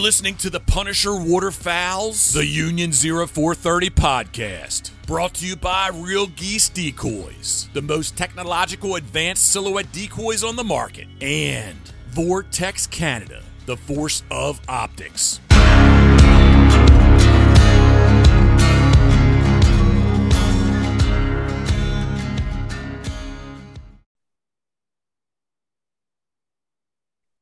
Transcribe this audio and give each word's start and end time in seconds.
listening 0.00 0.34
to 0.34 0.48
the 0.48 0.60
Punisher 0.60 1.14
Waterfowls, 1.14 2.32
the 2.32 2.46
Union 2.46 2.90
0430 2.90 3.90
podcast. 3.90 4.92
Brought 5.06 5.34
to 5.34 5.46
you 5.46 5.56
by 5.56 5.90
Real 5.92 6.26
Geese 6.26 6.70
Decoys, 6.70 7.68
the 7.74 7.82
most 7.82 8.16
technological 8.16 8.96
advanced 8.96 9.50
silhouette 9.50 9.92
decoys 9.92 10.42
on 10.42 10.56
the 10.56 10.64
market, 10.64 11.06
and 11.20 11.76
Vortex 12.08 12.86
Canada, 12.86 13.42
the 13.66 13.76
force 13.76 14.22
of 14.30 14.58
optics. 14.68 15.38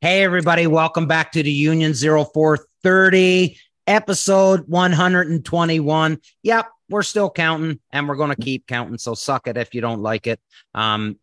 Hey, 0.00 0.22
everybody, 0.22 0.68
welcome 0.68 1.08
back 1.08 1.32
to 1.32 1.42
the 1.42 1.50
Union 1.50 1.92
0430, 1.92 3.58
episode 3.88 4.68
121. 4.68 6.20
Yep, 6.44 6.66
we're 6.88 7.02
still 7.02 7.28
counting 7.28 7.80
and 7.90 8.08
we're 8.08 8.14
going 8.14 8.32
to 8.32 8.40
keep 8.40 8.68
counting. 8.68 8.98
So 8.98 9.14
suck 9.14 9.48
it 9.48 9.56
if 9.56 9.74
you 9.74 9.80
don't 9.80 10.00
like 10.00 10.28
it. 10.28 10.38
Um, 10.72 11.18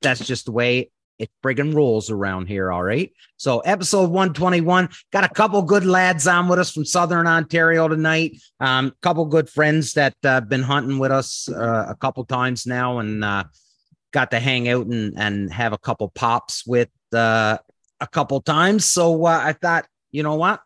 that's 0.00 0.26
just 0.26 0.46
the 0.46 0.52
way 0.52 0.90
it 1.18 1.28
friggin' 1.44 1.74
rules 1.74 2.10
around 2.10 2.46
here. 2.46 2.72
All 2.72 2.82
right. 2.82 3.12
So, 3.36 3.58
episode 3.58 4.08
121, 4.08 4.88
got 5.12 5.24
a 5.24 5.28
couple 5.28 5.60
good 5.60 5.84
lads 5.84 6.26
on 6.26 6.48
with 6.48 6.58
us 6.58 6.72
from 6.72 6.86
Southern 6.86 7.26
Ontario 7.26 7.88
tonight. 7.88 8.38
Um, 8.58 8.94
couple 9.02 9.26
good 9.26 9.50
friends 9.50 9.92
that 9.94 10.14
uh, 10.24 10.40
been 10.40 10.62
hunting 10.62 10.98
with 10.98 11.12
us 11.12 11.46
uh, 11.50 11.88
a 11.90 11.94
couple 11.94 12.24
times 12.24 12.66
now 12.66 13.00
and 13.00 13.22
uh, 13.22 13.44
got 14.12 14.30
to 14.30 14.40
hang 14.40 14.66
out 14.70 14.86
and, 14.86 15.12
and 15.18 15.52
have 15.52 15.74
a 15.74 15.78
couple 15.78 16.08
pops 16.08 16.66
with 16.66 16.88
uh, 17.12 17.58
a 18.04 18.08
couple 18.08 18.40
times. 18.40 18.84
So 18.84 19.24
uh, 19.26 19.40
I 19.42 19.52
thought, 19.54 19.86
you 20.12 20.22
know 20.22 20.36
what? 20.36 20.60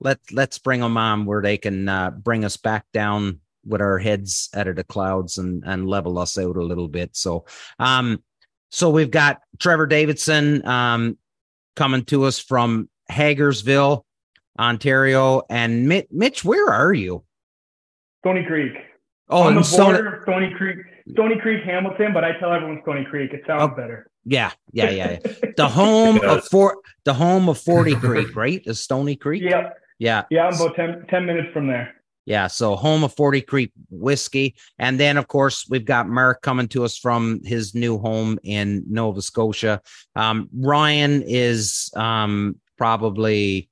Let 0.00 0.18
let's 0.32 0.58
bring 0.58 0.80
them 0.80 0.96
on 0.96 1.26
where 1.26 1.42
they 1.42 1.58
can 1.58 1.88
uh, 1.88 2.10
bring 2.10 2.44
us 2.44 2.56
back 2.56 2.86
down 2.94 3.40
with 3.66 3.82
our 3.82 3.98
heads 3.98 4.48
out 4.54 4.68
of 4.68 4.76
the 4.76 4.84
clouds 4.84 5.36
and 5.36 5.62
and 5.66 5.86
level 5.86 6.18
us 6.18 6.38
out 6.38 6.56
a 6.56 6.62
little 6.62 6.88
bit. 6.88 7.14
So, 7.14 7.44
um, 7.78 8.22
so 8.70 8.88
we've 8.88 9.10
got 9.10 9.40
Trevor 9.58 9.86
Davidson 9.86 10.64
um 10.66 11.18
coming 11.76 12.04
to 12.06 12.24
us 12.24 12.38
from 12.38 12.88
Hagersville, 13.10 14.04
Ontario, 14.58 15.42
and 15.50 15.86
Mitch. 15.86 16.06
Mitch 16.10 16.44
where 16.44 16.68
are 16.72 16.92
you? 16.94 17.24
Stony 18.24 18.44
Creek. 18.46 18.72
Oh, 19.28 19.42
on 19.42 19.54
the 19.54 19.62
Stony- 19.62 19.98
border 19.98 20.14
of 20.16 20.22
Stony 20.22 20.54
Creek, 20.56 20.78
Stony 21.12 21.36
Creek, 21.40 21.62
Hamilton, 21.64 22.12
but 22.14 22.24
I 22.24 22.38
tell 22.40 22.52
everyone 22.52 22.80
Stony 22.82 23.04
Creek. 23.04 23.32
It 23.32 23.42
sounds 23.46 23.70
Oh. 23.72 23.76
better. 23.76 24.09
Yeah, 24.24 24.52
yeah, 24.72 24.90
yeah. 24.90 25.18
yeah. 25.24 25.32
The 25.56 25.68
home 25.80 26.16
of 26.16 26.22
does. 26.40 26.48
for 26.48 26.78
the 27.04 27.14
home 27.14 27.48
of 27.48 27.58
Forty 27.58 27.94
Creek, 27.96 28.34
right? 28.36 28.62
Is 28.66 28.80
Stony 28.80 29.16
Creek? 29.16 29.42
Yeah, 29.42 29.70
Yeah. 29.98 30.24
yeah, 30.30 30.46
I'm 30.48 30.54
about 30.54 30.76
10, 30.76 31.06
10 31.08 31.26
minutes 31.26 31.48
from 31.52 31.66
there. 31.66 31.94
Yeah, 32.26 32.46
so 32.46 32.76
home 32.76 33.02
of 33.02 33.14
40 33.16 33.40
Creek 33.40 33.72
whiskey. 33.90 34.54
And 34.78 35.00
then, 35.00 35.16
of 35.16 35.26
course, 35.26 35.66
we've 35.68 35.84
got 35.86 36.06
Mark 36.08 36.42
coming 36.42 36.68
to 36.68 36.84
us 36.84 36.96
from 36.96 37.40
his 37.44 37.74
new 37.74 37.98
home 37.98 38.38
in 38.44 38.84
Nova 38.88 39.22
Scotia. 39.22 39.80
Um, 40.14 40.48
Ryan 40.56 41.22
is 41.26 41.90
um, 41.96 42.56
probably, 42.76 43.68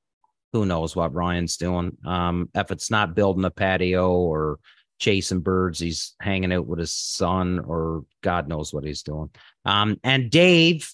who 0.53 0.65
knows 0.67 0.97
what 0.97 1.15
Ryan's 1.15 1.57
doing. 1.59 1.97
Um, 2.07 2.49
if 2.55 2.71
it's 2.73 2.91
not 2.91 3.15
building 3.15 3.45
a 3.45 3.51
patio 3.51 4.13
or 4.13 4.59
chasing 4.99 5.41
birds, 5.41 5.79
he's 5.79 6.15
hanging 6.21 6.53
out 6.53 6.67
with 6.67 6.79
his 6.79 6.93
son 6.93 7.61
or 7.61 8.05
God 8.23 8.49
knows 8.49 8.73
what 8.73 8.85
he's 8.85 9.03
doing. 9.03 9.31
Um, 9.65 9.99
and 10.03 10.31
Dave 10.31 10.93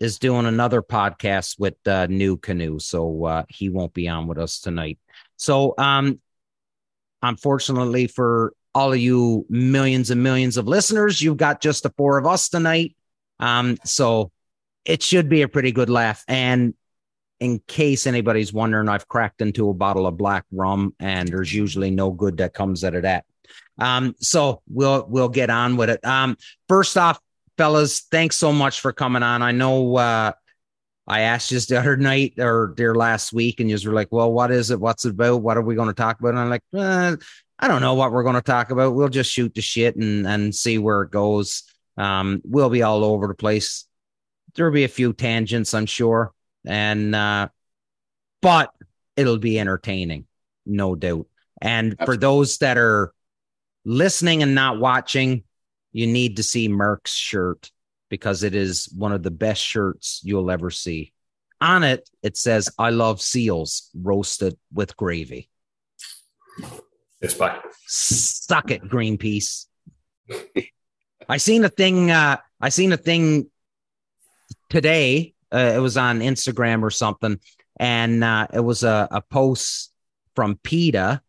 is 0.00 0.18
doing 0.18 0.46
another 0.46 0.82
podcast 0.82 1.58
with 1.58 1.74
uh, 1.86 2.06
New 2.06 2.36
Canoe. 2.36 2.78
So 2.78 3.24
uh, 3.24 3.44
he 3.48 3.68
won't 3.68 3.94
be 3.94 4.08
on 4.08 4.26
with 4.26 4.38
us 4.38 4.60
tonight. 4.60 4.98
So, 5.36 5.74
um, 5.78 6.20
unfortunately 7.22 8.08
for 8.08 8.52
all 8.74 8.92
of 8.92 8.98
you 8.98 9.46
millions 9.48 10.10
and 10.10 10.22
millions 10.22 10.56
of 10.56 10.66
listeners, 10.66 11.22
you've 11.22 11.36
got 11.36 11.60
just 11.60 11.84
the 11.84 11.90
four 11.96 12.18
of 12.18 12.26
us 12.26 12.48
tonight. 12.48 12.96
Um, 13.38 13.78
so 13.84 14.32
it 14.84 15.02
should 15.02 15.28
be 15.28 15.42
a 15.42 15.48
pretty 15.48 15.72
good 15.72 15.90
laugh. 15.90 16.24
And 16.26 16.74
in 17.42 17.58
case 17.66 18.06
anybody's 18.06 18.52
wondering, 18.52 18.88
I've 18.88 19.08
cracked 19.08 19.42
into 19.42 19.68
a 19.68 19.74
bottle 19.74 20.06
of 20.06 20.16
black 20.16 20.44
rum, 20.52 20.94
and 21.00 21.28
there's 21.28 21.52
usually 21.52 21.90
no 21.90 22.10
good 22.10 22.36
that 22.36 22.54
comes 22.54 22.84
out 22.84 22.94
of 22.94 23.02
that. 23.02 23.24
Um, 23.78 24.14
so 24.20 24.62
we'll 24.68 25.04
we'll 25.08 25.28
get 25.28 25.50
on 25.50 25.76
with 25.76 25.90
it. 25.90 26.04
Um, 26.04 26.36
first 26.68 26.96
off, 26.96 27.18
fellas, 27.58 28.02
thanks 28.12 28.36
so 28.36 28.52
much 28.52 28.80
for 28.80 28.92
coming 28.92 29.24
on. 29.24 29.42
I 29.42 29.50
know 29.50 29.96
uh 29.96 30.32
I 31.08 31.22
asked 31.22 31.50
you 31.50 31.58
the 31.58 31.80
other 31.80 31.96
night 31.96 32.34
or 32.38 32.74
there 32.76 32.94
last 32.94 33.32
week, 33.32 33.58
and 33.58 33.68
you 33.68 33.78
were 33.84 33.94
like, 33.94 34.12
"Well, 34.12 34.32
what 34.32 34.52
is 34.52 34.70
it? 34.70 34.80
What's 34.80 35.04
it 35.04 35.10
about? 35.10 35.42
What 35.42 35.56
are 35.56 35.62
we 35.62 35.74
going 35.74 35.88
to 35.88 35.94
talk 35.94 36.20
about?" 36.20 36.30
And 36.30 36.38
I'm 36.38 36.50
like, 36.50 36.62
eh, 36.76 37.16
"I 37.58 37.68
don't 37.68 37.82
know 37.82 37.94
what 37.94 38.12
we're 38.12 38.22
going 38.22 38.36
to 38.36 38.40
talk 38.40 38.70
about. 38.70 38.94
We'll 38.94 39.08
just 39.08 39.32
shoot 39.32 39.52
the 39.52 39.62
shit 39.62 39.96
and 39.96 40.26
and 40.28 40.54
see 40.54 40.78
where 40.78 41.02
it 41.02 41.10
goes. 41.10 41.64
Um, 41.96 42.40
we'll 42.44 42.70
be 42.70 42.82
all 42.82 43.04
over 43.04 43.26
the 43.26 43.34
place. 43.34 43.86
There'll 44.54 44.72
be 44.72 44.84
a 44.84 44.88
few 44.88 45.12
tangents, 45.12 45.74
I'm 45.74 45.86
sure, 45.86 46.32
and 46.66 47.14
uh, 47.14 47.48
but 48.40 48.72
it'll 49.16 49.38
be 49.38 49.58
entertaining, 49.58 50.26
no 50.66 50.94
doubt. 50.94 51.26
And 51.60 51.96
for 52.04 52.16
those 52.16 52.58
that 52.58 52.76
are 52.76 53.12
listening 53.84 54.42
and 54.42 54.54
not 54.54 54.78
watching, 54.78 55.44
you 55.92 56.06
need 56.06 56.36
to 56.36 56.42
see 56.42 56.68
Mark's 56.68 57.14
shirt 57.14 57.70
because 58.08 58.42
it 58.42 58.54
is 58.54 58.92
one 58.96 59.12
of 59.12 59.22
the 59.22 59.30
best 59.30 59.62
shirts 59.62 60.20
you'll 60.24 60.50
ever 60.50 60.70
see. 60.70 61.12
On 61.60 61.84
it, 61.84 62.10
it 62.22 62.36
says, 62.36 62.68
I 62.78 62.90
love 62.90 63.20
seals 63.20 63.90
roasted 63.94 64.56
with 64.72 64.96
gravy. 64.96 65.48
It's 67.20 67.34
back. 67.34 67.64
Suck 67.86 68.72
it, 68.72 68.82
Greenpeace. 68.82 69.66
I 71.28 71.36
seen 71.36 71.64
a 71.64 71.68
thing, 71.68 72.10
uh, 72.10 72.38
I 72.60 72.68
seen 72.70 72.92
a 72.92 72.96
thing 72.96 73.48
today. 74.68 75.31
Uh, 75.52 75.72
it 75.74 75.78
was 75.78 75.96
on 75.96 76.20
Instagram 76.20 76.82
or 76.82 76.90
something, 76.90 77.38
and 77.78 78.24
uh, 78.24 78.46
it 78.52 78.60
was 78.60 78.82
a, 78.84 79.08
a 79.10 79.20
post 79.20 79.92
from 80.34 80.56
PETA, 80.62 81.20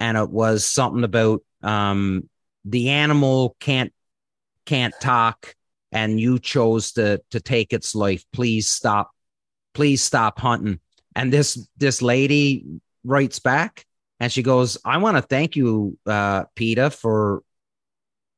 and 0.00 0.18
it 0.18 0.30
was 0.30 0.66
something 0.66 1.04
about 1.04 1.42
um, 1.62 2.28
the 2.64 2.90
animal 2.90 3.56
can't 3.60 3.92
can't 4.66 4.94
talk 5.00 5.54
and 5.92 6.18
you 6.18 6.38
chose 6.38 6.92
to 6.92 7.20
to 7.30 7.40
take 7.40 7.72
its 7.72 7.94
life. 7.94 8.24
Please 8.32 8.68
stop 8.68 9.10
please 9.74 10.02
stop 10.02 10.38
hunting. 10.38 10.80
And 11.14 11.32
this 11.32 11.68
this 11.76 12.02
lady 12.02 12.64
writes 13.04 13.38
back 13.38 13.84
and 14.20 14.32
she 14.32 14.42
goes 14.42 14.78
i 14.84 14.96
want 14.96 15.16
to 15.16 15.22
thank 15.22 15.56
you 15.56 15.98
uh 16.06 16.44
PETA 16.56 16.90
for 16.90 17.42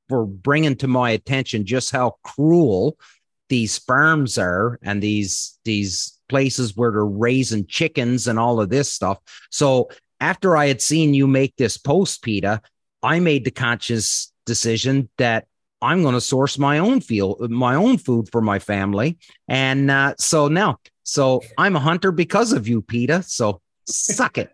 for 0.09 0.27
bringing 0.27 0.77
to 0.77 0.89
my 0.89 1.11
attention 1.11 1.65
just 1.65 1.91
how 1.91 2.17
cruel 2.23 2.99
these 3.49 3.79
farms 3.79 4.39
are 4.39 4.79
and 4.83 5.03
these 5.03 5.59
these 5.65 6.19
places 6.29 6.77
where 6.77 6.91
they're 6.91 7.05
raising 7.05 7.67
chickens 7.67 8.27
and 8.27 8.39
all 8.39 8.61
of 8.61 8.69
this 8.69 8.91
stuff 8.91 9.19
so 9.51 9.89
after 10.21 10.57
i 10.57 10.67
had 10.67 10.81
seen 10.81 11.15
you 11.15 11.27
make 11.27 11.55
this 11.57 11.77
post 11.77 12.23
PETA 12.23 12.61
i 13.03 13.21
made 13.21 13.45
the 13.45 13.51
conscious 13.51 14.33
decision 14.45 15.09
that 15.19 15.47
I'm 15.83 16.03
going 16.03 16.15
to 16.15 16.21
source 16.21 16.59
my 16.59 16.79
own 16.79 17.01
field, 17.01 17.51
my 17.51 17.75
own 17.75 17.99
food 17.99 18.31
for 18.33 18.41
my 18.41 18.59
family. 18.59 19.19
And 19.47 19.91
uh, 19.91 20.15
so 20.19 20.49
now, 20.49 20.79
so 21.03 21.43
I'm 21.59 21.77
a 21.77 21.81
hunter 21.81 22.11
because 22.13 22.53
of 22.53 22.67
you, 22.67 22.81
PETA. 22.83 23.25
So 23.25 23.61
suck 23.87 24.39
it. 24.39 24.51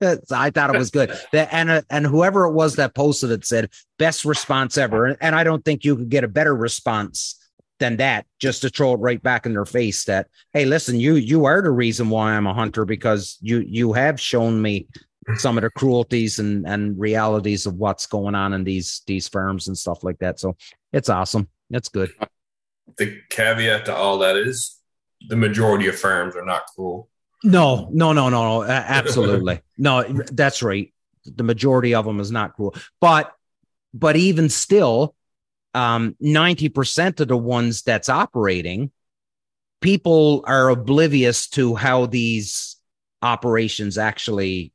I 0.30 0.50
thought 0.50 0.74
it 0.74 0.78
was 0.78 0.90
good. 0.90 1.16
And, 1.32 1.70
uh, 1.70 1.82
and 1.90 2.06
whoever 2.06 2.46
it 2.46 2.52
was 2.52 2.76
that 2.76 2.94
posted 2.94 3.30
it 3.30 3.46
said, 3.46 3.70
best 3.98 4.24
response 4.24 4.76
ever. 4.76 5.06
And 5.06 5.34
I 5.34 5.44
don't 5.44 5.64
think 5.64 5.84
you 5.84 5.96
could 5.96 6.08
get 6.08 6.24
a 6.24 6.28
better 6.28 6.54
response 6.54 7.36
than 7.78 7.96
that 7.96 8.26
just 8.38 8.62
to 8.62 8.70
throw 8.70 8.94
it 8.94 8.98
right 8.98 9.22
back 9.22 9.46
in 9.46 9.52
their 9.52 9.64
face 9.64 10.04
that, 10.04 10.28
hey, 10.52 10.64
listen, 10.64 11.00
you, 11.00 11.14
you 11.14 11.44
are 11.44 11.60
the 11.60 11.70
reason 11.70 12.08
why 12.08 12.32
I'm 12.32 12.46
a 12.46 12.54
hunter 12.54 12.84
because 12.84 13.36
you, 13.40 13.64
you 13.66 13.92
have 13.92 14.20
shown 14.20 14.60
me 14.62 14.86
some 15.36 15.56
of 15.56 15.62
the 15.62 15.70
cruelties 15.70 16.38
and 16.38 16.66
and 16.66 16.98
realities 16.98 17.66
of 17.66 17.74
what's 17.74 18.06
going 18.06 18.34
on 18.34 18.52
in 18.52 18.64
these 18.64 19.02
these 19.06 19.28
firms 19.28 19.68
and 19.68 19.76
stuff 19.76 20.04
like 20.04 20.18
that. 20.18 20.38
So 20.38 20.56
it's 20.92 21.08
awesome. 21.08 21.48
It's 21.70 21.88
good. 21.88 22.10
The 22.98 23.20
caveat 23.30 23.86
to 23.86 23.94
all 23.94 24.18
that 24.18 24.36
is 24.36 24.78
the 25.28 25.36
majority 25.36 25.88
of 25.88 25.98
farms 25.98 26.36
are 26.36 26.44
not 26.44 26.66
cruel. 26.74 27.08
No, 27.42 27.88
no, 27.92 28.12
no, 28.12 28.28
no, 28.28 28.62
no. 28.62 28.64
Absolutely. 28.64 29.60
no, 29.78 30.02
that's 30.02 30.62
right. 30.62 30.92
The 31.24 31.42
majority 31.42 31.94
of 31.94 32.04
them 32.04 32.20
is 32.20 32.30
not 32.30 32.54
cruel. 32.54 32.74
But 33.00 33.32
but 33.92 34.16
even 34.16 34.48
still, 34.48 35.14
um, 35.74 36.16
90% 36.22 37.20
of 37.20 37.28
the 37.28 37.36
ones 37.36 37.82
that's 37.82 38.08
operating, 38.08 38.90
people 39.80 40.44
are 40.46 40.70
oblivious 40.70 41.48
to 41.48 41.74
how 41.74 42.06
these 42.06 42.76
operations 43.22 43.98
actually 43.98 44.72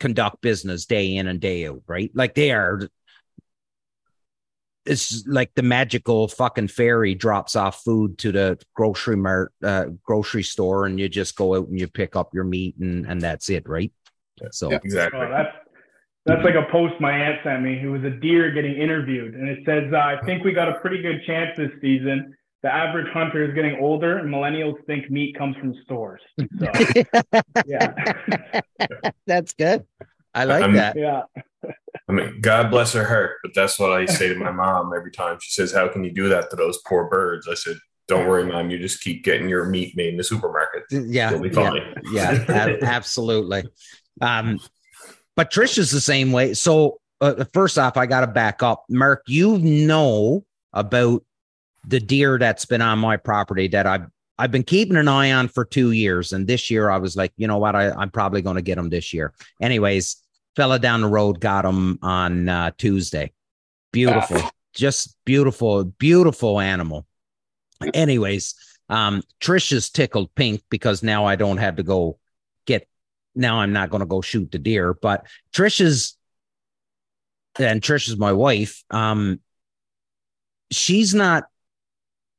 conduct 0.00 0.40
business 0.40 0.86
day 0.86 1.16
in 1.16 1.26
and 1.26 1.40
day 1.40 1.66
out, 1.66 1.82
right? 1.86 2.10
Like 2.14 2.34
they 2.34 2.52
are 2.52 2.80
it's 4.88 5.26
like 5.26 5.54
the 5.54 5.62
magical 5.62 6.28
fucking 6.28 6.68
fairy 6.68 7.14
drops 7.14 7.56
off 7.56 7.82
food 7.82 8.16
to 8.18 8.32
the 8.32 8.58
grocery 8.74 9.16
mart, 9.16 9.52
uh, 9.62 9.86
grocery 10.02 10.42
store, 10.42 10.86
and 10.86 10.98
you 10.98 11.08
just 11.08 11.36
go 11.36 11.56
out 11.56 11.68
and 11.68 11.78
you 11.78 11.86
pick 11.86 12.16
up 12.16 12.32
your 12.32 12.44
meat, 12.44 12.74
and 12.80 13.06
and 13.06 13.20
that's 13.20 13.50
it, 13.50 13.68
right? 13.68 13.92
So 14.50 14.70
Yeah. 14.70 14.78
Exactly. 14.82 15.20
Oh, 15.20 15.28
that's 15.28 15.56
that's 16.28 16.44
like 16.44 16.54
a 16.54 16.70
post 16.70 16.94
my 17.00 17.10
aunt 17.12 17.40
sent 17.42 17.62
me. 17.62 17.80
It 17.82 17.86
was 17.88 18.04
a 18.04 18.10
deer 18.10 18.50
getting 18.52 18.74
interviewed, 18.74 19.34
and 19.34 19.48
it 19.48 19.58
says, 19.64 19.92
uh, 19.92 19.96
"I 19.96 20.18
think 20.24 20.44
we 20.44 20.52
got 20.52 20.68
a 20.68 20.74
pretty 20.80 21.00
good 21.02 21.22
chance 21.26 21.56
this 21.56 21.70
season. 21.80 22.34
The 22.62 22.72
average 22.72 23.06
hunter 23.12 23.44
is 23.48 23.54
getting 23.54 23.78
older, 23.80 24.18
and 24.18 24.28
millennials 24.28 24.74
think 24.86 25.10
meat 25.10 25.36
comes 25.36 25.56
from 25.56 25.74
stores." 25.84 26.20
So, 26.38 26.44
yeah, 27.66 27.92
that's 29.26 29.54
good. 29.54 29.84
I 30.34 30.44
like 30.44 30.62
I'm- 30.62 30.74
that. 30.74 30.96
yeah. 30.96 31.22
I 32.08 32.12
mean, 32.12 32.40
God 32.40 32.70
bless 32.70 32.92
her 32.92 33.04
heart, 33.04 33.32
but 33.42 33.52
that's 33.54 33.78
what 33.78 33.92
I 33.92 34.06
say 34.06 34.28
to 34.28 34.34
my 34.36 34.50
mom 34.52 34.92
every 34.96 35.10
time. 35.10 35.38
She 35.40 35.50
says, 35.50 35.72
"How 35.72 35.88
can 35.88 36.04
you 36.04 36.12
do 36.12 36.28
that 36.28 36.50
to 36.50 36.56
those 36.56 36.78
poor 36.86 37.08
birds?" 37.08 37.48
I 37.48 37.54
said, 37.54 37.76
"Don't 38.06 38.26
worry, 38.28 38.44
mom. 38.44 38.70
You 38.70 38.78
just 38.78 39.02
keep 39.02 39.24
getting 39.24 39.48
your 39.48 39.64
meat 39.66 39.96
made 39.96 40.10
in 40.10 40.16
the 40.16 40.24
supermarket. 40.24 40.84
Yeah, 40.90 41.30
You'll 41.30 41.40
be 41.40 41.50
yeah, 41.50 41.92
yeah, 42.12 42.44
ab- 42.48 42.82
absolutely. 42.82 43.64
Um, 44.20 44.58
but 45.38 45.52
Trish 45.52 45.78
is 45.78 45.92
the 45.92 46.00
same 46.00 46.32
way. 46.32 46.52
So 46.52 46.98
uh, 47.20 47.44
first 47.54 47.78
off, 47.78 47.96
I 47.96 48.06
got 48.06 48.22
to 48.22 48.26
back 48.26 48.60
up. 48.60 48.84
Mark, 48.88 49.22
you 49.28 49.58
know 49.58 50.44
about 50.72 51.24
the 51.86 52.00
deer 52.00 52.40
that's 52.40 52.64
been 52.64 52.82
on 52.82 52.98
my 52.98 53.16
property 53.16 53.68
that 53.68 53.86
I've 53.86 54.06
I've 54.40 54.50
been 54.50 54.64
keeping 54.64 54.96
an 54.96 55.06
eye 55.06 55.30
on 55.30 55.46
for 55.46 55.64
two 55.64 55.92
years, 55.92 56.32
and 56.32 56.48
this 56.48 56.72
year 56.72 56.90
I 56.90 56.96
was 56.96 57.14
like, 57.14 57.32
you 57.36 57.46
know 57.46 57.56
what, 57.56 57.76
I, 57.76 57.90
I'm 57.92 58.10
probably 58.10 58.42
going 58.42 58.56
to 58.56 58.62
get 58.62 58.74
them 58.74 58.88
this 58.88 59.14
year. 59.14 59.32
Anyways, 59.62 60.16
fella 60.56 60.80
down 60.80 61.02
the 61.02 61.08
road 61.08 61.38
got 61.38 61.62
them 61.62 62.00
on 62.02 62.48
uh, 62.48 62.72
Tuesday. 62.76 63.32
Beautiful, 63.92 64.40
just 64.74 65.16
beautiful, 65.24 65.84
beautiful 65.84 66.58
animal. 66.58 67.06
Anyways, 67.94 68.56
um, 68.88 69.22
Trish 69.40 69.70
is 69.70 69.88
tickled 69.88 70.34
pink 70.34 70.62
because 70.68 71.04
now 71.04 71.26
I 71.26 71.36
don't 71.36 71.58
have 71.58 71.76
to 71.76 71.84
go. 71.84 72.18
Now 73.38 73.60
I'm 73.60 73.72
not 73.72 73.90
going 73.90 74.00
to 74.00 74.06
go 74.06 74.20
shoot 74.20 74.50
the 74.50 74.58
deer, 74.58 74.92
but 74.92 75.26
Trish 75.52 75.80
is, 75.80 76.16
and 77.58 77.80
Trish 77.80 78.08
is 78.08 78.18
my 78.18 78.32
wife. 78.32 78.82
Um, 78.90 79.40
she's 80.70 81.14
not. 81.14 81.44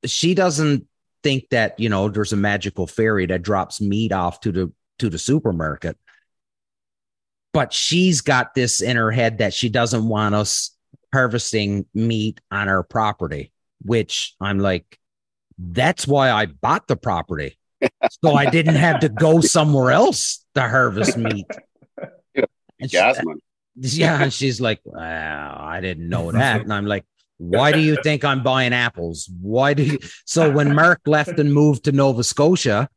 She 0.05 0.33
doesn't 0.33 0.85
think 1.23 1.49
that 1.49 1.79
you 1.79 1.89
know 1.89 2.09
there's 2.09 2.33
a 2.33 2.37
magical 2.37 2.85
fairy 2.85 3.25
that 3.27 3.41
drops 3.41 3.81
meat 3.81 4.11
off 4.11 4.41
to 4.41 4.51
the 4.51 4.71
to 4.99 5.09
the 5.09 5.17
supermarket. 5.17 5.97
But 7.53 7.73
she's 7.73 8.21
got 8.21 8.53
this 8.53 8.81
in 8.81 8.95
her 8.95 9.11
head 9.11 9.39
that 9.39 9.53
she 9.53 9.69
doesn't 9.69 10.07
want 10.07 10.35
us 10.35 10.71
harvesting 11.11 11.85
meat 11.93 12.39
on 12.51 12.67
her 12.67 12.83
property, 12.83 13.51
which 13.81 14.35
I'm 14.39 14.59
like, 14.59 14.99
that's 15.57 16.07
why 16.07 16.31
I 16.31 16.45
bought 16.45 16.87
the 16.87 16.95
property. 16.95 17.57
so 18.23 18.33
I 18.33 18.49
didn't 18.49 18.75
have 18.75 18.99
to 18.99 19.09
go 19.09 19.41
somewhere 19.41 19.91
else 19.91 20.45
to 20.63 20.69
harvest 20.69 21.17
meat. 21.17 21.47
And 22.81 22.89
she- 22.89 22.97
yeah, 23.75 24.23
and 24.23 24.33
she's 24.33 24.61
like, 24.61 24.79
well, 24.85 24.97
I 24.99 25.79
didn't 25.81 26.07
know 26.07 26.31
that. 26.39 26.61
And 26.61 26.71
I'm 26.73 26.85
like, 26.85 27.05
why 27.37 27.71
do 27.71 27.79
you 27.79 27.97
think 28.03 28.23
I'm 28.23 28.43
buying 28.43 28.73
apples? 28.73 29.29
Why 29.41 29.73
do 29.73 29.83
you? 29.83 29.99
So 30.25 30.49
when 30.51 30.73
Mark 30.75 31.01
left 31.05 31.39
and 31.39 31.53
moved 31.53 31.85
to 31.85 31.91
Nova 31.91 32.23
Scotia, 32.23 32.89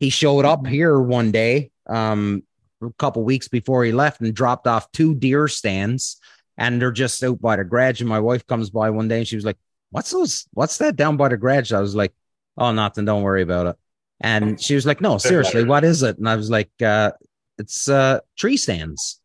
he 0.00 0.10
showed 0.10 0.44
up 0.44 0.66
here 0.66 0.98
one 1.00 1.30
day, 1.30 1.70
um, 1.88 2.42
a 2.82 2.90
couple 2.98 3.22
weeks 3.24 3.48
before 3.48 3.84
he 3.84 3.92
left, 3.92 4.20
and 4.20 4.34
dropped 4.34 4.66
off 4.66 4.90
two 4.92 5.14
deer 5.14 5.46
stands, 5.48 6.20
and 6.58 6.80
they're 6.80 6.92
just 6.92 7.22
out 7.22 7.40
by 7.40 7.56
the 7.56 7.64
garage. 7.64 8.00
And 8.00 8.08
my 8.08 8.20
wife 8.20 8.46
comes 8.46 8.70
by 8.70 8.90
one 8.90 9.08
day, 9.08 9.18
and 9.18 9.28
she 9.28 9.36
was 9.36 9.44
like, 9.44 9.58
"What's 9.90 10.10
those? 10.10 10.46
What's 10.52 10.78
that 10.78 10.96
down 10.96 11.16
by 11.16 11.28
the 11.28 11.36
garage?" 11.36 11.72
I 11.72 11.80
was 11.80 11.94
like, 11.94 12.12
"Oh, 12.56 12.72
nothing. 12.72 13.04
Don't 13.04 13.22
worry 13.22 13.42
about 13.42 13.66
it." 13.66 13.76
And 14.24 14.58
she 14.58 14.74
was 14.74 14.86
like, 14.86 15.02
"No, 15.02 15.18
seriously, 15.18 15.64
what 15.64 15.84
is 15.84 16.02
it?" 16.02 16.16
And 16.16 16.26
I 16.26 16.34
was 16.34 16.48
like, 16.48 16.70
uh, 16.82 17.12
"It's 17.58 17.90
uh, 17.90 18.20
tree 18.38 18.56
stands." 18.56 19.20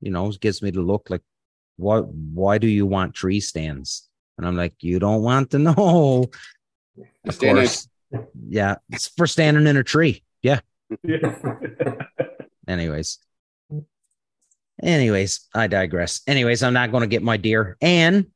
You 0.00 0.10
know, 0.10 0.30
it 0.30 0.40
gives 0.40 0.62
me 0.62 0.70
the 0.70 0.80
look 0.80 1.10
like, 1.10 1.20
"Why? 1.76 1.98
Why 1.98 2.56
do 2.56 2.66
you 2.66 2.86
want 2.86 3.14
tree 3.14 3.40
stands?" 3.40 4.08
And 4.38 4.46
I'm 4.46 4.56
like, 4.56 4.72
"You 4.80 4.98
don't 4.98 5.22
want 5.22 5.50
to 5.50 5.58
know." 5.58 6.30
Of 7.26 7.38
course, 7.38 7.88
yeah, 8.48 8.76
it's 8.90 9.08
for 9.08 9.26
standing 9.26 9.66
in 9.66 9.76
a 9.76 9.84
tree. 9.84 10.22
Yeah. 10.42 10.60
yeah. 11.02 11.34
Anyways. 12.68 13.18
Anyways, 14.82 15.48
I 15.54 15.68
digress. 15.68 16.20
Anyways, 16.26 16.62
I'm 16.62 16.74
not 16.74 16.90
going 16.90 17.02
to 17.02 17.06
get 17.06 17.22
my 17.22 17.38
deer 17.38 17.78
and 17.80 18.26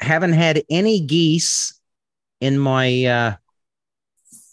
haven't 0.00 0.34
had 0.34 0.62
any 0.68 1.00
geese 1.00 1.80
in 2.40 2.58
my 2.58 3.04
uh 3.06 3.36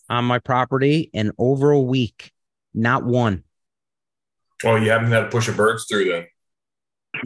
on 0.09 0.25
my 0.25 0.39
property 0.39 1.09
in 1.13 1.31
over 1.37 1.71
a 1.71 1.81
week. 1.81 2.31
Not 2.73 3.03
one. 3.05 3.43
Oh, 4.65 4.75
you 4.75 4.89
haven't 4.91 5.11
had 5.11 5.21
to 5.21 5.29
push 5.29 5.47
a 5.47 5.51
birds 5.51 5.85
through 5.85 6.05
then, 6.05 6.27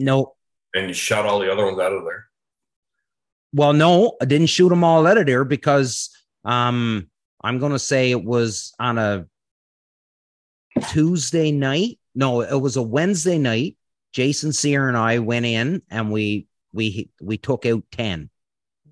No. 0.00 0.34
and 0.74 0.88
you 0.88 0.94
shot 0.94 1.24
all 1.24 1.38
the 1.38 1.50
other 1.52 1.64
ones 1.64 1.78
out 1.78 1.92
of 1.92 2.04
there. 2.04 2.26
Well, 3.52 3.72
no, 3.72 4.16
I 4.20 4.24
didn't 4.24 4.48
shoot 4.48 4.68
them 4.68 4.84
all 4.84 5.06
out 5.06 5.18
of 5.18 5.26
there 5.26 5.44
because 5.44 6.10
um 6.44 7.08
I'm 7.42 7.58
going 7.60 7.72
to 7.72 7.78
say 7.78 8.10
it 8.10 8.24
was 8.24 8.74
on 8.80 8.98
a 8.98 9.26
Tuesday 10.90 11.52
night. 11.52 11.98
No, 12.14 12.40
it 12.42 12.60
was 12.60 12.76
a 12.76 12.82
Wednesday 12.82 13.38
night. 13.38 13.76
Jason 14.12 14.52
Sear 14.52 14.88
and 14.88 14.96
I 14.96 15.18
went 15.20 15.46
in 15.46 15.82
and 15.90 16.10
we 16.10 16.46
we 16.72 17.10
we 17.20 17.36
took 17.38 17.64
out 17.66 17.84
10. 17.92 18.30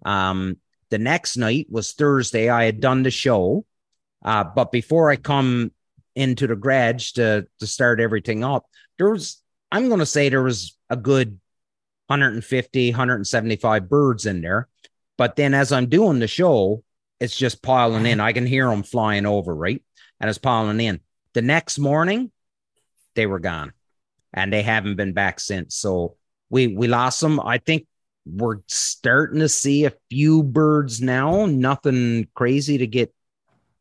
Um 0.04 0.58
the 0.90 0.98
next 0.98 1.36
night 1.36 1.66
was 1.68 1.92
Thursday. 1.92 2.48
I 2.48 2.64
had 2.64 2.80
done 2.80 3.02
the 3.02 3.10
show. 3.10 3.64
Uh 4.22 4.44
but 4.44 4.72
before 4.72 5.10
I 5.10 5.16
come 5.16 5.72
into 6.14 6.46
the 6.46 6.56
garage 6.56 7.12
to 7.12 7.46
to 7.60 7.66
start 7.66 8.00
everything 8.00 8.44
up, 8.44 8.66
there 8.98 9.10
was 9.10 9.42
I'm 9.70 9.88
going 9.88 10.00
to 10.00 10.06
say 10.06 10.28
there 10.28 10.42
was 10.42 10.76
a 10.90 10.96
good 10.96 11.40
150 12.06 12.90
175 12.90 13.88
birds 13.88 14.26
in 14.26 14.40
there. 14.40 14.68
But 15.18 15.36
then 15.36 15.54
as 15.54 15.72
I'm 15.72 15.88
doing 15.88 16.18
the 16.18 16.28
show, 16.28 16.84
it's 17.20 17.36
just 17.36 17.62
piling 17.62 18.06
in. 18.06 18.20
I 18.20 18.32
can 18.32 18.46
hear 18.46 18.68
them 18.68 18.82
flying 18.82 19.26
over, 19.26 19.54
right? 19.54 19.82
And 20.20 20.28
it's 20.28 20.38
piling 20.38 20.80
in. 20.80 21.00
The 21.32 21.42
next 21.42 21.78
morning, 21.78 22.30
they 23.14 23.26
were 23.26 23.38
gone, 23.38 23.72
and 24.32 24.52
they 24.52 24.62
haven't 24.62 24.96
been 24.96 25.12
back 25.12 25.40
since. 25.40 25.74
So 25.76 26.16
we 26.50 26.68
we 26.68 26.86
lost 26.86 27.20
them. 27.20 27.40
I 27.40 27.58
think 27.58 27.86
we're 28.26 28.58
starting 28.68 29.40
to 29.40 29.48
see 29.48 29.84
a 29.84 29.94
few 30.10 30.42
birds 30.42 31.00
now. 31.00 31.46
Nothing 31.46 32.28
crazy 32.34 32.78
to 32.78 32.86
get 32.86 33.14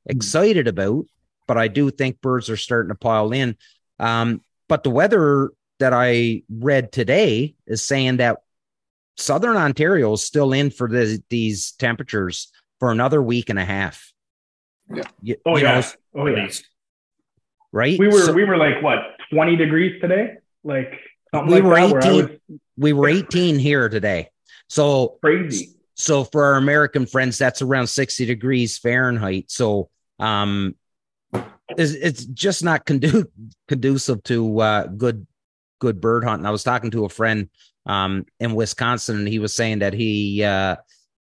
excited 0.05 0.67
about, 0.67 1.05
but 1.47 1.57
I 1.57 1.67
do 1.67 1.89
think 1.91 2.21
birds 2.21 2.49
are 2.49 2.57
starting 2.57 2.89
to 2.89 2.95
pile 2.95 3.31
in. 3.31 3.57
Um, 3.99 4.41
but 4.67 4.83
the 4.83 4.89
weather 4.89 5.51
that 5.79 5.93
I 5.93 6.43
read 6.49 6.91
today 6.91 7.55
is 7.67 7.81
saying 7.81 8.17
that 8.17 8.37
Southern 9.17 9.55
Ontario 9.57 10.13
is 10.13 10.23
still 10.23 10.53
in 10.53 10.69
for 10.69 10.87
the, 10.89 11.21
these 11.29 11.71
temperatures 11.73 12.51
for 12.79 12.91
another 12.91 13.21
week 13.21 13.49
and 13.49 13.59
a 13.59 13.65
half. 13.65 14.11
Yeah. 14.93 15.03
You- 15.21 15.37
Oh 15.45 15.57
you 15.57 15.63
know, 15.63 15.69
yeah. 15.79 15.91
Oh 16.15 16.25
yeah. 16.27 16.47
right. 17.71 17.97
We 17.99 18.07
were 18.07 18.19
So- 18.21 18.33
we 18.33 18.43
were 18.43 18.57
like 18.57 18.81
what 18.81 18.99
20 19.31 19.55
degrees 19.55 19.99
today, 20.01 20.35
like 20.63 20.91
something 21.33 21.53
We 21.53 21.61
like 21.61 21.91
were 21.91 21.99
that. 22.01 22.07
18. 22.09 22.15
was 22.49 22.59
we 22.77 22.93
were 22.93 23.07
18 23.07 23.57
here 23.57 23.87
today. 23.89 24.29
So 24.67 25.17
crazy. 25.21 25.75
so 25.93 26.23
for 26.25 26.43
our 26.43 26.55
American 26.55 27.05
friends, 27.05 27.37
that's 27.37 27.61
around 27.61 27.87
60 27.87 28.25
degrees 28.25 28.77
Fahrenheit. 28.77 29.45
So 29.49 29.89
um 30.19 30.75
it's, 31.69 31.91
it's 31.93 32.25
just 32.25 32.63
not 32.63 32.85
condu- 32.85 33.25
conducive 33.67 34.23
to 34.23 34.59
uh 34.59 34.87
good 34.87 35.25
good 35.79 35.99
bird 35.99 36.23
hunting. 36.23 36.45
I 36.45 36.51
was 36.51 36.63
talking 36.63 36.91
to 36.91 37.05
a 37.05 37.09
friend 37.09 37.49
um 37.85 38.25
in 38.39 38.55
Wisconsin 38.55 39.17
and 39.17 39.27
he 39.27 39.39
was 39.39 39.55
saying 39.55 39.79
that 39.79 39.93
he 39.93 40.43
uh 40.43 40.77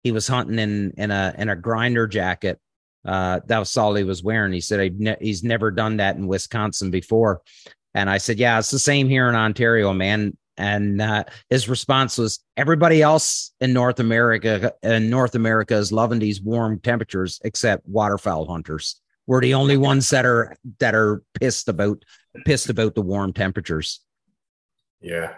he 0.04 0.12
was 0.12 0.28
hunting 0.28 0.60
in 0.60 0.94
in 0.98 1.12
a 1.12 1.34
in 1.38 1.50
a 1.50 1.56
grinder 1.56 2.08
jacket. 2.08 2.60
Uh 3.04 3.40
that 3.48 3.60
was 3.60 3.76
all 3.78 3.96
he 3.96 4.04
was 4.04 4.24
wearing. 4.24 4.54
He 4.54 4.62
said 4.62 5.00
ne- 5.00 5.18
he's 5.20 5.44
never 5.44 5.72
done 5.72 5.98
that 5.98 6.16
in 6.16 6.28
Wisconsin 6.28 6.92
before. 6.92 7.42
And 7.94 8.10
I 8.10 8.18
said, 8.18 8.40
"Yeah, 8.40 8.60
it's 8.60 8.72
the 8.72 8.80
same 8.80 9.08
here 9.08 9.30
in 9.30 9.36
Ontario, 9.36 9.94
man." 9.94 10.36
And 10.58 11.02
uh, 11.02 11.26
his 11.50 11.68
response 11.68 12.18
was, 12.18 12.40
"Everybody 12.56 13.02
else 13.02 13.52
in 13.60 13.74
North 13.74 14.00
America, 14.00 14.74
in 14.84 15.10
North 15.10 15.36
America, 15.36 15.76
is 15.76 15.92
loving 15.92 16.20
these 16.20 16.42
warm 16.42 16.80
temperatures, 16.80 17.42
except 17.44 17.88
waterfowl 17.88 18.46
hunters. 18.46 19.02
We're 19.28 19.42
the 19.42 19.56
only 19.56 19.76
ones 19.76 20.10
that 20.12 20.26
are 20.26 20.56
that 20.80 20.96
are 20.96 21.24
pissed 21.40 21.68
about 21.68 22.04
pissed 22.46 22.70
about 22.70 22.96
the 22.96 23.02
warm 23.02 23.34
temperatures." 23.34 24.02
Yeah. 25.02 25.34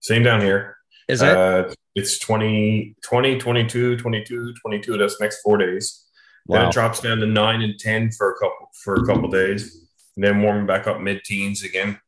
Same 0.00 0.22
down 0.22 0.40
here. 0.40 0.76
Is 1.08 1.22
it? 1.22 1.36
Uh, 1.36 1.72
it's 1.94 2.18
20, 2.18 2.94
20, 3.02 3.38
22, 3.38 3.96
22, 3.96 4.54
22. 4.54 4.98
That's 4.98 5.20
next 5.20 5.40
four 5.42 5.56
days. 5.56 6.04
Then 6.46 6.62
wow. 6.62 6.68
it 6.68 6.72
drops 6.72 7.00
down 7.00 7.18
to 7.18 7.26
nine 7.26 7.62
and 7.62 7.78
ten 7.78 8.10
for 8.10 8.30
a 8.30 8.34
couple 8.34 8.70
for 8.84 8.94
a 8.94 9.06
couple 9.06 9.28
days, 9.28 9.86
and 10.16 10.24
then 10.24 10.40
warming 10.40 10.66
back 10.66 10.86
up 10.86 11.00
mid 11.00 11.22
teens 11.24 11.62
again. 11.62 11.98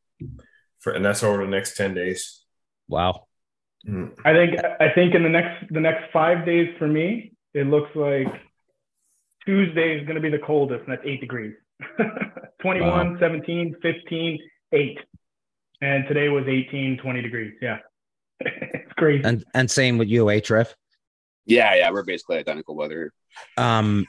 For 0.78 0.92
and 0.92 1.04
that's 1.04 1.22
over 1.22 1.44
the 1.44 1.50
next 1.50 1.76
ten 1.76 1.94
days. 1.94 2.39
Wow. 2.90 3.26
Mm. 3.88 4.12
I 4.24 4.32
think 4.32 4.60
I 4.80 4.92
think 4.94 5.14
in 5.14 5.22
the 5.22 5.28
next 5.28 5.72
the 5.72 5.80
next 5.80 6.12
five 6.12 6.44
days 6.44 6.68
for 6.78 6.86
me, 6.86 7.32
it 7.54 7.66
looks 7.66 7.94
like 7.94 8.28
Tuesday 9.46 9.98
is 9.98 10.02
going 10.02 10.16
to 10.16 10.20
be 10.20 10.28
the 10.28 10.44
coldest, 10.44 10.84
and 10.86 10.92
that's 10.92 11.06
eight 11.06 11.20
degrees. 11.20 11.54
21, 12.60 13.16
17, 13.18 13.76
15, 13.80 14.38
8. 14.72 14.98
And 15.80 16.06
today 16.08 16.28
was 16.28 16.44
18, 16.46 16.98
20 16.98 17.22
degrees. 17.22 17.54
Yeah. 17.62 17.78
it's 18.40 18.92
crazy. 18.98 19.24
And 19.24 19.44
and 19.54 19.70
same 19.70 19.96
with 19.96 20.08
you, 20.08 20.30
eh, 20.30 20.40
Trev? 20.40 20.74
Yeah, 21.46 21.74
yeah, 21.74 21.90
we're 21.90 22.04
basically 22.04 22.36
identical 22.36 22.74
weather. 22.74 23.12
Um, 23.56 24.06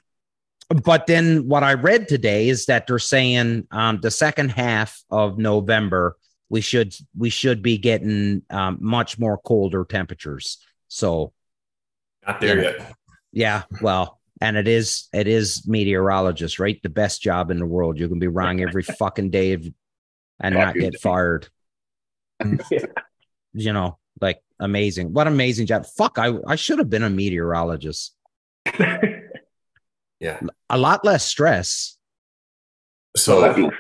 but 0.70 1.08
then 1.08 1.48
what 1.48 1.64
I 1.64 1.74
read 1.74 2.08
today 2.08 2.50
is 2.50 2.66
that 2.66 2.88
they're 2.88 3.00
saying 3.00 3.68
um, 3.72 4.00
the 4.02 4.12
second 4.12 4.50
half 4.50 5.02
of 5.10 5.38
November 5.38 6.18
we 6.52 6.60
should 6.60 6.94
we 7.18 7.30
should 7.30 7.62
be 7.62 7.78
getting 7.78 8.42
um, 8.50 8.78
much 8.82 9.18
more 9.18 9.38
colder 9.38 9.86
temperatures. 9.86 10.58
So 10.90 11.32
Not 12.28 12.42
there 12.42 12.62
Yeah. 12.62 12.72
yet. 12.78 12.96
yeah, 13.32 13.64
well, 13.82 14.20
and 14.42 14.58
it 14.58 14.68
is 14.68 15.08
it 15.14 15.28
is 15.28 15.66
meteorologist, 15.66 16.60
right? 16.60 16.78
The 16.84 16.90
best 16.90 17.22
job 17.22 17.52
in 17.52 17.60
the 17.60 17.66
world. 17.66 17.98
You 17.98 18.10
can 18.10 18.20
be 18.20 18.28
wrong 18.28 18.60
every 18.62 18.84
fucking 19.02 19.30
day 19.30 19.54
of- 19.54 19.66
and 20.42 20.56
not 20.56 20.76
get 20.76 20.94
day. 20.94 21.00
fired. 21.02 21.48
Yeah. 22.72 22.86
You 23.54 23.72
know, 23.74 23.98
like 24.20 24.42
amazing. 24.60 25.14
What 25.14 25.28
amazing 25.28 25.68
job. 25.68 25.86
Fuck, 25.86 26.18
I 26.18 26.34
I 26.48 26.56
should 26.58 26.80
have 26.80 26.90
been 26.90 27.04
a 27.04 27.10
meteorologist. 27.10 28.14
Yeah. 30.20 30.40
A 30.70 30.78
lot 30.78 31.04
less 31.04 31.26
stress. 31.26 31.98
So 33.18 33.42
that's 33.42 33.58
for 33.60 33.74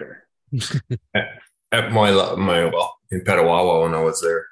sure. 0.59 1.41
At 1.71 1.91
my 1.91 2.11
my 2.35 2.65
well 2.65 2.97
in 3.11 3.21
Petawawa 3.21 3.83
when 3.83 3.93
I 3.93 4.01
was 4.01 4.21
there, 4.21 4.47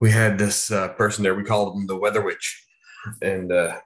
we 0.00 0.10
had 0.10 0.38
this 0.38 0.70
uh, 0.70 0.88
person 0.88 1.22
there. 1.22 1.34
We 1.34 1.44
called 1.44 1.76
him 1.76 1.86
the 1.86 1.96
Weather 1.96 2.22
Witch, 2.22 2.66
and 3.22 3.52
uh, 3.52 3.76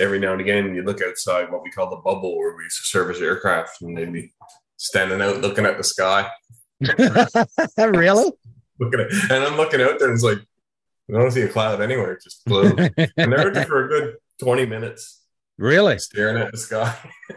every 0.00 0.18
now 0.18 0.32
and 0.32 0.40
again 0.40 0.74
you 0.74 0.82
look 0.82 1.02
outside 1.02 1.50
what 1.50 1.62
we 1.62 1.70
call 1.70 1.90
the 1.90 1.96
bubble 1.96 2.36
where 2.36 2.56
we 2.56 2.64
used 2.64 2.78
to 2.78 2.84
service 2.84 3.20
aircraft, 3.20 3.82
and 3.82 3.96
they'd 3.96 4.12
be 4.12 4.32
standing 4.76 5.20
out 5.20 5.40
looking 5.40 5.66
at 5.66 5.78
the 5.78 5.84
sky, 5.84 6.28
really? 7.78 8.32
looking 8.78 9.00
at, 9.00 9.12
and 9.30 9.44
I'm 9.44 9.56
looking 9.56 9.80
out 9.80 9.98
there 9.98 10.08
and 10.08 10.14
it's 10.14 10.24
like 10.24 10.38
I 11.08 11.18
don't 11.18 11.30
see 11.30 11.42
a 11.42 11.48
cloud 11.48 11.80
anywhere, 11.80 12.12
it's 12.12 12.24
just 12.24 12.44
blue, 12.44 12.76
and 13.16 13.32
they're 13.32 13.50
there 13.50 13.66
for 13.66 13.84
a 13.84 13.88
good 13.88 14.16
twenty 14.40 14.66
minutes 14.66 15.22
really? 15.58 15.98
staring 15.98 16.42
at 16.42 16.52
the 16.52 16.58
sky, 16.58 16.94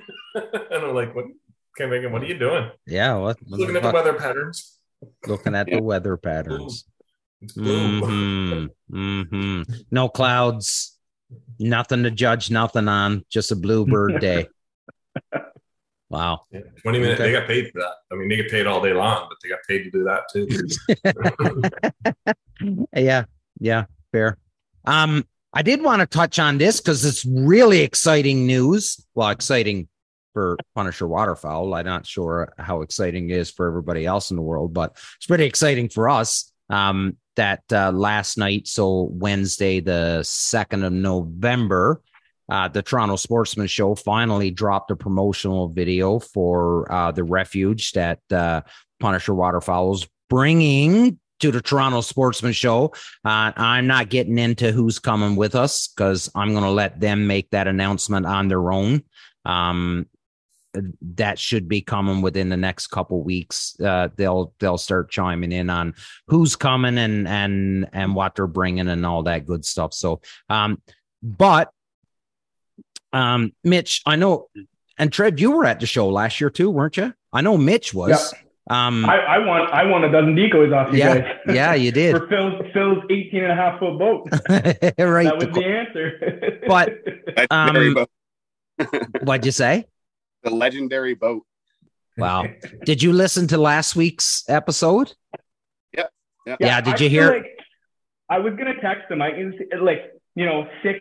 and 0.35 0.83
I'm 0.83 0.95
like, 0.95 1.15
what? 1.15 1.25
Can't 1.79 1.89
make. 1.91 2.11
What 2.11 2.21
are 2.21 2.25
you 2.25 2.37
doing? 2.37 2.69
Yeah. 2.85 3.15
What? 3.15 3.37
what 3.47 3.59
Looking 3.61 3.73
the 3.75 3.79
at 3.79 3.83
the 3.83 3.91
weather 3.93 4.13
patterns. 4.13 4.77
Looking 5.25 5.55
at 5.55 5.67
the 5.67 5.81
weather 5.81 6.17
patterns. 6.17 6.83
It's 7.41 7.53
blue. 7.53 8.01
hmm 8.01 8.65
hmm 8.91 9.61
No 9.89 10.09
clouds. 10.09 10.97
Nothing 11.57 12.03
to 12.03 12.11
judge. 12.11 12.51
Nothing 12.51 12.89
on. 12.89 13.23
Just 13.29 13.53
a 13.53 13.55
bluebird 13.55 14.19
day. 14.29 14.49
Wow. 16.09 16.41
Yeah, 16.51 16.59
20 16.81 16.99
minutes. 16.99 17.21
Okay. 17.21 17.31
They 17.31 17.39
got 17.39 17.47
paid 17.47 17.71
for 17.71 17.79
that. 17.79 17.93
I 18.11 18.15
mean, 18.15 18.27
they 18.27 18.35
get 18.35 18.51
paid 18.51 18.67
all 18.67 18.81
day 18.81 18.91
long, 18.93 19.29
but 19.29 19.37
they 19.41 19.47
got 19.47 19.59
paid 19.65 19.83
to 19.83 19.91
do 19.91 20.03
that 20.03 20.23
too. 20.33 20.47
Yeah. 22.93 23.23
Yeah. 23.61 23.85
Fair. 24.11 24.37
Um, 24.83 25.23
I 25.53 25.61
did 25.61 25.81
want 25.81 26.01
to 26.01 26.05
touch 26.05 26.39
on 26.39 26.57
this 26.57 26.81
because 26.81 27.05
it's 27.05 27.23
really 27.25 27.79
exciting 27.79 28.45
news. 28.45 28.99
Well, 29.15 29.29
exciting 29.29 29.87
for 30.33 30.57
Punisher 30.75 31.07
Waterfowl. 31.07 31.73
I'm 31.73 31.85
not 31.85 32.05
sure 32.05 32.53
how 32.57 32.81
exciting 32.81 33.29
it 33.29 33.37
is 33.37 33.51
for 33.51 33.67
everybody 33.67 34.05
else 34.05 34.31
in 34.31 34.37
the 34.37 34.43
world, 34.43 34.73
but 34.73 34.91
it's 35.17 35.25
pretty 35.27 35.45
exciting 35.45 35.89
for 35.89 36.09
us. 36.09 36.51
Um, 36.69 37.17
that 37.35 37.63
uh, 37.71 37.91
last 37.91 38.37
night, 38.37 38.67
so 38.67 39.09
Wednesday, 39.13 39.79
the 39.79 40.19
2nd 40.23 40.85
of 40.85 40.91
November, 40.91 42.01
uh, 42.49 42.67
the 42.67 42.81
Toronto 42.81 43.15
Sportsman 43.15 43.67
Show 43.67 43.95
finally 43.95 44.51
dropped 44.51 44.91
a 44.91 44.95
promotional 44.95 45.69
video 45.69 46.19
for 46.19 46.91
uh, 46.91 47.11
the 47.11 47.23
refuge 47.23 47.93
that 47.93 48.19
uh, 48.31 48.61
Punisher 48.99 49.33
Waterfowl's 49.33 50.07
bringing 50.29 51.19
to 51.39 51.51
the 51.51 51.61
Toronto 51.61 52.01
Sportsman 52.01 52.53
Show. 52.53 52.93
Uh, 53.23 53.53
I'm 53.55 53.87
not 53.87 54.09
getting 54.09 54.37
into 54.37 54.71
who's 54.71 54.99
coming 54.99 55.35
with 55.35 55.55
us 55.55 55.87
because 55.87 56.29
I'm 56.35 56.51
going 56.51 56.63
to 56.63 56.69
let 56.69 56.99
them 56.99 57.27
make 57.27 57.49
that 57.51 57.67
announcement 57.67 58.25
on 58.25 58.47
their 58.47 58.71
own. 58.71 59.03
Um, 59.45 60.07
that 61.15 61.39
should 61.39 61.67
be 61.67 61.81
coming 61.81 62.21
within 62.21 62.49
the 62.49 62.57
next 62.57 62.87
couple 62.87 63.23
weeks. 63.23 63.79
Uh, 63.79 64.09
they'll 64.15 64.53
they'll 64.59 64.77
start 64.77 65.09
chiming 65.09 65.51
in 65.51 65.69
on 65.69 65.95
who's 66.27 66.55
coming 66.55 66.97
and 66.97 67.27
and 67.27 67.87
and 67.93 68.15
what 68.15 68.35
they're 68.35 68.47
bringing 68.47 68.87
and 68.87 69.05
all 69.05 69.23
that 69.23 69.45
good 69.45 69.65
stuff. 69.65 69.93
So, 69.93 70.21
um, 70.49 70.81
but 71.23 71.71
um, 73.11 73.53
Mitch, 73.63 74.01
I 74.05 74.15
know, 74.15 74.49
and 74.97 75.11
Trev, 75.11 75.39
you 75.39 75.51
were 75.51 75.65
at 75.65 75.79
the 75.79 75.87
show 75.87 76.09
last 76.09 76.39
year 76.39 76.49
too, 76.49 76.69
weren't 76.69 76.97
you? 76.97 77.13
I 77.33 77.41
know 77.41 77.57
Mitch 77.57 77.93
was. 77.93 78.33
Um, 78.69 79.03
I, 79.05 79.17
I 79.17 79.37
want 79.39 79.71
I 79.71 79.83
want 79.85 80.05
a 80.05 80.11
dozen 80.11 80.35
decoys 80.35 80.71
off 80.71 80.93
you 80.93 80.99
yeah, 80.99 81.19
guys. 81.19 81.35
yeah, 81.55 81.73
you 81.73 81.91
did. 81.91 82.15
For 82.15 82.27
Phil's 82.27 82.53
Phil's 82.71 83.03
18 83.09 83.43
and 83.43 83.51
a 83.51 83.55
half 83.55 83.79
foot 83.79 83.97
boat. 83.97 84.29
right. 84.49 85.25
That 85.25 85.37
was 85.37 85.45
the- 85.45 85.51
the 85.51 85.65
answer. 85.65 86.59
But- 86.67 86.93
Um, 87.51 88.05
what'd 89.23 89.45
you 89.45 89.51
say? 89.51 89.85
The 90.43 90.49
legendary 90.49 91.15
boat. 91.15 91.43
Wow. 92.17 92.45
Did 92.85 93.01
you 93.03 93.13
listen 93.13 93.47
to 93.47 93.57
last 93.57 93.95
week's 93.95 94.43
episode? 94.47 95.13
Yeah. 95.93 96.55
Yeah, 96.59 96.81
did 96.81 96.95
I 96.95 96.97
you 97.03 97.09
hear- 97.09 97.31
Like, 97.31 97.59
I 98.29 98.39
was 98.39 98.53
gonna 98.55 98.79
text 98.81 99.11
him. 99.11 99.21
I 99.21 99.29
like 99.81 100.13
you 100.35 100.45
know 100.45 100.67
six 100.83 100.99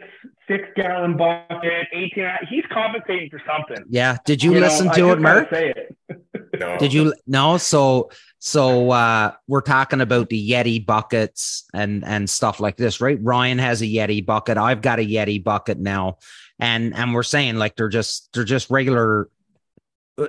six 0.48 0.64
gallon 0.76 1.16
bucket, 1.16 1.86
18. 1.92 2.28
He's 2.50 2.64
compensating 2.72 3.30
for 3.30 3.40
something. 3.46 3.84
Yeah. 3.88 4.16
Did 4.24 4.42
you, 4.42 4.52
know, 4.54 4.60
listen 4.60 4.88
I 4.88 4.94
to 4.94 5.00
just 5.00 5.18
it, 5.18 5.22
gotta 5.22 5.48
Say 5.54 5.74
it. 5.76 6.60
No. 6.60 6.78
Did 6.78 6.92
you 6.92 7.14
no? 7.26 7.56
So 7.58 8.10
so 8.38 8.90
uh 8.90 9.32
we're 9.46 9.60
talking 9.60 10.00
about 10.00 10.28
the 10.30 10.50
Yeti 10.50 10.84
buckets 10.84 11.64
and 11.74 12.04
and 12.04 12.28
stuff 12.28 12.60
like 12.60 12.76
this, 12.76 13.00
right? 13.00 13.18
Ryan 13.22 13.58
has 13.58 13.80
a 13.82 13.86
Yeti 13.86 14.24
bucket. 14.24 14.56
I've 14.58 14.82
got 14.82 14.98
a 14.98 15.06
Yeti 15.06 15.42
bucket 15.42 15.78
now. 15.78 16.16
And 16.60 16.94
and 16.94 17.14
we're 17.14 17.22
saying 17.22 17.56
like 17.56 17.76
they're 17.76 17.88
just 17.88 18.30
they're 18.32 18.44
just 18.44 18.70
regular 18.70 19.28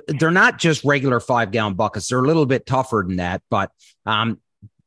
they're 0.06 0.30
not 0.30 0.58
just 0.58 0.84
regular 0.84 1.18
five 1.18 1.50
gallon 1.50 1.74
buckets. 1.74 2.08
They're 2.08 2.20
a 2.20 2.26
little 2.26 2.46
bit 2.46 2.66
tougher 2.66 3.04
than 3.06 3.16
that, 3.16 3.42
but 3.50 3.70
um 4.06 4.38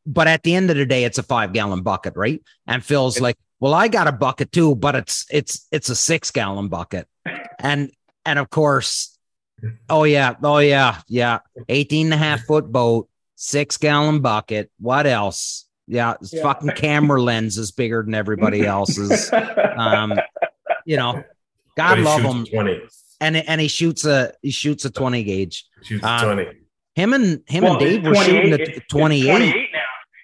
but 0.05 0.27
at 0.27 0.43
the 0.43 0.53
end 0.55 0.69
of 0.69 0.75
the 0.75 0.85
day, 0.85 1.05
it's 1.05 1.17
a 1.17 1.23
five 1.23 1.53
gallon 1.53 1.81
bucket, 1.81 2.13
right? 2.17 2.41
And 2.67 2.83
Phil's 2.83 3.19
like, 3.21 3.37
Well, 3.59 3.73
I 3.73 3.87
got 3.87 4.07
a 4.07 4.11
bucket 4.11 4.51
too, 4.51 4.75
but 4.75 4.95
it's 4.95 5.25
it's 5.29 5.67
it's 5.71 5.89
a 5.89 5.95
six 5.95 6.31
gallon 6.31 6.67
bucket. 6.69 7.07
And 7.59 7.91
and 8.25 8.39
of 8.39 8.49
course, 8.49 9.17
oh 9.89 10.03
yeah, 10.05 10.35
oh 10.43 10.59
yeah, 10.59 11.01
yeah. 11.07 11.39
18 11.67 12.07
and 12.07 12.13
a 12.13 12.17
half 12.17 12.41
foot 12.41 12.71
boat, 12.71 13.09
six 13.35 13.75
gallon 13.77 14.21
bucket. 14.21 14.71
What 14.79 15.05
else? 15.07 15.65
Yeah, 15.87 16.13
Yeah. 16.31 16.41
fucking 16.43 16.71
camera 16.77 17.21
lens 17.21 17.57
is 17.57 17.71
bigger 17.71 18.03
than 18.03 18.13
everybody 18.15 18.65
else's. 18.65 19.29
Um, 19.33 20.13
you 20.85 20.97
know, 20.97 21.23
God 21.77 21.99
love 21.99 22.21
him. 22.21 22.45
20. 22.45 22.81
And 23.21 23.37
and 23.37 23.61
he 23.61 23.67
shoots 23.67 24.05
a 24.05 24.33
he 24.41 24.51
shoots 24.51 24.85
a 24.85 24.91
20 24.91 25.23
gauge. 25.23 25.65
Shoots 25.83 26.03
Uh, 26.03 26.25
20. 26.33 26.47
Him 26.95 27.13
and 27.13 27.41
him 27.47 27.63
Well, 27.63 27.73
and 27.73 27.79
Dave 27.79 28.05
were 28.05 28.15
shooting 28.15 28.51
28 28.51 28.53
at 28.53 28.59
it's- 28.61 28.77
it's 28.77 28.87
28. 28.87 29.25
28 29.27 29.69
now. 29.73 29.79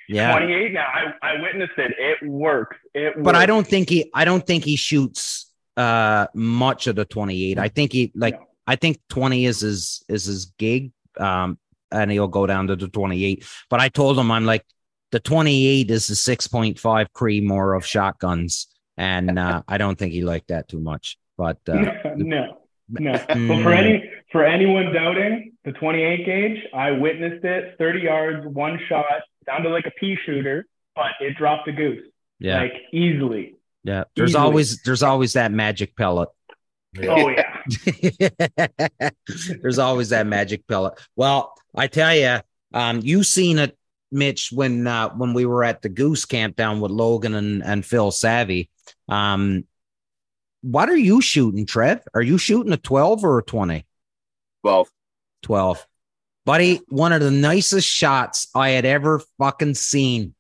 Yeah. 0.10 0.32
28 0.38 0.74
now. 0.74 0.88
I, 1.22 1.28
I 1.28 1.42
witnessed 1.42 1.78
it. 1.78 1.92
It 1.98 2.28
works. 2.30 2.78
It 2.94 3.14
But 3.24 3.36
I 3.36 3.46
don't 3.46 3.66
think 3.66 3.90
he 3.90 4.10
I 4.14 4.26
don't 4.26 4.46
think 4.46 4.64
he 4.66 4.76
shoots 4.76 5.52
uh 5.78 6.28
much 6.34 6.88
of 6.88 6.96
the 6.96 7.06
28. 7.06 7.58
I 7.58 7.70
think 7.70 7.94
he 7.94 8.12
like 8.16 8.36
No. 8.36 8.46
I 8.68 8.76
think 8.76 9.00
20 9.10 9.46
is 9.46 9.62
his 9.62 10.04
is 10.10 10.26
his 10.26 10.46
gig. 10.58 10.92
Um 11.20 11.58
and 11.92 12.12
he'll 12.12 12.28
go 12.28 12.46
down 12.46 12.68
to 12.68 12.76
the 12.76 12.88
28. 12.88 13.44
But 13.70 13.80
I 13.80 13.90
told 13.90 14.20
him 14.20 14.30
I'm 14.30 14.46
like 14.46 14.64
the 15.12 15.20
28 15.20 15.90
is 15.90 16.08
the 16.08 16.14
6.5 16.14 17.08
Creedmoor 17.16 17.76
of 17.76 17.84
shotguns. 17.86 18.68
And 19.00 19.40
uh 19.40 19.64
I 19.68 19.78
don't 19.78 19.98
think 19.98 20.12
he 20.14 20.22
liked 20.22 20.50
that 20.50 20.68
too 20.68 20.80
much. 20.80 21.18
But 21.38 21.58
uh 21.68 21.74
no, 22.16 22.16
no. 22.16 22.56
But 22.92 23.04
Mm. 23.38 23.62
for 23.64 23.72
any 23.72 24.10
for 24.32 24.44
anyone 24.44 24.92
doubting 24.92 25.54
the 25.64 25.72
28 25.74 26.26
gauge, 26.26 26.60
I 26.74 26.92
witnessed 26.92 27.46
it. 27.46 27.76
30 27.78 28.00
yards, 28.00 28.48
one 28.48 28.80
shot, 28.90 29.06
sounded 29.46 29.70
like 29.70 29.86
a 29.86 29.92
pea 30.00 30.18
shooter, 30.26 30.66
but 30.96 31.12
it 31.22 31.38
dropped 31.38 31.68
a 31.68 31.72
goose 31.72 32.04
yeah, 32.40 32.58
like 32.62 32.74
easily. 32.92 33.56
yeah. 33.84 34.06
There's 34.16 34.32
easily. 34.32 34.44
always 34.44 34.82
there's 34.84 35.04
always 35.04 35.34
that 35.34 35.52
magic 35.52 35.96
pellet. 35.96 36.30
Yeah. 37.00 37.10
Oh 37.16 37.30
yeah, 37.30 38.70
There's 39.62 39.78
always 39.80 40.10
that 40.10 40.26
magic 40.26 40.68
pellet. 40.68 40.94
Well, 41.16 41.54
I 41.76 41.86
tell 41.88 42.16
you, 42.16 42.40
um, 42.74 43.02
you 43.04 43.24
seen 43.24 43.60
it, 43.60 43.78
Mitch, 44.12 44.52
when 44.52 44.88
uh, 44.88 45.10
when 45.10 45.34
we 45.34 45.46
were 45.46 45.64
at 45.64 45.82
the 45.82 45.90
Goose 45.90 46.26
Camp 46.26 46.56
down 46.56 46.80
with 46.82 46.92
Logan 46.92 47.36
and, 47.36 47.64
and 47.64 47.86
Phil 47.86 48.12
Savvy. 48.12 48.70
Um, 49.08 49.66
what 50.62 50.90
are 50.90 50.98
you 50.98 51.22
shooting, 51.22 51.66
Trev? 51.66 52.02
Are 52.14 52.22
you 52.22 52.38
shooting 52.38 52.74
a 52.74 52.78
12 52.78 53.24
or 53.24 53.40
a 53.40 53.44
20? 53.44 53.86
Well, 54.64 54.88
12. 55.44 55.86
Buddy, 56.46 56.82
one 56.90 57.14
of 57.14 57.22
the 57.22 57.32
nicest 57.32 57.88
shots 57.88 58.48
I 58.56 58.72
had 58.72 58.86
ever 58.86 59.22
fucking 59.38 59.76
seen. 59.76 60.34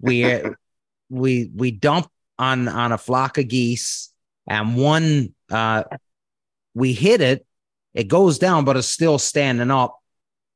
We 0.00 0.42
we 1.10 1.50
we 1.54 1.70
dump 1.70 2.10
on 2.38 2.68
on 2.68 2.92
a 2.92 2.98
flock 2.98 3.38
of 3.38 3.48
geese, 3.48 4.12
and 4.46 4.76
one 4.76 5.34
uh, 5.50 5.84
we 6.74 6.92
hit 6.92 7.20
it. 7.20 7.46
It 7.94 8.08
goes 8.08 8.38
down, 8.38 8.64
but 8.64 8.76
it's 8.76 8.86
still 8.86 9.18
standing 9.18 9.70
up. 9.70 9.98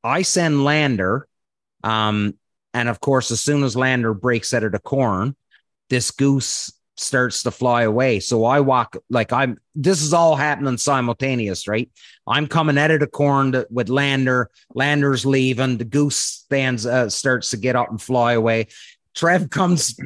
I 0.04 0.22
send 0.22 0.64
Lander, 0.64 1.26
um, 1.82 2.34
and 2.74 2.88
of 2.88 3.00
course, 3.00 3.30
as 3.30 3.40
soon 3.40 3.62
as 3.62 3.76
Lander 3.76 4.14
breaks 4.14 4.54
out 4.54 4.64
of 4.64 4.72
the 4.72 4.78
corn, 4.78 5.36
this 5.90 6.10
goose 6.10 6.72
starts 6.96 7.42
to 7.42 7.50
fly 7.50 7.82
away. 7.82 8.20
So 8.20 8.44
I 8.44 8.60
walk 8.60 8.96
like 9.10 9.32
I'm. 9.32 9.58
This 9.74 10.02
is 10.02 10.12
all 10.12 10.36
happening 10.36 10.76
simultaneous, 10.76 11.66
right? 11.66 11.90
I'm 12.26 12.46
coming 12.46 12.78
out 12.78 12.90
of 12.90 13.00
the 13.00 13.06
corn 13.06 13.52
to, 13.52 13.66
with 13.70 13.88
Lander. 13.88 14.50
Lander's 14.74 15.26
leaving. 15.26 15.78
The 15.78 15.84
goose 15.84 16.16
stands, 16.16 16.86
uh, 16.86 17.08
starts 17.08 17.50
to 17.50 17.56
get 17.56 17.76
up 17.76 17.90
and 17.90 18.00
fly 18.00 18.34
away. 18.34 18.68
Trev 19.14 19.50
comes 19.50 19.98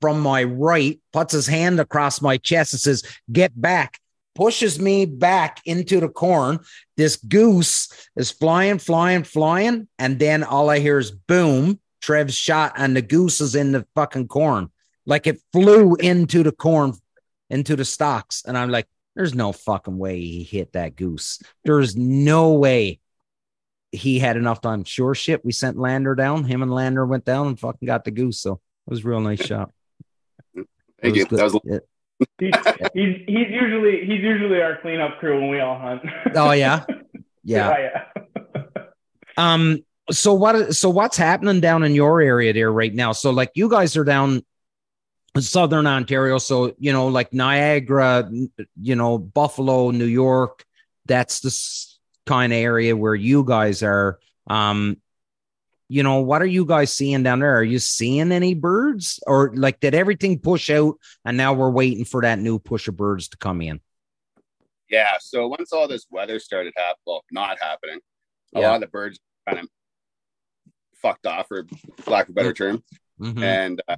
from 0.00 0.20
my 0.20 0.44
right, 0.44 0.98
puts 1.12 1.32
his 1.32 1.46
hand 1.46 1.78
across 1.78 2.20
my 2.20 2.36
chest 2.36 2.72
and 2.72 2.80
says, 2.80 3.04
"Get 3.30 3.58
back." 3.58 3.98
Pushes 4.36 4.78
me 4.78 5.06
back 5.06 5.60
into 5.66 6.00
the 6.00 6.08
corn. 6.08 6.60
This 6.96 7.16
goose 7.16 8.08
is 8.16 8.30
flying, 8.30 8.78
flying, 8.78 9.24
flying, 9.24 9.88
and 9.98 10.18
then 10.18 10.44
all 10.44 10.70
I 10.70 10.78
hear 10.78 10.98
is 10.98 11.10
boom. 11.10 11.80
Trev's 12.00 12.34
shot, 12.34 12.72
and 12.76 12.96
the 12.96 13.02
goose 13.02 13.40
is 13.40 13.54
in 13.54 13.72
the 13.72 13.86
fucking 13.94 14.28
corn. 14.28 14.70
Like 15.06 15.26
it 15.26 15.40
flew 15.52 15.96
into 15.96 16.42
the 16.42 16.52
corn, 16.52 16.94
into 17.48 17.76
the 17.76 17.84
stalks. 17.84 18.42
And 18.46 18.56
I'm 18.56 18.70
like, 18.70 18.86
there's 19.16 19.34
no 19.34 19.52
fucking 19.52 19.98
way 19.98 20.20
he 20.20 20.42
hit 20.44 20.72
that 20.74 20.96
goose. 20.96 21.40
There's 21.64 21.96
no 21.96 22.52
way 22.52 23.00
he 23.92 24.18
had 24.18 24.36
enough 24.36 24.60
time. 24.60 24.84
Sure 24.84 25.14
shit. 25.14 25.44
We 25.44 25.52
sent 25.52 25.76
Lander 25.78 26.14
down. 26.14 26.44
Him 26.44 26.62
and 26.62 26.72
Lander 26.72 27.04
went 27.04 27.24
down 27.24 27.48
and 27.48 27.58
fucking 27.58 27.86
got 27.86 28.04
the 28.04 28.12
goose. 28.12 28.40
So 28.40 28.52
it 28.54 28.90
was 28.90 29.04
a 29.04 29.08
real 29.08 29.20
nice 29.20 29.44
shot. 29.44 29.72
Thank 31.02 31.16
you. 31.16 31.22
It 31.22 31.28
That 31.30 31.44
was 31.44 31.52
good. 31.54 31.72
It- 31.74 31.86
He's, 32.38 32.52
he's 32.92 33.16
he's 33.26 33.46
usually 33.48 34.00
he's 34.04 34.20
usually 34.20 34.60
our 34.60 34.76
cleanup 34.82 35.18
crew 35.20 35.40
when 35.40 35.48
we 35.48 35.58
all 35.60 35.78
hunt. 35.78 36.02
Oh, 36.34 36.50
yeah? 36.52 36.84
Yeah. 37.42 38.02
yeah. 38.14 38.82
Um. 39.38 39.78
So 40.10 40.34
what? 40.34 40.74
So 40.74 40.90
what's 40.90 41.16
happening 41.16 41.60
down 41.60 41.82
in 41.82 41.94
your 41.94 42.20
area 42.20 42.52
there 42.52 42.72
right 42.72 42.94
now? 42.94 43.12
So 43.12 43.30
like 43.30 43.50
you 43.54 43.68
guys 43.68 43.96
are 43.96 44.04
down 44.04 44.44
southern 45.38 45.86
Ontario. 45.86 46.38
So 46.38 46.74
you 46.78 46.92
know, 46.92 47.08
like 47.08 47.32
Niagara, 47.32 48.28
you 48.80 48.96
know, 48.96 49.18
Buffalo, 49.18 49.90
New 49.90 50.06
York. 50.06 50.64
That's 51.06 51.40
the 51.40 52.30
kind 52.30 52.52
of 52.52 52.56
area 52.58 52.96
where 52.96 53.14
you 53.14 53.44
guys 53.44 53.82
are. 53.82 54.18
Um. 54.46 54.96
You 55.92 56.04
know, 56.04 56.20
what 56.20 56.40
are 56.40 56.46
you 56.46 56.64
guys 56.64 56.92
seeing 56.92 57.24
down 57.24 57.40
there? 57.40 57.56
Are 57.58 57.64
you 57.64 57.80
seeing 57.80 58.30
any 58.30 58.54
birds, 58.54 59.18
or 59.26 59.50
like 59.56 59.80
did 59.80 59.92
everything 59.92 60.38
push 60.38 60.70
out, 60.70 60.96
and 61.24 61.36
now 61.36 61.52
we're 61.52 61.68
waiting 61.68 62.04
for 62.04 62.22
that 62.22 62.38
new 62.38 62.60
push 62.60 62.86
of 62.86 62.96
birds 62.96 63.26
to 63.30 63.36
come 63.36 63.60
in? 63.60 63.80
Yeah. 64.88 65.16
So 65.18 65.48
once 65.48 65.72
all 65.72 65.88
this 65.88 66.06
weather 66.08 66.38
started 66.38 66.74
happening, 66.76 66.94
well, 67.06 67.24
not 67.32 67.58
happening, 67.60 67.98
a 68.54 68.60
Yeah. 68.60 68.68
lot 68.68 68.74
of 68.76 68.80
the 68.82 68.86
birds 68.86 69.18
kind 69.48 69.58
of 69.58 69.68
fucked 71.02 71.26
off, 71.26 71.48
for 71.48 71.66
lack 72.06 72.26
of 72.26 72.30
a 72.30 72.34
better 72.34 72.52
term. 72.52 72.82
Mhm. 73.20 73.42
And 73.42 73.82
uh, 73.88 73.96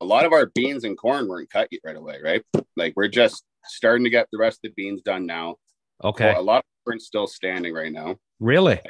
a 0.00 0.04
lot 0.04 0.24
of 0.24 0.32
our 0.32 0.46
beans 0.46 0.84
and 0.84 0.96
corn 0.96 1.28
weren't 1.28 1.50
cut 1.50 1.68
yet 1.70 1.80
right 1.84 1.96
away, 1.96 2.18
right? 2.22 2.42
Like 2.76 2.94
we're 2.96 3.08
just 3.08 3.44
starting 3.64 4.04
to 4.04 4.10
get 4.10 4.28
the 4.32 4.38
rest 4.38 4.58
of 4.64 4.70
the 4.70 4.74
beans 4.82 5.02
done 5.02 5.26
now. 5.26 5.56
Okay, 6.02 6.32
A 6.34 6.40
lot 6.40 6.58
of 6.58 6.64
corn's 6.86 7.04
still 7.06 7.26
standing 7.26 7.74
right 7.74 7.92
now. 7.92 8.16
really? 8.38 8.80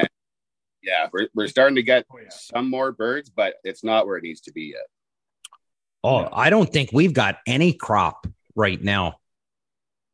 Yeah, 0.82 1.08
we're, 1.12 1.28
we're 1.34 1.48
starting 1.48 1.74
to 1.76 1.82
get 1.82 2.06
Oh, 2.10 2.18
yeah. 2.18 2.28
some 2.30 2.70
more 2.70 2.92
birds, 2.92 3.28
but 3.28 3.54
it's 3.64 3.82
not 3.84 4.06
where 4.06 4.16
it 4.16 4.22
needs 4.22 4.40
to 4.42 4.52
be 4.52 4.72
yet. 4.72 4.86
Oh, 6.02 6.20
Yeah. 6.20 6.28
I 6.32 6.48
don't 6.50 6.72
think 6.72 6.90
we've 6.92 7.12
got 7.12 7.38
any 7.46 7.72
crop 7.74 8.26
right 8.54 8.80
now. 8.80 9.18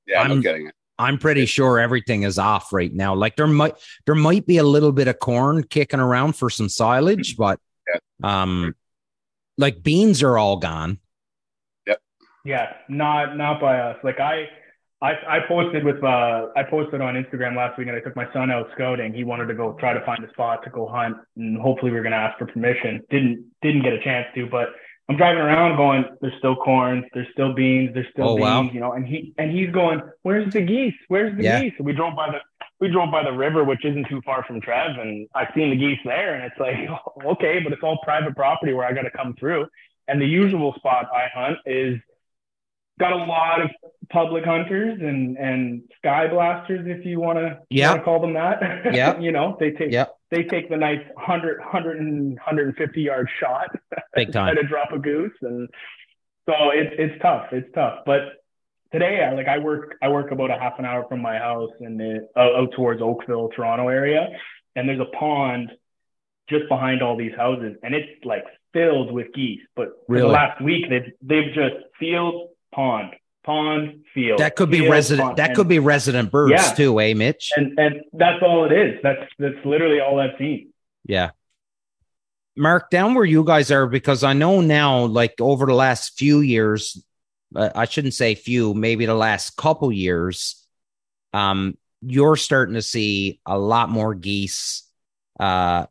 Yeah, 0.06 0.22
I'm- 0.22 0.40
getting 0.40 0.62
kidding. 0.62 0.72
I'm 0.98 1.18
pretty 1.18 1.46
sure 1.46 1.78
everything 1.78 2.22
is 2.22 2.38
off 2.38 2.72
right 2.72 2.92
now. 2.92 3.14
Like 3.14 3.36
there 3.36 3.46
might 3.46 3.74
there 4.06 4.14
might 4.14 4.46
be 4.46 4.58
a 4.58 4.64
little 4.64 4.92
bit 4.92 5.08
of 5.08 5.18
corn 5.18 5.62
kicking 5.62 6.00
around 6.00 6.36
for 6.36 6.50
some 6.50 6.68
silage, 6.68 7.36
but 7.36 7.60
um 8.22 8.74
like 9.58 9.82
beans 9.82 10.22
are 10.22 10.38
all 10.38 10.56
gone. 10.56 10.98
Yep. 11.86 12.00
Yeah, 12.44 12.72
not 12.88 13.36
not 13.36 13.60
by 13.60 13.78
us. 13.78 13.98
Like 14.04 14.20
I, 14.20 14.48
I, 15.02 15.12
I 15.28 15.38
posted 15.46 15.84
with 15.84 16.02
uh, 16.02 16.48
I 16.56 16.62
posted 16.68 17.00
on 17.00 17.14
Instagram 17.14 17.56
last 17.56 17.78
week, 17.78 17.88
and 17.88 17.96
I 17.96 18.00
took 18.00 18.16
my 18.16 18.30
son 18.32 18.50
out 18.50 18.68
scouting. 18.74 19.12
He 19.12 19.24
wanted 19.24 19.46
to 19.46 19.54
go 19.54 19.76
try 19.78 19.92
to 19.92 20.04
find 20.04 20.24
a 20.24 20.30
spot 20.30 20.62
to 20.64 20.70
go 20.70 20.86
hunt, 20.86 21.16
and 21.36 21.60
hopefully 21.60 21.90
we 21.90 21.98
are 21.98 22.02
gonna 22.02 22.16
ask 22.16 22.38
for 22.38 22.46
permission. 22.46 23.02
Didn't 23.10 23.44
didn't 23.62 23.82
get 23.82 23.92
a 23.92 24.02
chance 24.02 24.26
to, 24.34 24.46
but 24.46 24.68
I'm 25.08 25.16
driving 25.16 25.40
around 25.40 25.76
going, 25.76 26.04
there's 26.20 26.34
still 26.38 26.56
corn, 26.56 27.08
there's 27.14 27.28
still 27.32 27.54
beans, 27.54 27.90
there's 27.94 28.08
still 28.12 28.30
Oh, 28.30 28.36
beans, 28.36 28.42
wow. 28.42 28.62
you 28.72 28.80
know. 28.80 28.92
And 28.92 29.06
he 29.06 29.32
and 29.38 29.50
he's 29.50 29.70
going, 29.70 30.00
where's 30.22 30.52
the 30.52 30.62
geese? 30.62 30.94
Where's 31.08 31.36
the 31.36 31.44
Yeah. 31.44 31.60
geese? 31.60 31.74
We 31.78 31.92
drove 31.92 32.16
by 32.16 32.30
the 32.30 32.40
we 32.80 32.88
drove 32.90 33.10
by 33.10 33.22
the 33.22 33.32
river, 33.32 33.64
which 33.64 33.84
isn't 33.84 34.08
too 34.08 34.20
far 34.22 34.44
from 34.44 34.60
Trev, 34.60 34.98
and 34.98 35.28
I've 35.34 35.48
seen 35.54 35.70
the 35.70 35.76
geese 35.76 35.98
there, 36.04 36.34
and 36.34 36.44
it's 36.44 36.58
like, 36.58 36.76
okay, 37.24 37.60
but 37.60 37.72
it's 37.72 37.82
all 37.82 37.98
private 38.04 38.34
property 38.36 38.72
where 38.74 38.86
I 38.86 38.92
got 38.92 39.02
to 39.02 39.10
come 39.10 39.34
through. 39.38 39.66
And 40.08 40.20
the 40.20 40.26
usual 40.26 40.74
spot 40.74 41.08
I 41.14 41.26
hunt 41.34 41.58
is 41.66 41.98
got 42.98 43.12
a 43.12 43.16
lot 43.16 43.60
of 43.60 43.70
public 44.10 44.44
hunters 44.44 44.98
and 45.00 45.36
and 45.36 45.82
sky 45.98 46.28
blasters, 46.28 46.86
if 46.86 47.04
you 47.04 47.20
want 47.20 47.38
to 47.38 47.58
Yeah. 47.70 47.98
call 47.98 48.20
them 48.20 48.34
that. 48.34 48.60
Yeah. 48.94 49.18
you 49.20 49.32
know, 49.32 49.56
they 49.60 49.70
take 49.72 49.92
Yep. 49.92 50.16
they 50.30 50.44
take 50.44 50.68
the 50.68 50.76
nice 50.76 51.04
100, 51.14 51.58
100 51.58 51.98
and 51.98 52.34
150 52.34 53.00
yard 53.02 53.28
shot 53.40 53.74
Big 54.14 54.32
time. 54.32 54.54
to 54.56 54.62
drop 54.62 54.92
a 54.92 54.98
goose 54.98 55.32
and 55.42 55.68
so 56.48 56.54
it's 56.72 56.94
it's 56.98 57.20
tough 57.22 57.46
it's 57.52 57.68
tough 57.74 58.00
but 58.06 58.20
today 58.92 59.24
I 59.24 59.34
like 59.34 59.48
I 59.48 59.58
work 59.58 59.96
I 60.02 60.08
work 60.08 60.30
about 60.30 60.50
a 60.50 60.58
half 60.58 60.78
an 60.78 60.84
hour 60.84 61.04
from 61.08 61.20
my 61.20 61.38
house 61.38 61.70
and 61.80 62.00
it, 62.00 62.22
out, 62.36 62.54
out 62.54 62.72
towards 62.76 63.02
Oakville 63.02 63.48
Toronto 63.54 63.88
area 63.88 64.28
and 64.76 64.88
there's 64.88 65.00
a 65.00 65.16
pond 65.16 65.72
just 66.48 66.68
behind 66.68 67.02
all 67.02 67.16
these 67.16 67.34
houses 67.36 67.76
and 67.82 67.94
it's 67.94 68.24
like 68.24 68.44
filled 68.72 69.10
with 69.12 69.26
geese 69.34 69.60
but 69.74 69.88
Really? 70.08 70.22
the 70.22 70.28
last 70.28 70.60
week 70.62 70.84
they've 70.88 71.12
they've 71.22 71.52
just 71.52 71.74
field 71.98 72.50
pond 72.76 73.14
pond 73.44 74.04
field 74.12 74.38
That 74.40 74.54
could 74.56 74.70
be 74.70 74.80
field, 74.80 74.90
resident 74.90 75.26
pond. 75.28 75.38
that 75.38 75.48
And- 75.50 75.56
could 75.56 75.68
be 75.68 75.78
resident 75.78 76.30
birds 76.30 76.52
Yeah. 76.52 76.74
too, 76.74 77.00
eh, 77.00 77.14
Mitch? 77.14 77.50
and 77.56 77.78
and 77.78 78.02
that's 78.12 78.42
all 78.42 78.64
it 78.66 78.72
is 78.72 79.00
that's 79.02 79.22
that's 79.38 79.64
literally 79.64 80.00
all 80.00 80.20
I've 80.20 80.36
seen 80.38 80.72
Yeah. 81.06 81.30
Mark, 82.56 82.88
down 82.90 83.14
where 83.14 83.24
you 83.24 83.44
guys 83.44 83.70
are, 83.70 83.86
because 83.86 84.24
I 84.24 84.32
know 84.32 84.60
now, 84.62 85.04
like 85.04 85.34
over 85.40 85.66
the 85.66 85.74
last 85.74 86.16
few 86.18 86.40
years, 86.40 87.04
uh, 87.54 87.68
I 87.74 87.84
shouldn't 87.84 88.14
say 88.14 88.34
few, 88.34 88.72
maybe 88.72 89.04
the 89.04 89.14
last 89.14 89.56
couple 89.58 89.92
years, 89.92 90.66
um, 91.34 91.76
you're 92.00 92.36
starting 92.36 92.74
to 92.74 92.80
see 92.82 93.40
a 93.44 93.58
lot 93.58 93.90
more 93.90 94.14
geese 94.14 94.84
uh, 95.38 95.84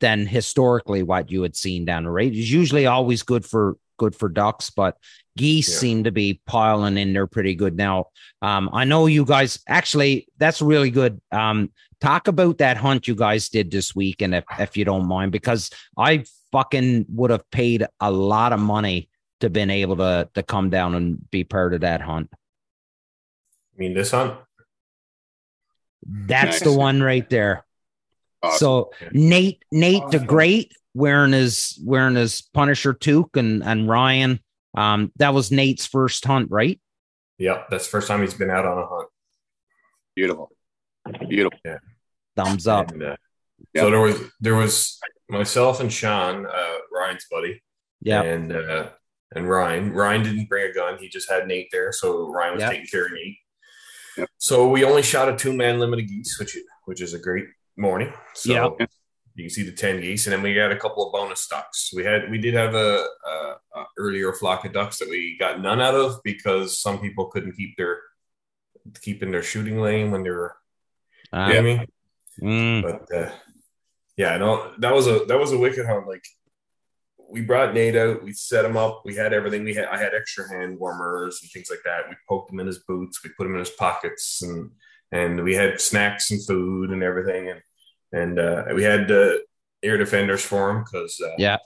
than 0.00 0.26
historically 0.26 1.02
what 1.02 1.30
you 1.30 1.42
had 1.42 1.54
seen 1.56 1.84
down 1.84 2.04
the 2.04 2.10
road. 2.10 2.32
It's 2.34 2.50
usually 2.50 2.86
always 2.86 3.22
good 3.22 3.44
for 3.44 3.76
good 3.98 4.14
for 4.16 4.28
ducks, 4.30 4.70
but 4.70 4.96
geese 5.36 5.68
Yeah. 5.68 5.78
seem 5.78 6.04
to 6.04 6.10
be 6.10 6.40
piling 6.46 6.96
in 6.96 7.12
there 7.12 7.26
pretty 7.26 7.54
good 7.54 7.76
now. 7.76 8.06
Um, 8.40 8.70
I 8.72 8.84
know 8.84 9.04
you 9.06 9.24
guys 9.26 9.60
actually 9.68 10.28
that's 10.38 10.62
really 10.62 10.90
good. 10.90 11.20
Um, 11.30 11.70
talk 12.00 12.26
about 12.28 12.58
that 12.58 12.76
hunt 12.78 13.06
you 13.06 13.14
guys 13.14 13.48
did 13.50 13.70
this 13.70 13.94
week, 13.94 14.22
and 14.22 14.34
if 14.34 14.44
if 14.58 14.76
you 14.76 14.84
don't 14.86 15.06
mind, 15.06 15.32
because 15.32 15.70
I 15.96 16.24
fucking 16.52 17.06
would 17.10 17.30
have 17.30 17.48
paid 17.50 17.84
a 18.00 18.10
lot 18.10 18.52
of 18.54 18.60
money 18.60 19.10
to 19.40 19.50
been 19.50 19.70
able 19.70 19.96
to 19.96 20.28
to 20.34 20.42
come 20.42 20.70
down 20.70 20.94
and 20.94 21.30
be 21.30 21.44
part 21.44 21.74
of 21.74 21.82
that 21.82 22.00
hunt. 22.00 22.30
I 22.32 23.76
mean, 23.76 23.94
this 23.94 24.10
hunt. 24.12 24.34
That's 26.06 26.60
Nice. 26.60 26.62
the 26.62 26.72
one 26.72 27.02
right 27.02 27.28
there. 27.28 27.64
Awesome. 28.42 28.58
So 28.58 28.90
Nate, 29.12 29.62
Nate 29.72 30.08
the 30.10 30.20
Great 30.20 30.72
wearing 30.98 31.32
his 31.32 31.80
wearing 31.84 32.16
his 32.16 32.42
Punisher 32.42 32.92
toque, 32.92 33.36
and 33.36 33.62
and 33.62 33.88
Ryan, 33.88 34.40
um, 34.76 35.12
that 35.16 35.32
was 35.32 35.50
Nate's 35.50 35.86
first 35.86 36.24
hunt, 36.24 36.50
right? 36.50 36.80
Yep, 37.38 37.68
that's 37.70 37.84
the 37.86 37.90
first 37.90 38.08
time 38.08 38.20
he's 38.22 38.34
been 38.34 38.50
out 38.50 38.66
on 38.66 38.78
a 38.78 38.86
hunt. 38.86 39.08
Beautiful. 40.16 40.50
Beautiful. 41.28 41.58
Yeah. 41.64 41.78
Thumbs 42.36 42.66
up. 42.66 42.90
And, 42.90 43.02
uh, 43.02 43.16
Yeah. 43.72 43.82
So 43.82 43.90
there 43.90 44.00
was 44.00 44.20
there 44.40 44.56
was 44.56 44.98
myself 45.28 45.80
and 45.80 45.92
Sean, 45.92 46.46
uh, 46.46 46.76
Ryan's 46.92 47.26
buddy, 47.30 47.62
Yeah, 48.00 48.22
and 48.22 48.52
uh, 48.52 48.90
and 49.34 49.48
Ryan. 49.48 49.92
Ryan 49.92 50.22
didn't 50.24 50.48
bring 50.48 50.70
a 50.70 50.74
gun; 50.74 50.98
he 50.98 51.08
just 51.08 51.30
had 51.30 51.46
Nate 51.46 51.68
there, 51.72 51.92
so 51.92 52.28
Ryan 52.28 52.54
was 52.54 52.62
Yeah. 52.62 52.70
taking 52.70 52.86
care 52.86 53.06
of 53.06 53.12
Nate. 53.12 53.36
Yep. 54.16 54.28
So 54.38 54.68
we 54.68 54.84
only 54.84 55.02
shot 55.02 55.28
a 55.32 55.36
two 55.36 55.52
man 55.52 55.78
limit 55.78 56.00
of 56.00 56.08
geese, 56.08 56.38
which 56.38 56.56
which 56.86 57.00
is 57.00 57.14
a 57.14 57.18
great 57.18 57.46
morning. 57.76 58.12
So 58.34 58.52
Yeah. 58.52 58.86
You 59.38 59.44
can 59.44 59.50
see 59.50 59.62
the 59.62 59.72
ten 59.72 60.00
geese, 60.00 60.26
and 60.26 60.32
then 60.32 60.42
we 60.42 60.52
got 60.52 60.72
a 60.72 60.76
couple 60.76 61.06
of 61.06 61.12
bonus 61.12 61.46
ducks. 61.46 61.92
We 61.94 62.04
had 62.04 62.28
we 62.28 62.38
did 62.38 62.54
have 62.54 62.74
a, 62.74 63.06
a, 63.24 63.54
a 63.76 63.84
earlier 63.96 64.32
flock 64.32 64.64
of 64.64 64.72
ducks 64.72 64.98
that 64.98 65.08
we 65.08 65.38
got 65.38 65.60
none 65.60 65.80
out 65.80 65.94
of 65.94 66.20
because 66.24 66.80
some 66.80 66.98
people 66.98 67.26
couldn't 67.26 67.56
keep 67.56 67.76
their 67.76 68.00
keep 69.00 69.22
in 69.22 69.30
their 69.30 69.44
shooting 69.44 69.80
lane 69.80 70.10
when 70.10 70.24
they 70.24 70.30
were. 70.30 70.56
Uh, 71.32 71.46
you 71.48 71.54
know 71.54 71.58
I 71.58 71.62
mean? 71.62 71.86
mm, 72.42 72.82
but 72.82 73.16
uh, 73.16 73.30
yeah, 74.16 74.36
no, 74.38 74.72
that 74.78 74.92
was 74.92 75.06
a 75.06 75.24
that 75.28 75.38
was 75.38 75.52
a 75.52 75.58
wicked 75.58 75.86
hunt. 75.86 76.08
Like 76.08 76.24
we 77.30 77.40
brought 77.42 77.74
Nate 77.74 77.94
out. 77.94 78.24
We 78.24 78.32
set 78.32 78.64
him 78.64 78.76
up. 78.76 79.02
We 79.04 79.14
had 79.14 79.32
everything. 79.32 79.62
We 79.62 79.74
had 79.74 79.86
I 79.86 79.98
had 79.98 80.14
extra 80.14 80.48
hand 80.48 80.80
warmers 80.80 81.40
and 81.42 81.50
things 81.52 81.70
like 81.70 81.82
that. 81.84 82.08
We 82.08 82.16
poked 82.28 82.50
him 82.52 82.58
in 82.58 82.66
his 82.66 82.80
boots. 82.80 83.22
We 83.22 83.30
put 83.36 83.46
him 83.46 83.52
in 83.52 83.60
his 83.60 83.70
pockets, 83.70 84.42
and 84.42 84.72
and 85.12 85.44
we 85.44 85.54
had 85.54 85.80
snacks 85.80 86.32
and 86.32 86.44
food 86.44 86.90
and 86.90 87.04
everything. 87.04 87.50
And 87.50 87.60
and 88.12 88.38
uh, 88.38 88.64
we 88.74 88.82
had 88.82 89.10
uh, 89.10 89.34
ear 89.82 89.96
defenders 89.96 90.42
for 90.42 90.70
him 90.70 90.84
because 90.84 91.20
uh, 91.24 91.34
Yeah. 91.38 91.58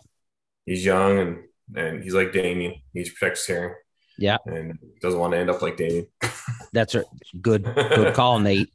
he's 0.67 0.85
young 0.85 1.19
and 1.19 1.39
and 1.75 2.03
he's 2.03 2.15
like 2.15 2.33
Damien. 2.33 2.75
He 2.93 3.09
protects 3.09 3.47
hearing. 3.47 3.75
Yeah. 4.19 4.37
and 4.47 4.79
doesn't 5.01 5.19
want 5.19 5.33
to 5.33 5.39
end 5.39 5.49
up 5.51 5.63
like 5.63 5.77
Damien. 5.77 6.07
That's 6.73 6.95
a 6.95 7.05
good 7.41 7.65
good 7.75 8.15
call, 8.21 8.39
Nate. 8.41 8.69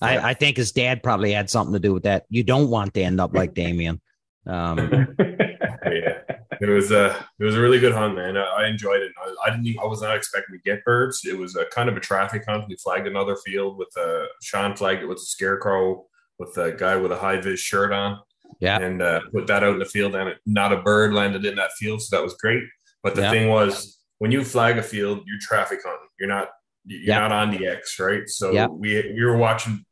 I, 0.00 0.30
I 0.30 0.34
think 0.34 0.56
his 0.56 0.72
dad 0.72 1.02
probably 1.02 1.32
had 1.32 1.50
something 1.50 1.72
to 1.74 1.78
do 1.78 1.92
with 1.92 2.04
that. 2.04 2.24
You 2.30 2.42
don't 2.42 2.70
want 2.70 2.94
to 2.94 3.02
end 3.02 3.20
up 3.20 3.34
like 3.34 3.54
Damien. 3.62 4.00
Um, 4.46 4.78
yeah, 5.18 6.18
it 6.60 6.68
was 6.68 6.92
uh 6.92 7.18
it 7.38 7.44
was 7.44 7.54
a 7.56 7.60
really 7.60 7.78
good 7.80 7.92
hunt, 7.92 8.14
man. 8.14 8.36
I, 8.36 8.42
I 8.44 8.66
enjoyed 8.68 9.00
it. 9.00 9.12
I, 9.18 9.34
I 9.46 9.50
didn't. 9.50 9.66
Even, 9.66 9.80
I 9.80 9.86
was 9.86 10.02
not 10.02 10.16
expecting 10.16 10.56
to 10.56 10.62
get 10.62 10.84
birds. 10.84 11.22
It 11.24 11.38
was 11.38 11.56
a 11.56 11.64
kind 11.66 11.88
of 11.88 11.96
a 11.96 12.00
traffic 12.00 12.44
hunt. 12.46 12.66
We 12.68 12.76
flagged 12.76 13.06
another 13.06 13.36
field 13.36 13.78
with 13.78 13.94
a 13.96 14.26
Sean 14.42 14.76
flagged 14.76 15.02
it 15.02 15.06
with 15.06 15.18
a 15.18 15.22
scarecrow 15.22 16.04
with 16.38 16.56
a 16.58 16.72
guy 16.72 16.96
with 16.96 17.12
a 17.12 17.16
high 17.16 17.40
vis 17.40 17.60
shirt 17.60 17.92
on. 17.92 18.18
Yeah. 18.60 18.78
and 18.78 19.02
uh, 19.02 19.20
put 19.32 19.46
that 19.48 19.64
out 19.64 19.72
in 19.74 19.78
the 19.80 19.84
field, 19.84 20.14
and 20.14 20.28
it, 20.28 20.38
not 20.46 20.72
a 20.72 20.80
bird 20.80 21.12
landed 21.12 21.44
in 21.44 21.56
that 21.56 21.72
field, 21.72 22.00
so 22.00 22.16
that 22.16 22.22
was 22.22 22.34
great. 22.34 22.62
But 23.02 23.14
the 23.16 23.22
Yeah. 23.22 23.30
thing 23.30 23.48
was, 23.48 23.98
when 24.18 24.30
you 24.30 24.44
flag 24.44 24.78
a 24.78 24.82
field, 24.82 25.22
you're 25.26 25.40
traffic 25.40 25.80
hunting. 25.84 26.08
You're 26.18 26.28
not 26.28 26.50
you're 26.86 27.00
Yeah. 27.00 27.20
not 27.20 27.32
on 27.32 27.50
the 27.50 27.66
X, 27.66 27.98
right? 27.98 28.28
So 28.28 28.52
Yeah. 28.52 28.66
we 28.66 29.12
we 29.12 29.24
were 29.24 29.36
watching 29.36 29.84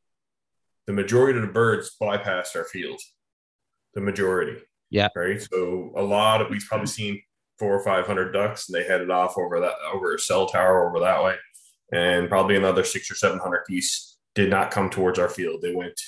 the 0.86 0.92
majority 0.92 1.38
of 1.38 1.46
the 1.46 1.52
birds 1.52 1.96
bypassed 2.00 2.54
our 2.54 2.64
field. 2.64 3.00
The 3.94 4.00
majority. 4.00 4.62
Yeah. 4.90 5.08
Right. 5.16 5.40
So 5.42 5.92
a 5.96 6.02
lot 6.02 6.40
of 6.40 6.48
we've 6.50 6.64
probably 6.68 6.86
seen 6.86 7.22
four 7.58 7.74
or 7.74 7.82
five 7.84 8.06
hundred 8.06 8.32
ducks, 8.32 8.68
and 8.68 8.76
they 8.76 8.84
headed 8.86 9.10
off 9.10 9.36
over 9.36 9.58
that 9.60 9.74
over 9.92 10.14
a 10.14 10.18
cell 10.18 10.46
tower 10.46 10.88
over 10.88 11.00
that 11.00 11.22
way, 11.24 11.36
and 11.92 12.28
probably 12.28 12.56
another 12.56 12.84
six 12.84 13.10
or 13.10 13.14
seven 13.16 13.38
hundred 13.38 13.64
geese 13.68 14.18
did 14.34 14.50
not 14.50 14.70
come 14.70 14.88
towards 14.88 15.18
our 15.18 15.28
field. 15.28 15.60
They 15.62 15.74
went 15.74 16.00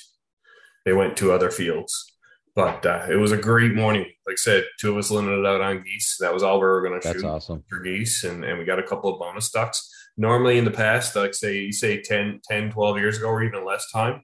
they 0.85 0.93
went 0.93 1.17
to 1.17 1.31
other 1.31 1.51
fields. 1.51 2.11
But 2.55 2.85
uh, 2.85 3.05
it 3.09 3.15
was 3.17 3.33
a 3.33 3.37
great 3.37 3.75
morning. 3.75 4.03
Like 4.25 4.33
I 4.33 4.35
said, 4.37 4.63
two 4.79 4.91
of 4.91 4.97
us 4.97 5.11
limited 5.11 5.45
out 5.45 5.59
on 5.59 5.83
geese. 5.83 6.15
That 6.21 6.33
was 6.33 6.41
all 6.41 6.55
we 6.59 6.65
were 6.65 6.87
going 6.87 7.01
to 7.01 7.13
shoot 7.13 7.25
awesome. 7.25 7.63
for 7.69 7.79
geese 7.81 8.23
and, 8.23 8.45
and 8.45 8.57
we 8.57 8.63
got 8.63 8.79
a 8.79 8.83
couple 8.83 9.11
of 9.13 9.19
bonus 9.19 9.49
ducks 9.51 9.91
normally 10.17 10.57
in 10.57 10.63
the 10.63 10.71
past 10.71 11.13
like 11.17 11.33
say 11.33 11.57
you 11.59 11.73
say 11.73 12.01
10 12.01 12.39
10 12.49 12.71
12 12.71 12.97
years 12.99 13.17
ago 13.17 13.27
or 13.27 13.43
even 13.43 13.65
less 13.65 13.91
time 13.91 14.21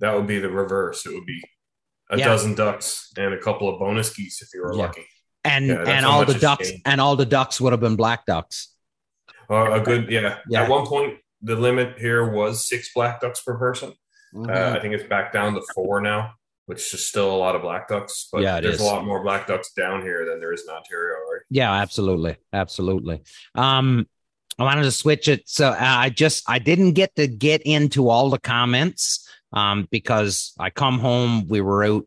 that 0.00 0.12
would 0.12 0.26
be 0.26 0.40
the 0.40 0.50
reverse 0.50 1.06
it 1.06 1.14
would 1.14 1.24
be 1.24 1.40
a 2.10 2.18
Yeah. 2.18 2.24
dozen 2.24 2.56
ducks 2.56 3.12
and 3.16 3.32
a 3.32 3.38
couple 3.38 3.68
of 3.72 3.78
bonus 3.78 4.12
geese 4.12 4.42
if 4.42 4.48
you 4.52 4.60
were 4.62 4.74
Yeah. 4.74 4.82
lucky 4.86 5.06
And 5.44 5.68
Yeah, 5.68 5.84
and 5.86 6.04
all 6.04 6.24
the 6.24 6.34
ducks 6.34 6.72
and 6.84 7.00
all 7.00 7.14
the 7.14 7.24
ducks 7.26 7.60
would 7.60 7.72
have 7.72 7.78
been 7.80 7.94
black 7.94 8.26
ducks. 8.26 8.74
uh, 9.48 9.70
a 9.74 9.80
good. 9.80 10.10
Yeah. 10.10 10.38
at 10.52 10.68
one 10.68 10.84
point 10.84 11.18
the 11.42 11.54
limit 11.54 11.98
here 12.00 12.28
was 12.32 12.66
six 12.68 12.92
black 12.92 13.20
ducks 13.20 13.40
per 13.40 13.56
person 13.56 13.92
Mm-hmm. 14.34 14.50
uh, 14.50 14.76
i 14.76 14.80
think 14.80 14.94
it's 14.94 15.08
back 15.08 15.32
down 15.32 15.54
to 15.54 15.62
four 15.74 16.00
now 16.00 16.34
which 16.66 16.94
is 16.94 17.04
still 17.04 17.34
a 17.34 17.36
lot 17.36 17.56
of 17.56 17.62
black 17.62 17.88
ducks 17.88 18.28
but 18.32 18.42
Yeah, 18.42 18.60
there's 18.60 18.76
is. 18.76 18.80
a 18.80 18.84
lot 18.84 19.04
more 19.04 19.22
black 19.22 19.48
ducks 19.48 19.72
down 19.72 20.02
here 20.02 20.24
than 20.24 20.38
there 20.38 20.52
is 20.52 20.62
in 20.62 20.72
ontario 20.72 21.14
right 21.32 21.40
Yeah, 21.50 21.72
absolutely, 21.72 22.36
absolutely. 22.52 23.22
Um, 23.56 24.06
I 24.56 24.62
wanted 24.62 24.82
to 24.82 24.92
switch 24.92 25.26
it, 25.26 25.48
so 25.48 25.68
uh, 25.70 25.76
I 25.80 26.10
just 26.10 26.44
I 26.48 26.58
didn't 26.60 26.92
get 26.92 27.16
to 27.16 27.26
get 27.26 27.62
into 27.62 28.08
all 28.08 28.30
the 28.30 28.38
comments, 28.38 29.28
um, 29.52 29.88
because 29.90 30.52
I 30.60 30.70
come 30.70 30.98
home, 31.00 31.48
we 31.48 31.60
were 31.60 31.82
out 31.82 32.06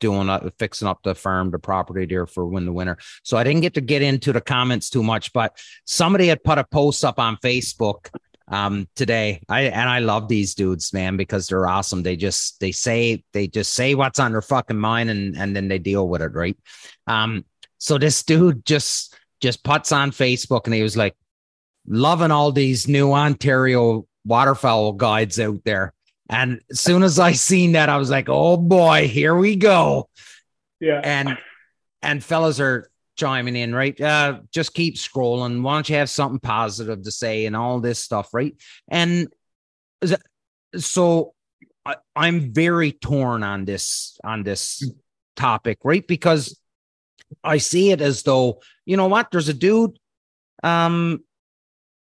doing 0.00 0.28
uh, 0.28 0.50
fixing 0.58 0.88
up 0.88 0.98
the 1.04 1.14
farm, 1.14 1.50
the 1.52 1.58
property 1.60 2.04
there 2.04 2.26
for 2.26 2.44
when 2.46 2.66
the 2.66 2.72
winter, 2.72 2.98
so 3.22 3.38
I 3.38 3.44
didn't 3.44 3.62
get 3.62 3.74
to 3.74 3.80
get 3.80 4.02
into 4.02 4.32
the 4.32 4.40
comments 4.42 4.90
too 4.90 5.02
much. 5.02 5.32
But 5.32 5.56
somebody 5.86 6.26
had 6.26 6.42
put 6.44 6.58
a 6.58 6.64
post 6.64 7.04
up 7.04 7.18
on 7.18 7.36
Facebook 7.36 8.10
um 8.52 8.86
today 8.94 9.42
i 9.48 9.62
and 9.62 9.90
i 9.90 9.98
love 9.98 10.28
these 10.28 10.54
dudes 10.54 10.92
man 10.92 11.16
because 11.16 11.48
they're 11.48 11.66
awesome 11.66 12.02
they 12.02 12.14
just 12.14 12.60
they 12.60 12.70
say 12.70 13.24
they 13.32 13.48
just 13.48 13.72
say 13.72 13.94
what's 13.96 14.20
on 14.20 14.30
their 14.32 14.42
fucking 14.42 14.78
mind 14.78 15.10
and 15.10 15.36
and 15.36 15.56
then 15.56 15.66
they 15.66 15.78
deal 15.78 16.06
with 16.06 16.22
it 16.22 16.32
right 16.34 16.56
um 17.08 17.44
so 17.78 17.98
this 17.98 18.22
dude 18.22 18.64
just 18.64 19.16
just 19.40 19.64
puts 19.64 19.90
on 19.90 20.12
Facebook 20.12 20.66
and 20.66 20.74
he 20.74 20.82
was 20.82 20.96
like 20.96 21.16
loving 21.86 22.30
all 22.30 22.52
these 22.52 22.86
new 22.86 23.12
Ontario 23.12 24.06
waterfowl 24.24 24.92
guides 24.92 25.40
out 25.40 25.64
there. 25.64 25.92
And 26.30 26.60
as 26.70 26.78
soon 26.78 27.02
as 27.02 27.18
I 27.18 27.32
seen 27.32 27.72
that, 27.72 27.88
I 27.88 27.96
was 27.96 28.08
like, 28.08 28.28
oh 28.28 28.56
boy, 28.56 29.08
here 29.08 29.34
we 29.34 29.56
go. 29.56 30.08
yeah. 30.80 31.00
And 31.02 31.36
and 32.02 32.22
fellas 32.22 32.60
are 32.60 32.88
chiming 33.22 33.54
in, 33.54 33.72
right? 33.72 33.98
Uh, 34.00 34.40
just 34.52 34.74
keep 34.74 34.96
scrolling. 34.96 35.62
Why 35.62 35.74
don't 35.74 35.88
you 35.88 35.96
have 35.96 36.10
something 36.10 36.40
positive 36.40 37.02
to 37.02 37.10
say 37.12 37.46
and 37.46 37.54
all 37.54 37.78
this 37.78 38.00
stuff, 38.00 38.34
right? 38.34 38.54
And 38.88 39.28
so 40.76 41.34
I, 41.86 41.96
I'm 42.16 42.52
very 42.52 42.90
torn 42.90 43.44
on 43.44 43.64
this 43.64 44.18
on 44.24 44.42
this 44.42 44.82
topic, 45.36 45.78
right? 45.84 46.04
Because 46.04 46.58
I 47.44 47.58
see 47.58 47.92
it 47.92 48.00
as 48.00 48.24
though, 48.24 48.60
you 48.84 48.96
know 48.96 49.06
what, 49.06 49.30
there's 49.30 49.48
a 49.48 49.54
dude, 49.54 49.96
um, 50.64 51.22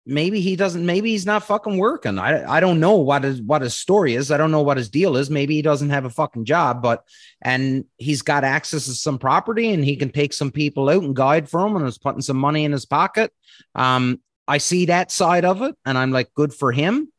maybe 0.08 0.40
he 0.40 0.56
doesn't, 0.56 0.86
maybe 0.86 1.12
he's 1.12 1.26
not 1.26 1.44
fucking 1.44 1.78
working. 1.78 2.18
I 2.18 2.50
I 2.50 2.60
don't 2.60 2.80
know 2.80 2.96
what 2.96 3.24
his 3.24 3.42
what 3.42 3.62
his 3.62 3.76
story 3.76 4.16
is. 4.16 4.32
I 4.32 4.38
don't 4.38 4.52
know 4.52 4.62
what 4.62 4.78
his 4.78 4.90
deal 4.90 5.18
is. 5.18 5.30
Maybe 5.30 5.56
he 5.56 5.62
doesn't 5.62 5.90
have 5.90 6.06
a 6.06 6.10
fucking 6.10 6.46
job, 6.46 6.82
but 6.82 7.04
and 7.42 7.86
he's 7.98 8.22
got 8.22 8.44
access 8.44 8.86
to 8.86 8.94
some 8.94 9.20
property 9.20 9.72
and 9.72 9.84
he 9.84 9.96
can 9.96 10.10
take 10.10 10.34
some 10.34 10.52
people 10.52 10.90
out 10.90 11.04
and 11.04 11.16
guide 11.16 11.50
for 11.50 11.66
him 11.66 11.76
and 11.76 11.86
is 11.86 11.98
putting 11.98 12.22
some 12.22 12.38
money 12.38 12.66
in 12.66 12.72
his 12.72 12.86
pocket. 12.86 13.32
Um, 13.76 14.22
I 14.48 14.60
see 14.60 14.86
that 14.86 15.12
side 15.12 15.46
of 15.46 15.62
it, 15.62 15.76
and 15.86 15.98
I'm 15.98 16.12
like, 16.12 16.34
good 16.34 16.54
for 16.54 16.72
him. 16.72 17.12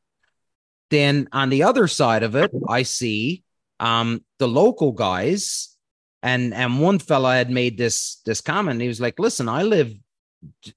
Then 0.90 1.29
on 1.33 1.51
the 1.51 1.64
other 1.64 1.87
side 1.87 2.22
of 2.22 2.35
it, 2.35 2.51
I 2.68 2.83
see 2.83 3.44
um 3.81 4.24
the 4.38 4.48
local 4.48 4.92
guys 4.92 5.77
and 6.22 6.53
and 6.53 6.81
one 6.81 6.98
fella 6.98 7.35
had 7.37 7.51
made 7.51 7.79
this 7.79 8.20
this 8.27 8.40
comment 8.40 8.81
he 8.81 8.88
was 8.88 9.01
like 9.01 9.18
listen 9.18 9.48
i 9.48 9.62
live 9.62 9.94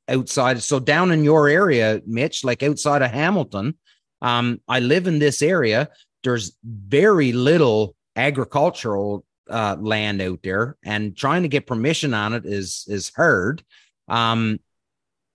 outside 0.08 0.62
so 0.62 0.80
down 0.80 1.12
in 1.12 1.24
your 1.24 1.48
area 1.48 2.02
mitch 2.08 2.44
like 2.44 2.64
outside 2.64 3.02
of 3.02 3.12
hamilton 3.12 3.76
um 4.22 4.60
i 4.68 4.80
live 4.80 5.08
in 5.08 5.20
this 5.20 5.42
area. 5.42 5.90
There's 6.24 6.56
very 6.64 7.32
little 7.32 7.96
agricultural 8.16 9.26
uh 9.50 9.76
land 9.80 10.22
out 10.22 10.40
there 10.44 10.78
and 10.84 11.18
trying 11.18 11.42
to 11.44 11.50
get 11.50 11.68
permission 11.68 12.14
on 12.14 12.34
it 12.34 12.46
is 12.46 12.86
is 12.88 13.12
hard. 13.16 13.64
Um 14.08 14.60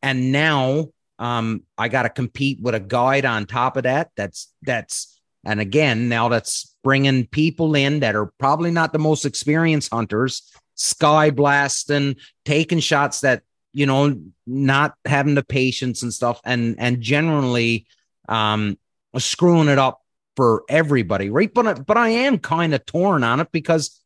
and 0.03 0.31
now 0.33 0.87
um 1.19 1.63
i 1.79 1.89
got 1.89 2.03
to 2.03 2.11
compete 2.11 2.61
with 2.61 2.75
a 2.75 2.81
guide 2.81 3.25
on 3.25 3.47
top 3.47 3.79
of 3.79 3.85
that 3.85 4.11
that's 4.17 4.53
that's 4.63 5.19
and 5.45 5.61
again 5.61 6.11
now 6.11 6.29
that's 6.29 6.77
bringing 6.85 7.27
people 7.27 7.75
in 7.75 8.01
that 8.01 8.15
are 8.15 8.31
probably 8.39 8.71
not 8.71 8.93
the 8.93 8.99
most 8.99 9.25
experienced 9.25 9.93
hunters 9.93 10.53
sky 10.75 11.31
blasting 11.31 12.15
taking 12.45 12.81
shots 12.81 13.23
that 13.23 13.43
you 13.77 13.85
know 13.87 14.19
not 14.47 14.95
having 15.05 15.35
the 15.35 15.45
patience 15.45 16.03
and 16.03 16.13
stuff 16.13 16.41
and 16.45 16.77
and 16.79 17.01
generally 17.03 17.87
um 18.29 18.79
screwing 19.19 19.69
it 19.69 19.79
up 19.79 20.01
for 20.35 20.65
everybody 20.69 21.29
right? 21.31 21.53
But 21.53 21.67
I- 21.67 21.75
but 21.75 21.97
i 21.97 22.09
am 22.09 22.39
kind 22.39 22.73
of 22.75 22.85
torn 22.87 23.23
on 23.23 23.41
it 23.41 23.53
because 23.53 24.01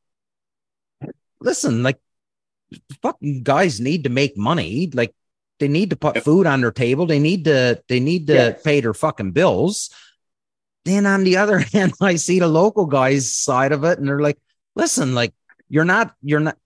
listen 1.41 1.83
like 1.83 1.99
fucking 3.03 3.43
guys 3.43 3.81
need 3.81 4.05
to 4.05 4.11
make 4.11 4.37
money. 4.37 4.91
Like 4.93 5.15
they 5.59 5.69
need 5.69 5.91
to 5.91 5.97
put 5.97 6.23
food 6.23 6.47
on 6.47 6.61
their 6.61 6.71
table. 6.73 7.07
They 7.07 7.19
need 7.19 7.45
to 7.45 7.83
they 7.89 8.01
need 8.01 8.27
to 8.29 8.35
Yes. 8.35 8.63
pay 8.63 8.81
their 8.81 8.95
fucking 8.95 9.33
bills. 9.33 9.91
Then 10.85 11.07
on 11.07 11.25
the 11.25 11.37
other 11.37 11.59
hand 11.73 11.93
i 12.01 12.17
see 12.17 12.39
the 12.41 12.49
local 12.49 12.87
guys 12.87 13.33
side 13.33 13.73
of 13.73 13.85
it 13.85 13.99
and 13.99 14.09
they're 14.09 14.21
like 14.21 14.39
listen 14.75 15.15
like 15.15 15.33
you're 15.69 15.85
not 15.85 16.15
you're 16.23 16.41
not 16.41 16.57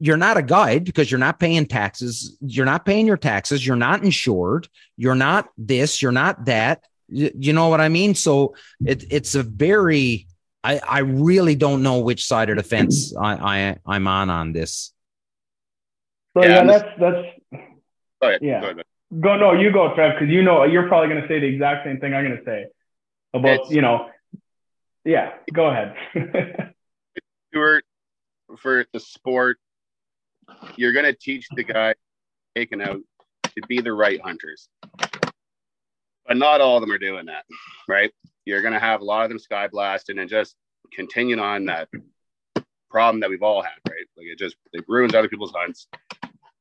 you're 0.00 0.16
not 0.16 0.36
a 0.36 0.42
guide 0.42 0.84
because 0.84 1.10
you're 1.10 1.18
not 1.20 1.38
paying 1.38 1.66
taxes 1.66 2.36
you're 2.40 2.66
not 2.66 2.84
paying 2.84 3.06
your 3.06 3.16
taxes 3.16 3.66
you're 3.66 3.76
not 3.76 4.02
insured 4.04 4.68
you're 4.96 5.14
not 5.14 5.48
this 5.56 6.02
you're 6.02 6.12
not 6.12 6.44
that 6.46 6.84
Y- 7.08 7.30
you 7.38 7.52
know 7.52 7.68
what 7.68 7.80
i 7.80 7.88
mean 7.88 8.14
so 8.14 8.54
it, 8.86 9.04
it's 9.10 9.34
a 9.34 9.42
very 9.42 10.26
I, 10.64 10.78
I 10.78 10.98
really 11.00 11.54
don't 11.56 11.82
know 11.82 11.98
which 12.00 12.24
side 12.24 12.48
of 12.48 12.56
the 12.56 12.62
fence 12.62 13.14
I, 13.14 13.34
I 13.34 13.76
I'm 13.84 14.06
on 14.06 14.30
on 14.30 14.52
this. 14.54 14.94
So 16.34 16.42
Yeah, 16.42 16.48
yeah, 16.48 16.64
that's 16.64 16.88
that's 16.98 17.26
Go 18.22 18.28
ahead. 18.28 18.40
Yeah. 18.40 18.60
Go 18.62 18.66
ahead. 18.70 18.84
go 19.20 19.36
no, 19.36 19.52
you 19.52 19.70
go, 19.70 19.94
Trev, 19.94 20.14
because 20.18 20.32
you 20.32 20.42
know 20.42 20.64
you're 20.64 20.88
probably 20.88 21.08
gonna 21.14 21.28
say 21.28 21.38
the 21.38 21.46
exact 21.46 21.84
same 21.84 22.00
thing 22.00 22.14
I'm 22.14 22.24
gonna 22.24 22.44
say 22.46 22.66
about 23.34 23.50
It's- 23.56 23.70
you 23.70 23.82
know. 23.82 24.08
Yeah, 25.04 25.32
go 25.52 25.66
ahead. 25.66 25.94
Stuart, 27.50 27.84
for 28.58 28.86
the 28.94 29.00
sport, 29.00 29.58
you're 30.76 30.92
going 30.92 31.04
to 31.04 31.14
teach 31.14 31.46
the 31.54 31.64
guy 31.64 31.94
taken 32.54 32.80
out 32.80 33.00
to 33.44 33.62
be 33.68 33.80
the 33.80 33.92
right 33.92 34.20
hunters. 34.20 34.68
But 36.26 36.36
not 36.36 36.60
all 36.60 36.76
of 36.76 36.80
them 36.80 36.92
are 36.92 36.98
doing 36.98 37.26
that, 37.26 37.44
right? 37.88 38.12
You're 38.44 38.62
going 38.62 38.74
to 38.74 38.80
have 38.80 39.00
a 39.00 39.04
lot 39.04 39.24
of 39.24 39.28
them 39.28 39.38
sky 39.38 39.68
blasting 39.68 40.18
and 40.18 40.28
just 40.28 40.54
continuing 40.92 41.40
on 41.40 41.66
that 41.66 41.88
problem 42.90 43.20
that 43.20 43.30
we've 43.30 43.42
all 43.42 43.62
had, 43.62 43.76
right? 43.88 44.06
Like 44.16 44.26
it 44.26 44.38
just 44.38 44.56
it 44.72 44.84
ruins 44.88 45.14
other 45.14 45.28
people's 45.28 45.52
hunts, 45.54 45.88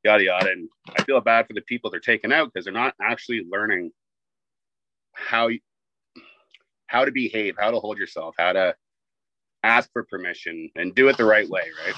yada 0.04 0.24
yada. 0.24 0.52
And 0.52 0.70
I 0.98 1.04
feel 1.04 1.22
bad 1.22 1.48
for 1.48 1.54
the 1.54 1.62
people 1.62 1.90
they're 1.90 2.00
taking 2.00 2.34
out 2.34 2.52
because 2.52 2.66
they're 2.66 2.74
not 2.74 2.96
actually 3.02 3.46
learning 3.50 3.92
how 5.14 5.50
how 6.88 7.06
to 7.06 7.12
behave, 7.12 7.56
how 7.58 7.72
to 7.72 7.80
hold 7.80 7.98
yourself, 7.98 8.36
how 8.38 8.54
to 8.54 8.76
ask 9.64 9.92
for 9.94 10.04
permission, 10.04 10.70
and 10.76 10.94
do 10.94 11.08
it 11.08 11.18
the 11.18 11.26
right 11.26 11.50
way, 11.50 11.70
right? 11.86 11.96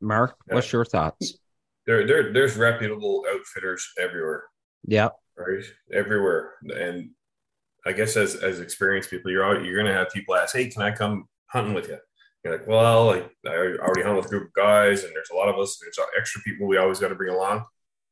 Mark, 0.00 0.36
what's 0.46 0.72
your 0.72 0.84
thoughts? 0.84 1.38
There, 1.86 2.06
there, 2.06 2.32
there's 2.32 2.56
reputable 2.56 3.24
outfitters 3.30 3.86
everywhere. 4.00 4.44
Yeah. 4.86 5.08
Right, 5.36 5.64
everywhere, 5.92 6.52
and 6.76 7.10
I 7.84 7.92
guess 7.92 8.16
as 8.16 8.36
as 8.36 8.60
experienced 8.60 9.10
people, 9.10 9.32
you're 9.32 9.44
all, 9.44 9.60
you're 9.64 9.76
gonna 9.76 9.92
have 9.92 10.10
people 10.10 10.36
ask, 10.36 10.54
"Hey, 10.54 10.68
can 10.68 10.80
I 10.82 10.92
come 10.92 11.24
hunting 11.46 11.74
with 11.74 11.88
you?" 11.88 11.98
You're 12.44 12.56
like, 12.56 12.68
"Well, 12.68 13.06
like, 13.06 13.30
I 13.44 13.50
already 13.80 14.02
hunt 14.02 14.16
with 14.16 14.26
a 14.26 14.28
group 14.28 14.44
of 14.44 14.52
guys, 14.52 15.02
and 15.02 15.12
there's 15.12 15.30
a 15.32 15.34
lot 15.36 15.48
of 15.48 15.58
us. 15.58 15.76
There's 15.82 15.98
extra 16.16 16.40
people 16.42 16.68
we 16.68 16.76
always 16.76 17.00
got 17.00 17.08
to 17.08 17.16
bring 17.16 17.34
along." 17.34 17.64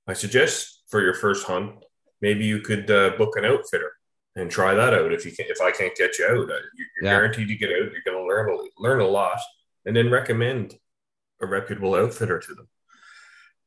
I 0.09 0.14
suggest 0.14 0.83
for 0.90 1.01
your 1.01 1.14
first 1.14 1.47
hunt, 1.47 1.85
maybe 2.21 2.45
you 2.45 2.61
could 2.61 2.90
uh, 2.90 3.11
book 3.16 3.37
an 3.37 3.45
outfitter 3.45 3.92
and 4.35 4.51
try 4.51 4.75
that 4.75 4.92
out. 4.95 5.12
If 5.12 5.25
you 5.25 5.31
can, 5.31 5.47
if 5.49 5.61
I 5.61 5.71
can't 5.71 5.95
get 5.95 6.18
you 6.18 6.27
out, 6.27 6.51
uh, 6.51 6.55
you're 6.75 6.87
Yeah. 7.03 7.11
guaranteed 7.11 7.47
to 7.47 7.55
get 7.55 7.71
out. 7.71 7.92
You're 7.92 8.03
going 8.05 8.18
to 8.18 8.25
learn 8.27 8.51
a, 8.51 8.83
learn 8.83 8.99
a 9.01 9.07
lot, 9.07 9.38
and 9.87 9.95
then 9.95 10.11
recommend 10.11 10.75
a 11.43 11.47
reputable 11.47 11.95
outfitter 11.95 12.39
to 12.39 12.55
them. 12.55 12.69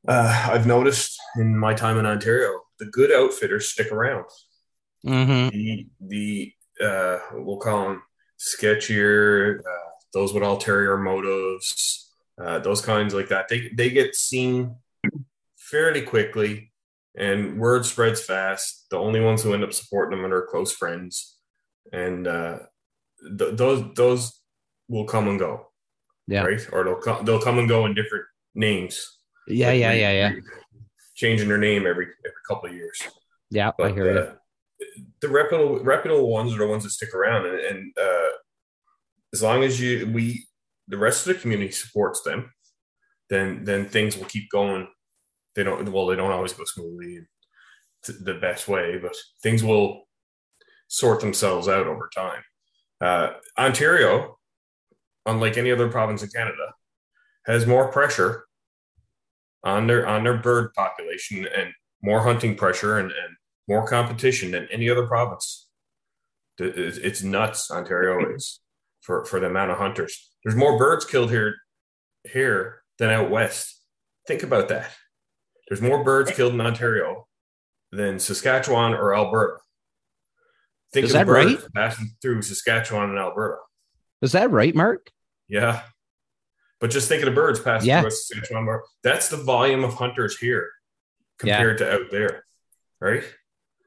Uh, 0.07 0.49
I've 0.51 0.67
noticed 0.67 1.19
in 1.37 1.57
my 1.57 1.73
time 1.73 1.97
in 1.97 2.05
Ontario, 2.05 2.61
the 2.79 2.85
good 2.85 3.11
outfitters 3.11 3.69
stick 3.71 3.91
around. 3.91 4.25
Mm-hmm. 5.05 5.49
The 5.49 5.87
the 5.99 6.53
uh, 6.83 7.19
we'll 7.33 7.57
call 7.57 7.89
them 7.89 8.03
sketchier, 8.39 9.59
uh, 9.59 9.89
those 10.13 10.33
with 10.33 10.43
ulterior 10.43 10.97
motives, 10.97 12.11
uh, 12.41 12.59
those 12.59 12.81
kinds 12.81 13.13
like 13.13 13.29
that. 13.29 13.47
They 13.47 13.69
they 13.75 13.89
get 13.89 14.15
seen 14.15 14.75
fairly 15.57 16.01
quickly, 16.01 16.71
and 17.17 17.59
word 17.59 17.85
spreads 17.85 18.21
fast. 18.21 18.87
The 18.91 18.97
only 18.97 19.21
ones 19.21 19.43
who 19.43 19.53
end 19.53 19.63
up 19.63 19.73
supporting 19.73 20.21
them 20.21 20.31
are 20.31 20.47
close 20.47 20.71
friends, 20.71 21.37
and 21.91 22.27
uh, 22.27 22.59
th- 23.37 23.55
those 23.57 23.93
those 23.95 24.39
will 24.87 25.05
come 25.05 25.27
and 25.27 25.39
go. 25.39 25.67
Yeah. 26.27 26.43
Right. 26.43 26.67
Or 26.71 26.83
they'll 26.83 26.95
come 27.01 27.25
they'll 27.25 27.41
come 27.41 27.59
and 27.59 27.69
go 27.69 27.85
in 27.85 27.93
different 27.93 28.25
names. 28.55 28.99
Yeah, 29.47 29.67
Like 29.69 29.79
yeah, 29.79 29.89
re- 29.91 29.99
yeah, 30.01 30.11
yeah. 30.11 30.31
Changing 31.15 31.47
their 31.47 31.57
name 31.59 31.81
every 31.85 32.05
every 32.05 32.41
couple 32.47 32.69
of 32.69 32.75
years. 32.75 32.99
Yeah, 33.51 33.69
I 33.69 33.73
But 33.77 33.93
hear 33.93 34.11
you. 34.13 34.19
uh, 34.19 34.33
the 35.21 35.29
reputable 35.29 35.79
reputable 35.83 36.29
ones 36.29 36.53
are 36.53 36.57
the 36.57 36.67
ones 36.67 36.83
that 36.83 36.89
stick 36.89 37.13
around, 37.13 37.45
and, 37.45 37.59
and 37.59 37.93
uh, 37.97 38.29
as 39.33 39.41
long 39.43 39.63
as 39.63 39.79
you 39.79 40.09
we 40.11 40.47
the 40.87 40.97
rest 40.97 41.25
of 41.27 41.33
the 41.35 41.39
community 41.41 41.71
supports 41.71 42.21
them, 42.23 42.51
then 43.29 43.63
then 43.63 43.85
things 43.85 44.17
will 44.17 44.25
keep 44.25 44.49
going. 44.49 44.87
They 45.55 45.63
don't 45.63 45.87
well, 45.91 46.07
they 46.07 46.15
don't 46.15 46.31
always 46.31 46.53
go 46.53 46.63
smoothly 46.65 47.19
t- 48.03 48.13
the 48.19 48.33
best 48.33 48.67
way, 48.67 48.97
but 48.97 49.15
things 49.43 49.63
will 49.63 50.03
sort 50.87 51.21
themselves 51.21 51.67
out 51.67 51.87
over 51.87 52.09
time. 52.15 52.41
Uh, 52.99 53.33
Ontario, 53.57 54.37
unlike 55.25 55.57
any 55.57 55.71
other 55.71 55.89
province 55.89 56.23
in 56.23 56.29
Canada, 56.29 56.73
has 57.45 57.65
more 57.65 57.91
pressure 57.91 58.45
on 59.63 59.87
their 59.87 60.07
on 60.07 60.23
their 60.23 60.37
bird 60.37 60.73
population 60.73 61.47
and 61.47 61.73
more 62.01 62.21
hunting 62.21 62.55
pressure 62.55 62.99
and, 62.99 63.11
and 63.11 63.35
more 63.67 63.87
competition 63.87 64.51
than 64.51 64.67
any 64.71 64.89
other 64.89 65.07
province. 65.07 65.67
It's 66.57 67.23
nuts. 67.23 67.71
Ontario 67.71 68.33
is 68.33 68.61
for 69.01 69.25
for 69.25 69.39
the 69.39 69.47
amount 69.47 69.71
of 69.71 69.77
hunters. 69.77 70.31
There's 70.43 70.55
more 70.55 70.77
birds 70.77 71.05
killed 71.05 71.31
here 71.31 71.55
here 72.23 72.81
than 72.97 73.09
out 73.09 73.29
west. 73.29 73.81
Think 74.27 74.43
about 74.43 74.69
that. 74.69 74.91
There's 75.67 75.81
more 75.81 76.03
birds 76.03 76.31
killed 76.31 76.53
in 76.53 76.61
Ontario 76.61 77.27
than 77.91 78.19
Saskatchewan 78.19 78.93
or 78.93 79.15
Alberta. 79.15 79.59
Think 80.93 81.05
Is 81.05 81.11
of 81.11 81.25
that 81.25 81.31
right? 81.31 81.57
passing 81.75 82.15
through 82.21 82.41
Saskatchewan 82.41 83.09
and 83.09 83.19
Alberta. 83.19 83.57
Is 84.21 84.31
that 84.33 84.51
right, 84.51 84.73
Mark? 84.75 85.09
Yeah. 85.47 85.81
But 86.79 86.91
just 86.91 87.07
thinking 87.09 87.27
of 87.27 87.35
birds 87.35 87.59
passing 87.59 87.89
Yeah. 87.89 88.01
through 88.01 88.11
Saskatchewan. 88.11 88.63
Alberta. 88.63 88.83
That's 89.03 89.29
the 89.29 89.37
volume 89.37 89.83
of 89.83 89.93
hunters 89.93 90.37
here 90.37 90.69
Yeah. 91.43 91.57
compared 91.57 91.77
to 91.79 91.93
out 91.93 92.11
there. 92.11 92.45
Right? 92.99 93.23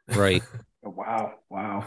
Right. 0.09 0.43
Wow. 0.83 1.35
Wow. 1.51 1.85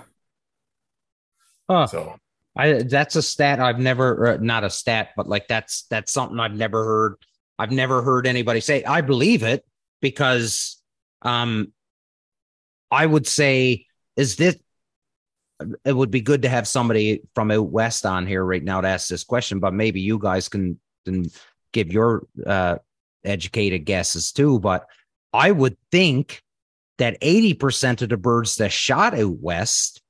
Huh. 1.69 1.87
So 1.87 2.17
I 2.55 2.83
that's 2.83 3.15
a 3.15 3.21
stat 3.21 3.59
I've 3.59 3.79
never 3.79 4.27
uh, 4.33 4.37
not 4.37 4.63
a 4.63 4.69
stat, 4.69 5.09
but 5.15 5.27
like 5.27 5.47
that's 5.47 5.83
that's 5.89 6.11
something 6.11 6.39
I've 6.39 6.53
never 6.53 6.83
heard. 6.83 7.15
I've 7.57 7.71
never 7.71 8.01
heard 8.03 8.27
anybody 8.27 8.59
say. 8.59 8.83
I 8.83 9.01
believe 9.01 9.41
it 9.43 9.65
because 10.01 10.79
um 11.23 11.71
I 12.91 13.05
would 13.05 13.25
say 13.25 13.85
is 14.17 14.35
this 14.35 14.57
it 15.85 15.93
would 15.93 16.11
be 16.11 16.21
good 16.21 16.43
to 16.43 16.49
have 16.49 16.67
somebody 16.67 17.21
from 17.35 17.51
out 17.51 17.69
west 17.69 18.05
on 18.05 18.27
here 18.27 18.43
right 18.43 18.63
now 18.63 18.81
to 18.81 18.87
ask 18.87 19.07
this 19.07 19.23
question, 19.23 19.59
but 19.59 19.73
maybe 19.73 20.01
you 20.01 20.19
guys 20.19 20.49
can, 20.49 20.79
can 21.05 21.25
give 21.73 21.91
your 21.91 22.27
uh 22.45 22.77
educated 23.23 23.85
guesses 23.85 24.31
too. 24.31 24.59
But 24.59 24.87
I 25.33 25.51
would 25.51 25.77
think 25.91 26.41
that 26.97 27.19
80% 27.21 28.01
of 28.01 28.09
the 28.09 28.17
birds 28.17 28.57
that 28.57 28.71
shot 28.71 29.17
out 29.17 29.37
west 29.39 30.01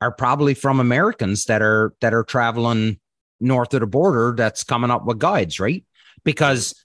are 0.00 0.12
probably 0.12 0.54
from 0.54 0.80
Americans 0.80 1.46
that 1.46 1.62
are 1.62 1.94
that 2.00 2.14
are 2.14 2.24
traveling 2.24 2.98
north 3.40 3.72
of 3.74 3.80
the 3.80 3.86
border 3.86 4.34
that's 4.36 4.64
coming 4.64 4.90
up 4.90 5.04
with 5.04 5.18
guides, 5.18 5.60
right? 5.60 5.84
Because 6.24 6.84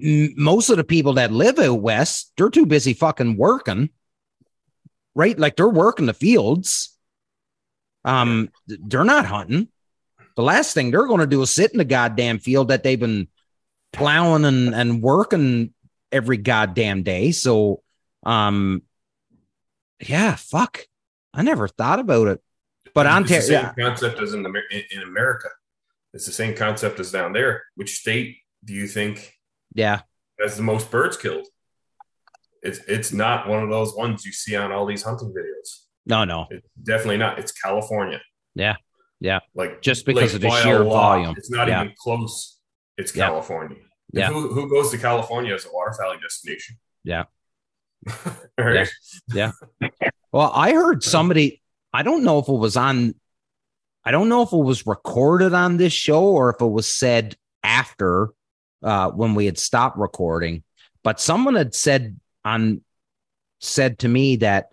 most 0.00 0.68
of 0.68 0.76
the 0.76 0.84
people 0.84 1.14
that 1.14 1.32
live 1.32 1.58
out 1.58 1.80
west, 1.80 2.32
they're 2.36 2.50
too 2.50 2.66
busy 2.66 2.92
fucking 2.92 3.36
working, 3.36 3.90
right? 5.14 5.38
Like 5.38 5.56
they're 5.56 5.68
working 5.68 6.06
the 6.06 6.14
fields. 6.14 6.96
Um, 8.04 8.50
they're 8.66 9.04
not 9.04 9.26
hunting. 9.26 9.68
The 10.36 10.42
last 10.42 10.74
thing 10.74 10.90
they're 10.90 11.06
going 11.06 11.20
to 11.20 11.26
do 11.26 11.42
is 11.42 11.50
sit 11.50 11.72
in 11.72 11.78
the 11.78 11.84
goddamn 11.84 12.38
field 12.38 12.68
that 12.68 12.82
they've 12.82 12.98
been 12.98 13.28
plowing 13.92 14.44
and, 14.44 14.74
and 14.74 15.02
working 15.02 15.74
every 16.10 16.38
goddamn 16.38 17.02
day. 17.02 17.32
So, 17.32 17.82
um, 18.24 18.82
yeah, 20.00 20.34
fuck. 20.36 20.86
I 21.34 21.42
never 21.42 21.68
thought 21.68 21.98
about 21.98 22.28
it. 22.28 22.42
But 22.94 23.04
the 23.04 23.10
Ontario, 23.10 23.50
yeah, 23.50 23.72
concept 23.78 24.20
as 24.20 24.34
in, 24.34 24.44
in 24.44 24.82
in 24.90 25.02
America. 25.02 25.48
It's 26.12 26.26
the 26.26 26.32
same 26.32 26.54
concept 26.54 27.00
as 27.00 27.10
down 27.10 27.32
there. 27.32 27.64
Which 27.74 27.96
state 27.96 28.36
do 28.64 28.74
you 28.74 28.86
think 28.86 29.34
yeah, 29.74 30.00
has 30.40 30.56
the 30.56 30.62
most 30.62 30.90
birds 30.90 31.16
killed? 31.16 31.46
It's 32.62 32.78
it's 32.86 33.12
not 33.12 33.48
one 33.48 33.62
of 33.62 33.70
those 33.70 33.94
ones 33.94 34.24
you 34.24 34.32
see 34.32 34.54
on 34.56 34.70
all 34.72 34.86
these 34.86 35.02
hunting 35.02 35.28
videos. 35.36 35.68
no, 36.06 36.24
no, 36.24 36.46
It's 36.50 36.68
definitely 36.82 37.16
not. 37.18 37.38
It's 37.38 37.52
California. 37.52 38.20
Yeah. 38.54 38.76
Yeah. 39.20 39.40
Like 39.54 39.82
Just 39.82 40.04
because 40.06 40.34
of 40.34 40.40
the 40.40 40.50
sheer 40.62 40.80
lot. 40.80 41.16
volume. 41.16 41.34
It's 41.36 41.50
not 41.50 41.68
Yeah. 41.68 41.82
even 41.82 41.94
close. 41.98 42.58
It's 42.98 43.14
Yeah. 43.14 43.26
California. 43.28 43.78
Yeah. 44.12 44.28
Who 44.32 44.52
who 44.52 44.68
goes 44.68 44.90
to 44.90 44.98
California 44.98 45.54
as 45.54 45.64
a 45.64 45.68
waterfowling 45.68 46.20
destination? 46.20 46.76
Yeah. 47.04 47.24
Yeah. 49.34 49.52
Well, 50.32 50.50
I 50.54 50.72
heard 50.72 51.02
somebody, 51.02 51.62
I 51.92 52.02
don't 52.02 52.24
know 52.24 52.38
if 52.38 52.48
it 52.48 52.52
was 52.52 52.76
on, 52.76 53.14
I 54.04 54.10
don't 54.10 54.28
know 54.28 54.42
if 54.42 54.52
it 54.52 54.56
was 54.56 54.86
recorded 54.86 55.52
on 55.54 55.76
this 55.76 55.92
show 55.92 56.22
or 56.24 56.50
if 56.50 56.60
it 56.60 56.66
was 56.70 56.86
said 56.86 57.36
after 57.62 58.30
uh, 58.82 59.10
when 59.10 59.34
we 59.34 59.46
had 59.46 59.58
stopped 59.58 59.98
recording, 59.98 60.62
but 61.04 61.20
someone 61.20 61.54
had 61.54 61.74
said 61.74 62.18
on, 62.44 62.82
said 63.60 64.00
to 64.00 64.08
me 64.08 64.36
that 64.36 64.72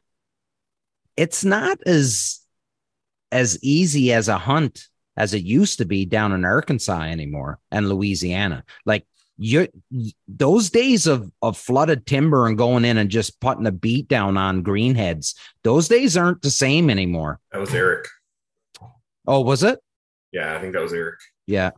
it's 1.15 1.43
not 1.43 1.79
as, 1.85 2.39
as 3.31 3.59
easy 3.61 4.13
as 4.13 4.27
a 4.27 4.37
hunt 4.37 4.87
as 5.19 5.33
it 5.33 5.43
used 5.43 5.79
to 5.79 5.85
be 5.85 6.05
down 6.05 6.31
in 6.31 6.45
Arkansas 6.45 7.01
anymore 7.01 7.59
and 7.71 7.89
Louisiana. 7.89 8.63
Like 8.85 9.05
you 9.37 9.67
those 10.27 10.69
days 10.69 11.07
of 11.07 11.31
of 11.41 11.57
flooded 11.57 12.05
timber 12.05 12.47
and 12.47 12.57
going 12.57 12.85
in 12.85 12.97
and 12.97 13.09
just 13.09 13.39
putting 13.39 13.67
a 13.67 13.71
beat 13.71 14.07
down 14.07 14.37
on 14.37 14.63
greenheads, 14.63 15.35
those 15.63 15.87
days 15.87 16.17
aren't 16.17 16.41
the 16.41 16.49
same 16.49 16.89
anymore. 16.89 17.39
That 17.51 17.59
was 17.59 17.73
Eric. 17.73 18.07
Oh, 19.27 19.41
was 19.41 19.63
it? 19.63 19.79
Yeah, 20.31 20.55
I 20.55 20.59
think 20.59 20.73
that 20.73 20.81
was 20.81 20.93
Eric. 20.93 21.19
Yeah. 21.47 21.71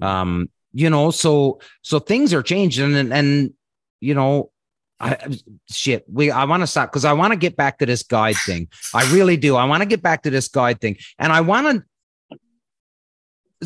Um, 0.00 0.50
you 0.72 0.90
know, 0.90 1.10
so 1.10 1.60
so 1.82 1.98
things 1.98 2.32
are 2.34 2.42
changing 2.42 2.94
and 2.94 3.12
and 3.12 3.52
you 4.00 4.14
know, 4.14 4.50
I 4.98 5.38
shit, 5.68 6.04
we 6.10 6.30
I 6.30 6.44
want 6.44 6.62
to 6.62 6.66
stop 6.66 6.90
because 6.90 7.04
I 7.04 7.12
want 7.12 7.32
to 7.32 7.38
get 7.38 7.56
back 7.56 7.78
to 7.78 7.86
this 7.86 8.02
guide 8.02 8.36
thing. 8.46 8.68
I 8.94 9.12
really 9.12 9.36
do. 9.36 9.56
I 9.56 9.64
want 9.64 9.82
to 9.82 9.88
get 9.88 10.02
back 10.02 10.22
to 10.22 10.30
this 10.30 10.48
guide 10.48 10.80
thing. 10.80 10.96
And 11.18 11.32
I 11.32 11.42
want 11.42 11.84
to 12.30 12.38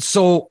so 0.00 0.50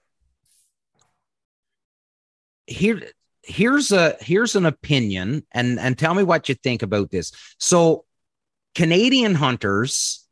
here 2.66 3.02
here's 3.44 3.92
a 3.92 4.16
here's 4.22 4.56
an 4.56 4.66
opinion 4.66 5.46
and 5.52 5.80
and 5.80 5.98
tell 5.98 6.14
me 6.14 6.24
what 6.24 6.48
you 6.50 6.56
think 6.56 6.82
about 6.82 7.12
this. 7.12 7.32
So 7.58 8.06
Canadian 8.76 9.36
hunters 9.36 10.26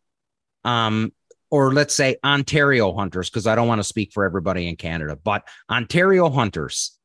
um 0.64 1.12
or 1.50 1.74
let's 1.74 1.96
say 1.96 2.18
Ontario 2.24 2.94
hunters, 2.94 3.30
because 3.30 3.48
I 3.48 3.56
don't 3.56 3.68
want 3.68 3.80
to 3.80 3.84
speak 3.84 4.12
for 4.12 4.26
everybody 4.26 4.68
in 4.68 4.76
Canada, 4.76 5.18
but 5.22 5.48
Ontario 5.70 6.30
hunters, 6.30 6.97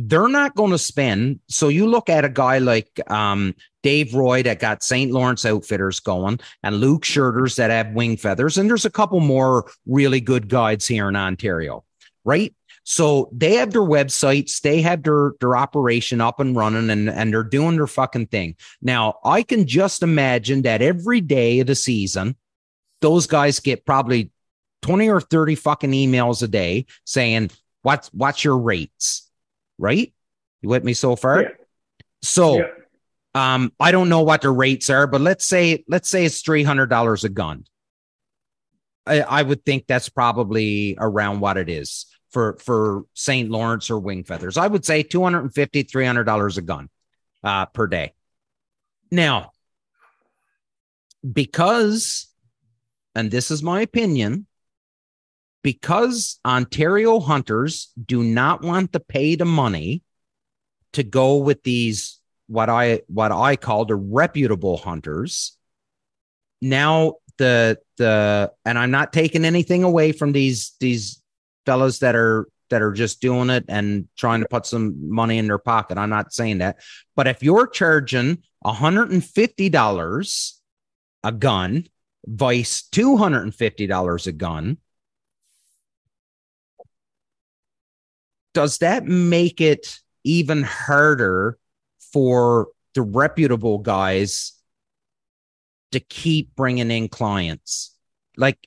they're 0.00 0.28
not 0.28 0.54
going 0.54 0.70
to 0.70 0.78
spend. 0.78 1.40
So 1.48 1.66
you 1.66 1.88
look 1.88 2.08
at 2.08 2.24
a 2.24 2.28
guy 2.28 2.58
like 2.58 3.00
um, 3.10 3.56
Dave 3.82 4.14
Roy 4.14 4.44
that 4.44 4.60
got 4.60 4.84
St. 4.84 5.10
Lawrence 5.10 5.44
Outfitters 5.44 5.98
going, 5.98 6.38
and 6.62 6.76
Luke 6.76 7.02
Shirters 7.02 7.56
that 7.56 7.72
have 7.72 7.94
wing 7.94 8.16
feathers, 8.16 8.56
and 8.56 8.70
there's 8.70 8.84
a 8.84 8.90
couple 8.90 9.18
more 9.18 9.68
really 9.86 10.20
good 10.20 10.48
guides 10.48 10.86
here 10.86 11.08
in 11.08 11.16
Ontario, 11.16 11.84
right? 12.24 12.54
So 12.84 13.28
they 13.32 13.56
have 13.56 13.72
their 13.72 13.82
websites, 13.82 14.60
they 14.60 14.80
have 14.82 15.02
their 15.02 15.32
their 15.40 15.56
operation 15.56 16.20
up 16.20 16.38
and 16.38 16.54
running, 16.54 16.90
and 16.90 17.10
and 17.10 17.32
they're 17.32 17.42
doing 17.42 17.76
their 17.76 17.88
fucking 17.88 18.28
thing. 18.28 18.54
Now 18.80 19.18
I 19.24 19.42
can 19.42 19.66
just 19.66 20.04
imagine 20.04 20.62
that 20.62 20.80
every 20.80 21.20
day 21.20 21.58
of 21.58 21.66
the 21.66 21.74
season, 21.74 22.36
those 23.00 23.26
guys 23.26 23.58
get 23.58 23.84
probably 23.84 24.30
twenty 24.80 25.10
or 25.10 25.20
thirty 25.20 25.56
fucking 25.56 25.90
emails 25.90 26.40
a 26.40 26.46
day 26.46 26.86
saying, 27.04 27.50
"What's 27.82 28.08
what's 28.14 28.44
your 28.44 28.58
rates?" 28.58 29.27
Right? 29.78 30.12
You 30.60 30.68
with 30.68 30.84
me 30.84 30.94
so 30.94 31.16
far? 31.16 31.42
Yeah. 31.42 31.48
So. 32.22 32.58
Yeah. 32.58 32.66
Um, 33.34 33.72
I 33.78 33.92
don't 33.92 34.08
know 34.08 34.22
what 34.22 34.40
the 34.40 34.50
rates 34.50 34.90
are, 34.90 35.06
but 35.06 35.20
let's 35.20 35.44
say 35.44 35.84
let's 35.86 36.08
say 36.08 36.24
it's 36.24 36.40
three 36.40 36.64
hundred 36.64 36.86
dollars 36.86 37.24
a 37.24 37.28
gun. 37.28 37.66
I, 39.06 39.20
I 39.20 39.42
would 39.42 39.64
think 39.64 39.86
that's 39.86 40.08
probably 40.08 40.96
around 40.98 41.40
what 41.40 41.56
it 41.56 41.68
is 41.68 42.06
for 42.30 42.58
for 42.58 43.04
St. 43.14 43.50
Lawrence 43.50 43.90
or 43.90 43.98
wing 43.98 44.24
feathers. 44.24 44.56
I 44.56 44.66
would 44.66 44.84
say 44.84 45.02
250 45.02 45.82
300 45.84 46.24
dollars 46.24 46.58
a 46.58 46.62
gun 46.62 46.88
uh, 47.42 47.66
per 47.66 47.86
day. 47.86 48.12
Now, 49.10 49.52
because, 51.30 52.26
and 53.14 53.30
this 53.30 53.50
is 53.50 53.62
my 53.62 53.80
opinion, 53.80 54.46
because 55.62 56.38
Ontario 56.44 57.20
hunters 57.20 57.92
do 58.02 58.22
not 58.22 58.62
want 58.62 58.92
to 58.92 59.00
pay 59.00 59.34
the 59.34 59.44
money 59.44 60.02
to 60.92 61.02
go 61.02 61.36
with 61.36 61.62
these 61.62 62.20
what 62.46 62.68
I 62.68 63.02
what 63.08 63.32
I 63.32 63.56
call 63.56 63.84
the 63.84 63.96
reputable 63.96 64.76
hunters. 64.76 65.56
Now 66.60 67.14
the 67.36 67.78
the 67.96 68.52
and 68.64 68.78
I'm 68.78 68.90
not 68.90 69.12
taking 69.12 69.44
anything 69.44 69.84
away 69.84 70.12
from 70.12 70.32
these 70.32 70.74
these 70.80 71.22
fellas 71.66 71.98
that 72.00 72.14
are 72.14 72.48
that 72.70 72.82
are 72.82 72.92
just 72.92 73.20
doing 73.20 73.50
it 73.50 73.64
and 73.68 74.08
trying 74.16 74.40
to 74.40 74.48
put 74.48 74.66
some 74.66 75.10
money 75.10 75.38
in 75.38 75.46
their 75.46 75.58
pocket. 75.58 75.98
I'm 75.98 76.10
not 76.10 76.32
saying 76.32 76.58
that. 76.58 76.76
But 77.16 77.26
if 77.26 77.42
you're 77.42 77.66
charging 77.66 78.42
$150 78.64 80.52
a 81.24 81.32
gun, 81.32 81.86
vice 82.26 82.88
$250 82.92 84.26
a 84.26 84.32
gun, 84.32 84.78
does 88.54 88.78
that 88.78 89.04
make 89.04 89.60
it 89.60 89.98
even 90.24 90.62
harder 90.62 91.58
for 92.12 92.68
the 92.94 93.02
reputable 93.02 93.78
guys 93.78 94.52
to 95.92 96.00
keep 96.00 96.54
bringing 96.54 96.90
in 96.90 97.08
clients? 97.08 97.94
Like, 98.36 98.58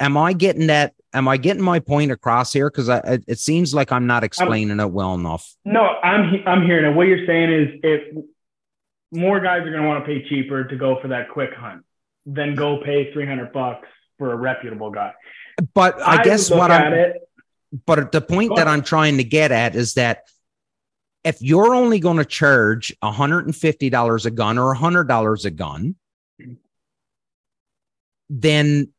am 0.00 0.16
I 0.16 0.32
getting 0.32 0.68
that? 0.68 0.94
Am 1.12 1.28
I 1.28 1.36
getting 1.36 1.62
my 1.62 1.78
point 1.78 2.10
across 2.10 2.52
here? 2.52 2.68
Because 2.68 2.88
it, 2.88 3.24
it 3.28 3.38
seems 3.38 3.72
like 3.72 3.92
I'm 3.92 4.06
not 4.06 4.24
explaining 4.24 4.80
it 4.80 4.90
well 4.90 5.14
enough. 5.14 5.54
No, 5.64 5.82
I'm 5.82 6.42
I'm 6.46 6.66
hearing 6.66 6.92
it. 6.92 6.96
What 6.96 7.06
you're 7.06 7.26
saying 7.26 7.52
is 7.52 7.80
if 7.84 8.24
more 9.12 9.40
guys 9.40 9.60
are 9.60 9.70
going 9.70 9.82
to 9.82 9.88
want 9.88 10.04
to 10.04 10.06
pay 10.06 10.28
cheaper 10.28 10.64
to 10.64 10.76
go 10.76 10.98
for 11.00 11.08
that 11.08 11.30
quick 11.30 11.54
hunt 11.54 11.84
than 12.26 12.54
go 12.54 12.82
pay 12.82 13.12
300 13.12 13.52
bucks 13.52 13.86
for 14.18 14.32
a 14.32 14.36
reputable 14.36 14.90
guy. 14.90 15.12
But 15.72 16.02
I, 16.02 16.22
guess 16.22 16.50
what 16.50 16.70
I'm 16.70 16.92
it, 16.92 17.16
but 17.86 18.12
the 18.12 18.20
point 18.20 18.54
that. 18.56 18.68
I'm 18.68 18.82
trying 18.82 19.16
to 19.16 19.24
get 19.24 19.50
at 19.50 19.74
is 19.74 19.94
that 19.94 20.24
if 21.24 21.40
you're 21.40 21.74
only 21.74 21.98
going 21.98 22.18
to 22.18 22.24
charge 22.24 22.94
$150 23.02 24.26
a 24.26 24.30
gun 24.30 24.58
or 24.58 24.74
$100 24.74 25.44
a 25.44 25.50
gun, 25.50 25.96
then 28.28 28.92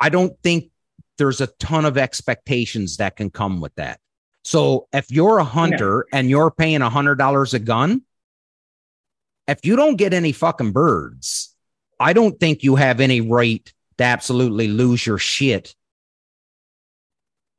I 0.00 0.08
don't 0.08 0.36
think 0.42 0.70
there's 1.18 1.40
a 1.40 1.46
ton 1.46 1.84
of 1.84 1.98
expectations 1.98 2.96
that 2.96 3.16
can 3.16 3.30
come 3.30 3.60
with 3.60 3.74
that. 3.76 4.00
So 4.44 4.88
if 4.92 5.10
you're 5.10 5.38
a 5.38 5.44
hunter 5.44 6.06
and 6.12 6.30
you're 6.30 6.50
paying 6.50 6.80
$100 6.80 7.54
a 7.54 7.58
gun, 7.58 8.02
if 9.46 9.64
you 9.64 9.76
don't 9.76 9.96
get 9.96 10.14
any 10.14 10.32
fucking 10.32 10.72
birds, 10.72 11.54
I 12.00 12.12
don't 12.12 12.38
think 12.38 12.62
you 12.62 12.76
have 12.76 13.00
any 13.00 13.20
right 13.20 13.70
to 13.98 14.04
absolutely 14.04 14.68
lose 14.68 15.04
your 15.04 15.18
shit. 15.18 15.74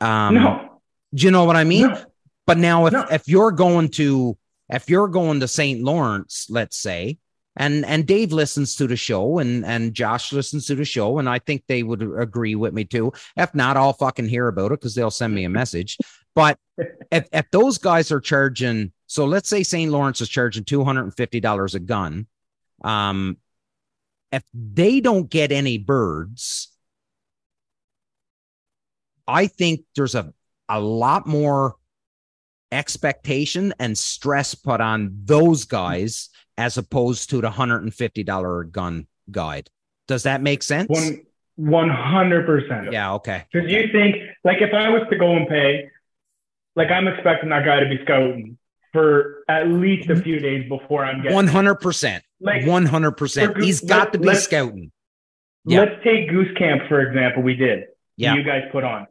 Um, 0.01 0.35
no, 0.35 0.79
do 1.13 1.25
you 1.25 1.31
know 1.31 1.43
what 1.45 1.55
I 1.55 1.63
mean? 1.63 1.87
no. 1.87 2.03
But 2.45 2.57
now 2.57 2.85
if 2.87 2.93
No. 2.93 3.05
if 3.11 3.27
you're 3.27 3.51
going 3.51 3.89
to 3.89 4.37
if 4.69 4.89
you're 4.89 5.07
going 5.07 5.39
to 5.39 5.47
St. 5.47 5.81
Lawrence, 5.81 6.47
let's 6.49 6.77
say, 6.77 7.17
and 7.55 7.85
and 7.85 8.05
Dave 8.07 8.31
listens 8.31 8.75
to 8.77 8.87
the 8.87 8.95
show 8.95 9.39
and 9.39 9.65
and 9.65 9.93
Josh 9.93 10.31
listens 10.33 10.65
to 10.67 10.75
the 10.75 10.85
show, 10.85 11.19
and 11.19 11.29
I 11.29 11.39
think 11.39 11.63
they 11.67 11.83
would 11.83 12.01
agree 12.01 12.55
with 12.55 12.73
me 12.73 12.85
too. 12.85 13.11
If 13.37 13.53
not, 13.53 13.77
I'll 13.77 13.93
fucking 13.93 14.27
hear 14.29 14.47
about 14.47 14.71
it 14.71 14.79
because 14.79 14.95
they'll 14.95 15.11
send 15.11 15.35
me 15.35 15.43
a 15.43 15.49
message. 15.49 15.97
But 16.33 16.57
if 17.11 17.27
if 17.31 17.45
those 17.51 17.77
guys 17.77 18.11
are 18.11 18.19
charging, 18.21 18.93
so 19.07 19.25
let's 19.25 19.49
say 19.49 19.61
St. 19.63 19.91
Lawrence 19.91 20.21
is 20.21 20.29
charging 20.29 20.63
two 20.63 20.83
hundred 20.83 21.03
and 21.03 21.15
fifty 21.15 21.39
dollars 21.39 21.75
a 21.75 21.79
gun, 21.79 22.25
um, 22.83 23.37
if 24.31 24.43
they 24.53 25.01
don't 25.01 25.29
get 25.29 25.51
any 25.51 25.77
birds, 25.77 26.71
I 29.29 29.47
think 29.47 29.81
there's 29.95 30.15
a 30.15 30.33
a 30.67 30.79
lot 30.79 31.25
more 31.27 31.75
expectation 32.71 33.73
and 33.79 33.97
stress 33.97 34.53
put 34.55 34.81
on 34.81 35.11
those 35.25 35.65
guys 35.65 36.29
as 36.57 36.77
opposed 36.77 37.29
to 37.31 37.41
the 37.41 37.49
$150 37.49 38.71
gun 38.71 39.07
guide. 39.31 39.69
Does 40.07 40.23
that 40.23 40.41
make 40.41 40.61
sense? 40.63 40.89
One 40.89 41.21
one 41.55 41.89
hundred 41.89 42.45
percent. 42.45 42.91
yeah, 42.91 43.13
okay. 43.15 43.43
Because 43.51 43.69
you 43.69 43.87
think, 43.91 44.15
like, 44.45 44.61
if 44.61 44.73
I 44.73 44.89
was 44.89 45.01
to 45.09 45.17
go 45.17 45.35
and 45.35 45.47
pay, 45.47 45.89
like, 46.75 46.89
I'm 46.89 47.07
expecting 47.07 47.49
that 47.49 47.65
guy 47.65 47.81
to 47.81 47.89
be 47.89 47.99
scouting 48.03 48.57
for 48.93 49.43
at 49.49 49.67
least 49.67 50.09
a 50.09 50.15
few 50.15 50.39
days 50.39 50.69
before 50.69 51.03
I'm 51.03 51.21
getting. 51.21 51.37
100%. 51.37 52.21
Like, 52.39 52.61
100%. 52.63 53.53
for- 53.53 53.61
He's 53.61 53.81
got 53.81 54.13
to 54.13 54.19
be 54.19 54.33
scouting. 54.35 54.91
Yeah. 55.65 55.81
let's 55.81 56.03
take 56.03 56.29
Goose 56.29 56.57
Camp 56.57 56.83
for 56.87 57.01
example. 57.01 57.43
We 57.43 57.55
did. 57.55 57.83
Yeah. 58.15 58.35
You 58.35 58.43
guys 58.43 58.63
put 58.71 58.83
on. 58.85 59.07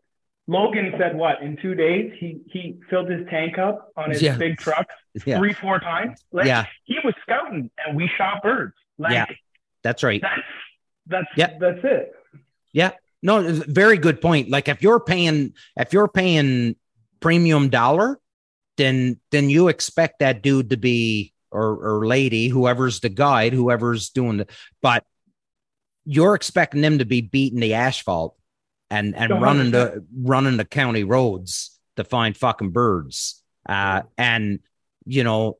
Logan 0.50 0.94
said 0.98 1.14
what 1.14 1.42
in 1.42 1.58
two 1.58 1.74
days 1.74 2.12
he 2.18 2.40
he 2.50 2.80
filled 2.88 3.10
his 3.10 3.26
tank 3.28 3.58
up 3.58 3.92
on 3.96 4.10
his 4.10 4.22
Yeah. 4.22 4.36
big 4.36 4.56
trucks 4.56 4.94
Yeah. 5.26 5.38
three 5.38 5.52
four 5.52 5.78
times. 5.78 6.24
Like, 6.32 6.46
Yeah. 6.46 6.64
he 6.84 6.96
was 7.04 7.14
scouting 7.22 7.70
and 7.86 7.94
we 7.96 8.08
shot 8.16 8.42
birds. 8.42 8.74
Like 8.98 9.12
Yeah. 9.12 9.26
That's 9.84 10.02
right. 10.02 10.20
that's 10.22 10.40
that's 11.06 11.26
Yeah. 11.36 11.58
that's 11.60 11.84
it. 11.84 12.12
Yeah, 12.72 12.92
no, 13.22 13.42
very 13.66 13.98
good 13.98 14.20
point. 14.20 14.48
Like 14.50 14.68
if 14.68 14.82
you're 14.82 15.00
paying 15.00 15.52
if 15.76 15.92
you're 15.92 16.08
paying 16.08 16.76
premium 17.20 17.68
dollar, 17.68 18.18
then 18.78 19.20
then 19.30 19.50
you 19.50 19.68
expect 19.68 20.20
that 20.20 20.42
dude 20.42 20.70
to 20.70 20.76
be 20.78 21.34
or 21.50 21.76
or 21.98 22.06
lady, 22.06 22.48
whoever's 22.48 23.00
the 23.00 23.08
guide, 23.10 23.52
whoever's 23.52 24.08
doing 24.10 24.38
the 24.38 24.46
but 24.80 25.04
you're 26.06 26.34
expecting 26.34 26.80
them 26.80 26.98
to 26.98 27.04
be 27.04 27.20
beating 27.20 27.60
the 27.60 27.74
asphalt 27.74 28.34
and 28.90 29.14
and 29.14 29.30
running 29.40 29.70
the 29.70 29.80
understand. 29.80 30.06
running 30.22 30.56
the 30.56 30.64
county 30.64 31.04
roads 31.04 31.78
to 31.96 32.04
find 32.04 32.36
fucking 32.36 32.70
birds. 32.70 33.42
Uh 33.68 34.02
and 34.16 34.60
you 35.04 35.24
know 35.24 35.58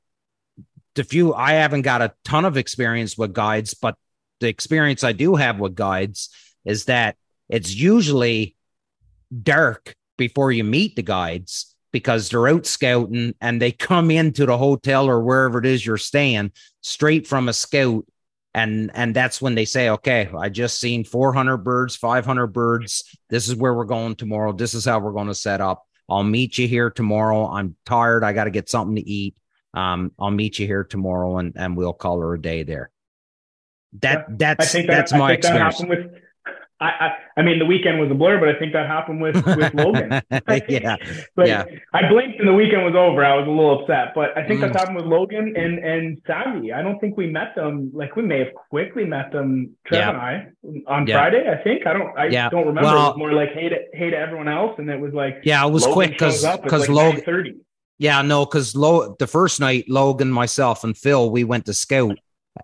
the 0.95 1.05
few 1.05 1.35
I 1.35 1.53
haven't 1.53 1.83
got 1.83 2.03
a 2.03 2.12
ton 2.25 2.45
of 2.45 2.57
experience 2.57 3.17
with 3.17 3.33
guides, 3.33 3.75
but 3.75 3.97
the 4.41 4.49
experience 4.49 5.05
I 5.05 5.12
do 5.12 5.35
have 5.35 5.59
with 5.59 5.75
guides 5.75 6.31
is 6.64 6.87
that 6.87 7.17
it's 7.49 7.75
usually 7.75 8.57
dark 9.43 9.95
before 10.17 10.53
you 10.53 10.64
meet 10.64 10.97
the 10.97 11.03
guides 11.03 11.75
because 11.93 12.29
they're 12.29 12.49
out 12.49 12.66
scouting 12.66 13.35
and 13.41 13.62
they 13.62 13.72
come 13.72 14.11
into 14.11 14.47
the 14.47 14.59
hotel 14.59 15.09
or 15.09 15.22
wherever 15.22 15.59
it 15.59 15.66
is 15.66 15.85
you're 15.85 15.97
staying 15.97 16.53
straight 16.81 17.26
from 17.26 17.49
a 17.49 17.53
scout 17.53 18.05
and 18.59 18.91
and 18.95 19.15
that's 19.15 19.41
when 19.41 19.55
they 19.55 19.65
say 19.65 19.89
okay 19.91 20.29
i 20.39 20.49
just 20.49 20.81
seen 20.81 21.05
400 21.05 21.59
birds 21.59 21.97
500 21.97 22.47
birds. 22.49 23.05
This 23.31 23.49
is 23.49 23.55
where 23.55 23.75
we're 23.75 23.85
going 23.85 24.17
tomorrow. 24.17 24.53
This 24.53 24.75
is 24.75 24.85
how 24.85 24.99
we're 25.01 25.13
going 25.13 25.29
to 25.29 25.35
set 25.35 25.61
up. 25.61 25.85
I'll 26.09 26.25
meet 26.25 26.57
you 26.57 26.67
here 26.67 26.91
tomorrow. 26.91 27.47
I'm 27.47 27.77
tired. 27.85 28.25
I 28.25 28.33
got 28.33 28.45
to 28.45 28.51
get 28.51 28.69
something 28.71 28.97
to 28.97 29.07
eat. 29.09 29.37
Um 29.75 30.13
i'll 30.19 30.31
meet 30.31 30.59
you 30.59 30.67
here 30.67 30.85
tomorrow 30.85 31.39
and 31.39 31.53
and 31.57 31.77
we'll 31.77 31.93
call 31.93 32.21
her 32.21 32.35
a 32.35 32.41
day 32.41 32.63
there. 32.63 32.91
That 34.01 34.19
I 34.19 34.33
that's 34.37 34.73
think 34.73 34.87
that, 34.87 34.97
that's 34.97 35.13
I 35.13 35.19
my 35.19 35.29
think 35.33 35.43
that 35.43 35.49
experience. 35.49 35.79
happened 35.79 35.91
with 35.91 36.23
I, 36.81 36.87
I, 36.87 37.09
I 37.39 37.43
mean, 37.43 37.59
the 37.59 37.64
weekend 37.66 37.99
was 37.99 38.09
a 38.11 38.14
blur, 38.14 38.39
but 38.39 38.49
I 38.49 38.57
think 38.59 38.72
that 38.72 38.87
happened 38.87 39.20
with 39.20 39.35
with 39.45 39.74
Logan. 39.74 40.11
yeah, 40.31 40.97
Like 41.37 41.49
yeah. 41.49 41.64
I 41.93 42.09
blinked 42.09 42.39
and 42.39 42.47
the 42.47 42.53
weekend 42.53 42.85
was 42.85 42.95
over. 42.97 43.24
I 43.24 43.35
was 43.35 43.49
a 43.49 43.51
little 43.51 43.81
upset, 43.83 44.14
but 44.14 44.37
I 44.39 44.47
think 44.47 44.61
Mm. 44.61 44.62
that's 44.72 44.76
happened 44.76 44.97
with 44.97 45.07
Logan 45.07 45.55
and 45.57 45.79
and 45.81 46.22
Savvy. 46.26 46.72
I 46.72 46.83
don't 46.83 47.01
think 47.01 47.16
we 47.16 47.26
met 47.26 47.55
them. 47.57 47.91
Like 47.93 48.14
we 48.14 48.22
may 48.22 48.39
have 48.39 48.55
quickly 48.55 49.05
met 49.05 49.33
them, 49.33 49.70
Trev 49.87 49.99
Yeah. 50.01 50.09
and 50.11 50.18
I, 50.18 50.47
on 50.87 51.07
Yeah. 51.09 51.16
Friday. 51.18 51.49
I 51.51 51.62
think 51.64 51.87
I 51.87 51.93
don't. 51.93 52.16
I 52.16 52.26
Yeah. 52.26 52.49
don't 52.49 52.66
remember. 52.66 52.83
Well- 52.91 53.07
it 53.07 53.09
was 53.11 53.18
more 53.18 53.33
like 53.33 53.53
hey 53.55 53.68
to 53.70 53.76
hey 53.93 54.11
to 54.11 54.16
everyone 54.16 54.47
else, 54.49 54.74
and 54.79 54.89
it 54.89 55.01
was 55.01 55.12
like 55.12 55.39
Yeah, 55.43 55.66
it 55.66 55.70
was 55.72 55.83
Logan 55.83 55.95
quick 55.95 56.11
because 56.12 56.35
shows 56.37 56.45
up, 56.45 56.55
it's 56.61 56.64
because 56.64 56.89
like 56.89 56.97
Logan. 56.97 57.20
thirty. 57.22 57.55
Yeah, 57.99 58.22
no, 58.22 58.45
because 58.47 58.76
Lo- 58.76 59.16
the 59.18 59.26
first 59.26 59.59
night, 59.59 59.87
Logan, 59.89 60.31
myself, 60.31 60.85
and 60.85 60.97
Phil, 60.97 61.29
we 61.33 61.43
went 61.43 61.66
to 61.66 61.74
scout. 61.74 62.16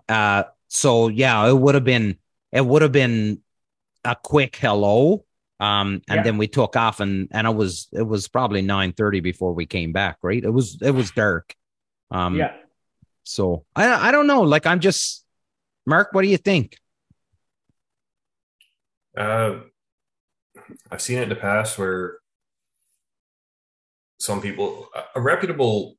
Uh, 0.07 0.43
so 0.69 1.09
yeah, 1.09 1.49
it 1.49 1.57
would 1.57 1.75
have 1.75 1.83
been 1.83 2.17
it 2.53 2.65
would 2.65 2.81
have 2.81 2.93
been 2.93 3.41
a 4.05 4.15
quick 4.15 4.55
hello. 4.55 5.25
Um, 5.59 6.01
and 6.09 6.17
Yeah. 6.17 6.23
then 6.23 6.37
we 6.37 6.47
took 6.47 6.75
off, 6.75 6.99
and 6.99 7.27
and 7.31 7.47
it 7.47 7.55
was 7.55 7.87
it 7.93 8.03
was 8.03 8.27
probably 8.27 8.61
nine 8.61 8.91
thirty 8.93 9.19
before 9.21 9.53
we 9.53 9.65
came 9.65 9.91
back. 9.93 10.17
Right? 10.21 10.43
It 10.43 10.49
was 10.49 10.77
it 10.81 10.91
was 10.91 11.11
dark. 11.11 11.55
Um, 12.11 12.35
yeah. 12.35 12.55
So 13.23 13.65
I 13.75 14.09
I 14.09 14.11
don't 14.11 14.27
know. 14.27 14.41
Like 14.41 14.65
I'm 14.65 14.79
just 14.81 15.25
Mark. 15.85 16.09
What 16.11 16.23
do 16.23 16.27
you 16.27 16.37
think? 16.37 16.77
Uh, 19.17 19.59
I've 20.91 21.01
seen 21.01 21.19
it 21.19 21.23
in 21.23 21.29
the 21.29 21.35
past 21.35 21.77
where 21.77 22.17
some 24.19 24.41
people, 24.41 24.89
a- 24.93 25.19
a 25.19 25.21
reputable 25.21 25.95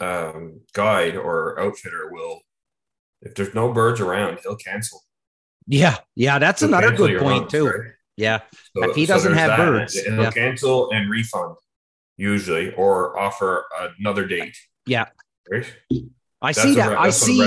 um, 0.00 0.60
guide 0.72 1.16
or 1.16 1.60
outfitter 1.60 2.10
will, 2.10 2.40
if 3.22 3.34
there's 3.34 3.54
no 3.54 3.72
birds 3.72 4.00
around, 4.00 4.38
he'll 4.42 4.56
cancel. 4.56 5.02
Yeah, 5.70 5.96
yeah, 6.16 6.38
that's 6.40 6.62
another 6.62 6.90
good 6.92 7.20
point 7.20 7.48
too. 7.48 7.66
right? 7.66 7.90
Yeah, 8.16 8.40
So- 8.76 8.90
If 8.90 8.96
he 8.96 9.06
so 9.06 9.14
doesn't 9.14 9.34
have 9.34 9.48
that. 9.50 9.56
birds, 9.58 9.96
and 9.96 10.14
he'll 10.16 10.24
yeah. 10.24 10.30
cancel 10.32 10.90
and 10.90 11.08
refund 11.08 11.56
usually, 12.16 12.74
or 12.74 13.16
offer 13.18 13.64
another 13.98 14.26
date. 14.26 14.56
Yeah. 14.86 15.06
right. 15.50 15.64
I 16.42 16.52
That's 16.52 16.62
see 16.62 16.74
that. 16.74 16.90
re- 16.90 16.96
I 16.96 17.08
a 17.08 17.12
see. 17.12 17.42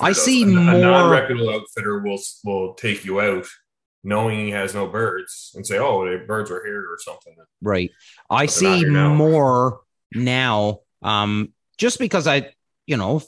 I 0.00 0.08
does. 0.12 0.24
see 0.24 0.42
A- 0.44 0.46
more- 0.46 0.74
A 0.74 0.78
non-reputable 0.78 1.50
outfitter 1.50 1.98
will 2.00 2.20
will 2.44 2.74
take 2.74 3.04
you 3.04 3.20
out, 3.20 3.46
knowing 4.04 4.38
he 4.46 4.50
has 4.52 4.72
no 4.74 4.86
birds, 4.86 5.52
and 5.56 5.66
say, 5.66 5.78
"Oh, 5.78 6.04
the 6.08 6.24
birds 6.24 6.48
were 6.50 6.64
here 6.64 6.80
or 6.90 6.98
something." 7.00 7.34
Right. 7.60 7.90
I 8.30 8.46
But 8.46 8.54
they're 8.54 8.70
not 8.70 8.78
see 8.80 8.84
now. 8.84 9.14
more 9.14 9.80
now. 10.14 10.80
Um, 11.02 11.52
just 11.78 11.98
because 11.98 12.26
I, 12.28 12.52
you 12.86 12.96
know, 12.96 13.22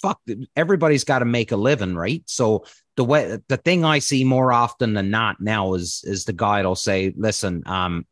fuck, 0.00 0.20
everybody's 0.56 1.04
got 1.04 1.18
to 1.18 1.26
make 1.26 1.52
a 1.52 1.56
living, 1.56 1.94
right? 1.94 2.22
So 2.26 2.64
the 2.96 3.04
way 3.04 3.38
the 3.48 3.56
thing 3.56 3.84
I 3.84 3.98
see 4.00 4.24
more 4.24 4.52
often 4.52 4.94
than 4.94 5.10
not 5.10 5.40
now 5.40 5.74
is 5.74 6.02
is 6.04 6.24
the 6.24 6.32
guy 6.32 6.62
will 6.62 6.76
say, 6.76 7.12
"Listen, 7.16 7.62
um, 7.66 8.06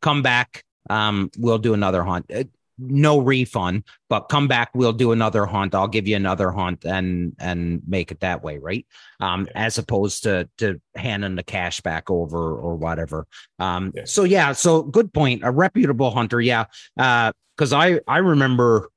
come 0.00 0.22
back. 0.22 0.64
Um, 0.90 1.30
we'll 1.38 1.58
do 1.58 1.74
another 1.74 2.02
hunt." 2.02 2.30
Uh, 2.34 2.44
no 2.78 3.18
refund, 3.18 3.84
but 4.08 4.28
come 4.30 4.48
back. 4.48 4.70
We'll 4.74 4.94
do 4.94 5.12
another 5.12 5.44
hunt. 5.46 5.74
I'll 5.74 5.86
give 5.86 6.08
you 6.08 6.16
another 6.16 6.50
hunt 6.50 6.84
and 6.84 7.36
and 7.38 7.82
make 7.86 8.10
it 8.10 8.20
that 8.20 8.42
way, 8.42 8.58
right? 8.58 8.86
Um, 9.20 9.46
as 9.54 9.78
opposed 9.78 10.22
to 10.24 10.48
to 10.58 10.80
handing 10.96 11.36
the 11.36 11.42
cash 11.42 11.80
back 11.82 12.10
over 12.10 12.54
or 12.56 12.74
whatever. 12.76 13.26
Um, 13.58 13.92
Yeah. 13.94 14.04
so 14.06 14.24
yeah, 14.24 14.52
so 14.52 14.82
good 14.82 15.12
point. 15.12 15.42
A 15.44 15.50
reputable 15.50 16.10
hunter, 16.10 16.40
yeah. 16.40 16.64
Uh, 16.98 17.32
because 17.56 17.72
I 17.74 18.00
I 18.08 18.18
remember 18.18 18.88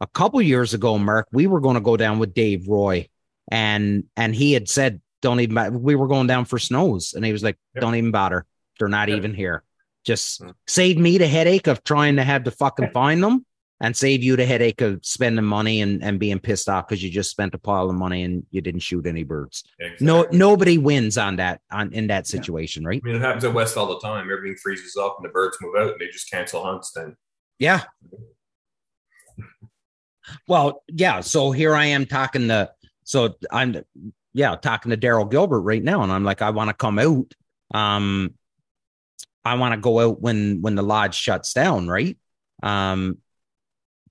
a 0.00 0.06
couple 0.06 0.40
years 0.42 0.74
ago, 0.74 0.98
Mark, 0.98 1.26
we 1.32 1.46
were 1.46 1.60
going 1.60 1.74
to 1.76 1.80
go 1.80 1.96
down 1.96 2.18
with 2.18 2.34
Dave 2.34 2.68
Roy, 2.68 3.08
and 3.48 4.04
and 4.16 4.34
he 4.34 4.52
had 4.52 4.68
said, 4.68 5.00
"Don't 5.22 5.40
even." 5.40 5.82
We 5.82 5.94
were 5.94 6.08
going 6.08 6.26
down 6.26 6.44
for 6.44 6.58
snows, 6.58 7.14
and 7.14 7.24
he 7.24 7.32
was 7.32 7.42
like, 7.42 7.56
Yeah. 7.74 7.80
"Don't 7.80 7.94
even 7.94 8.10
bother. 8.10 8.44
They're 8.78 8.88
not 8.88 9.08
Yeah. 9.08 9.16
even 9.16 9.34
here. 9.34 9.62
Just 10.04 10.40
Mm. 10.42 10.54
save 10.66 10.98
me 10.98 11.18
the 11.18 11.26
headache 11.26 11.66
of 11.66 11.82
trying 11.84 12.16
to 12.16 12.24
have 12.24 12.44
to 12.44 12.50
fucking 12.50 12.90
find 12.94 13.22
them." 13.22 13.44
And 13.78 13.94
save 13.94 14.22
you 14.22 14.36
the 14.36 14.46
headache 14.46 14.80
of 14.80 15.04
spending 15.04 15.44
money 15.44 15.82
and, 15.82 16.02
and 16.02 16.18
being 16.18 16.38
pissed 16.38 16.66
off 16.66 16.88
because 16.88 17.04
you 17.04 17.10
just 17.10 17.30
spent 17.30 17.52
a 17.54 17.58
pile 17.58 17.90
of 17.90 17.94
money 17.94 18.22
and 18.22 18.46
you 18.50 18.62
didn't 18.62 18.80
shoot 18.80 19.06
any 19.06 19.22
birds. 19.22 19.64
No, 20.00 20.26
nobody 20.32 20.78
wins 20.78 21.18
on 21.18 21.36
that 21.36 21.60
on 21.70 21.92
in 21.92 22.06
that 22.06 22.26
situation, 22.26 22.86
right? 22.86 23.02
I 23.04 23.06
mean, 23.06 23.16
it 23.16 23.20
happens 23.20 23.44
at 23.44 23.52
West 23.52 23.76
all 23.76 23.86
the 23.88 24.00
time. 24.00 24.30
Everything 24.32 24.56
freezes 24.56 24.96
up 24.96 25.16
and 25.18 25.28
the 25.28 25.32
birds 25.32 25.58
move 25.60 25.74
out, 25.76 25.90
and 25.92 26.00
they 26.00 26.06
just 26.08 26.30
cancel 26.30 26.64
hunts. 26.64 26.92
Then 26.92 27.16
Yeah. 27.58 27.82
Well, 30.48 30.82
yeah. 30.88 31.20
So 31.20 31.52
here 31.52 31.74
I 31.74 31.84
am 31.86 32.06
talking 32.06 32.48
to, 32.48 32.70
so 33.06 33.36
I'm, 33.52 33.82
yeah, 34.34 34.56
talking 34.56 34.90
to 34.90 34.96
Daryl 34.96 35.30
Gilbert 35.30 35.60
right 35.60 35.82
now, 35.82 36.02
and 36.02 36.12
I'm 36.12 36.24
like, 36.24 36.42
I 36.42 36.50
want 36.50 36.68
to 36.68 36.74
come 36.74 36.98
out. 36.98 37.32
Um, 37.72 38.34
I 39.44 39.54
want 39.54 39.74
to 39.74 39.80
go 39.80 40.00
out 40.00 40.20
when 40.20 40.60
when 40.60 40.74
the 40.74 40.82
lodge 40.82 41.14
shuts 41.14 41.54
down, 41.54 41.86
right? 41.86 42.18
Um, 42.64 43.18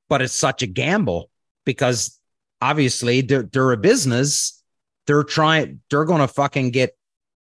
but 0.08 0.22
it's 0.22 0.34
such 0.34 0.64
a 0.64 0.68
gamble 0.68 1.30
because 1.66 2.18
obviously 2.62 3.20
they're, 3.20 3.44
they're 3.44 3.74
a 3.74 3.78
business. 3.78 4.64
They're 5.08 5.24
trying. 5.24 5.82
They're 5.90 6.06
to 6.22 6.28
fucking 6.30 6.72
get. 6.72 6.98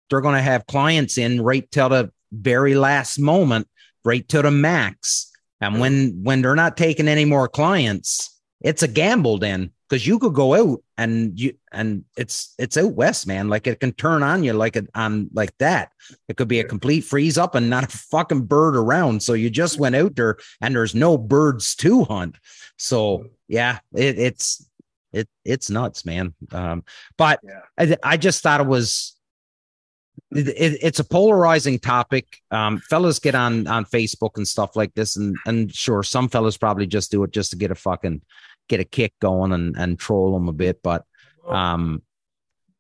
They're 0.10 0.22
to 0.36 0.42
have 0.42 0.66
clients 0.68 1.18
in 1.18 1.42
right 1.42 1.70
till 1.70 1.90
the 1.90 2.12
very 2.32 2.76
last 2.76 3.20
moment, 3.20 3.68
right 4.06 4.28
to 4.30 4.42
the 4.42 4.52
max. 4.52 5.30
And 5.60 5.82
when 5.82 6.22
when 6.24 6.42
they're 6.42 6.56
not 6.56 6.78
taking 6.78 7.10
any 7.10 7.26
more 7.26 7.50
clients, 7.50 8.40
it's 8.62 8.84
a 8.84 8.88
gamble 8.88 9.38
then 9.38 9.72
because 9.92 10.08
you 10.08 10.18
could 10.20 10.34
go 10.34 10.56
out 10.56 10.82
and 10.98 11.38
you 11.38 11.54
and 11.74 12.06
it's 12.16 12.56
it's 12.58 12.78
out 12.78 12.94
west, 12.94 13.28
man. 13.28 13.50
Like 13.50 13.68
it 13.68 13.82
can 13.82 13.92
turn 13.92 14.24
on 14.24 14.42
you 14.42 14.54
like 14.54 14.78
it 14.78 14.88
on 14.96 15.30
like 15.34 15.52
that. 15.58 15.92
It 16.30 16.38
could 16.38 16.48
be 16.48 16.62
a 16.62 16.64
complete 16.64 17.02
freeze 17.02 17.38
up 17.38 17.56
and 17.56 17.70
not 17.70 17.84
a 17.84 17.98
fucking 17.98 18.44
bird 18.44 18.78
around. 18.78 19.22
So 19.22 19.34
you 19.34 19.50
just 19.50 19.80
went 19.80 19.98
out 19.98 20.16
there 20.16 20.38
and 20.62 20.74
there's 20.74 20.96
no 20.96 21.18
birds 21.18 21.76
to 21.76 22.06
hunt. 22.06 22.38
So 22.78 23.26
yeah, 23.50 23.80
it, 23.94 24.18
it's 24.18 24.66
it 25.12 25.28
it's 25.44 25.70
nuts, 25.70 26.06
man. 26.06 26.36
Um, 26.54 26.86
but 27.18 27.42
Yeah. 27.44 27.60
I, 27.78 28.14
I 28.14 28.18
just 28.18 28.42
thought 28.44 28.62
it 28.62 28.68
was 28.68 29.18
it, 30.32 30.48
it, 30.48 30.80
it's 30.82 31.00
a 31.00 31.04
polarizing 31.04 31.80
topic. 31.80 32.38
Um, 32.50 32.80
fellas 32.90 33.20
get 33.20 33.36
on 33.36 33.68
on 33.68 33.84
Facebook 33.84 34.38
and 34.38 34.48
stuff 34.48 34.78
like 34.78 34.94
this, 34.94 35.18
and 35.18 35.36
and 35.46 35.74
sure, 35.74 36.02
some 36.02 36.30
fellas 36.30 36.56
probably 36.56 36.88
just 36.88 37.12
do 37.12 37.24
it 37.26 37.32
just 37.32 37.52
to 37.52 37.58
get 37.58 37.72
a 37.72 37.76
fucking 37.76 38.22
get 38.72 38.80
a 38.80 38.86
kick 38.86 39.14
going 39.20 39.52
and 39.52 39.76
and 39.78 40.00
troll 40.00 40.34
them 40.34 40.48
a 40.48 40.54
bit. 40.54 40.82
But 40.82 41.06
um, 41.48 42.02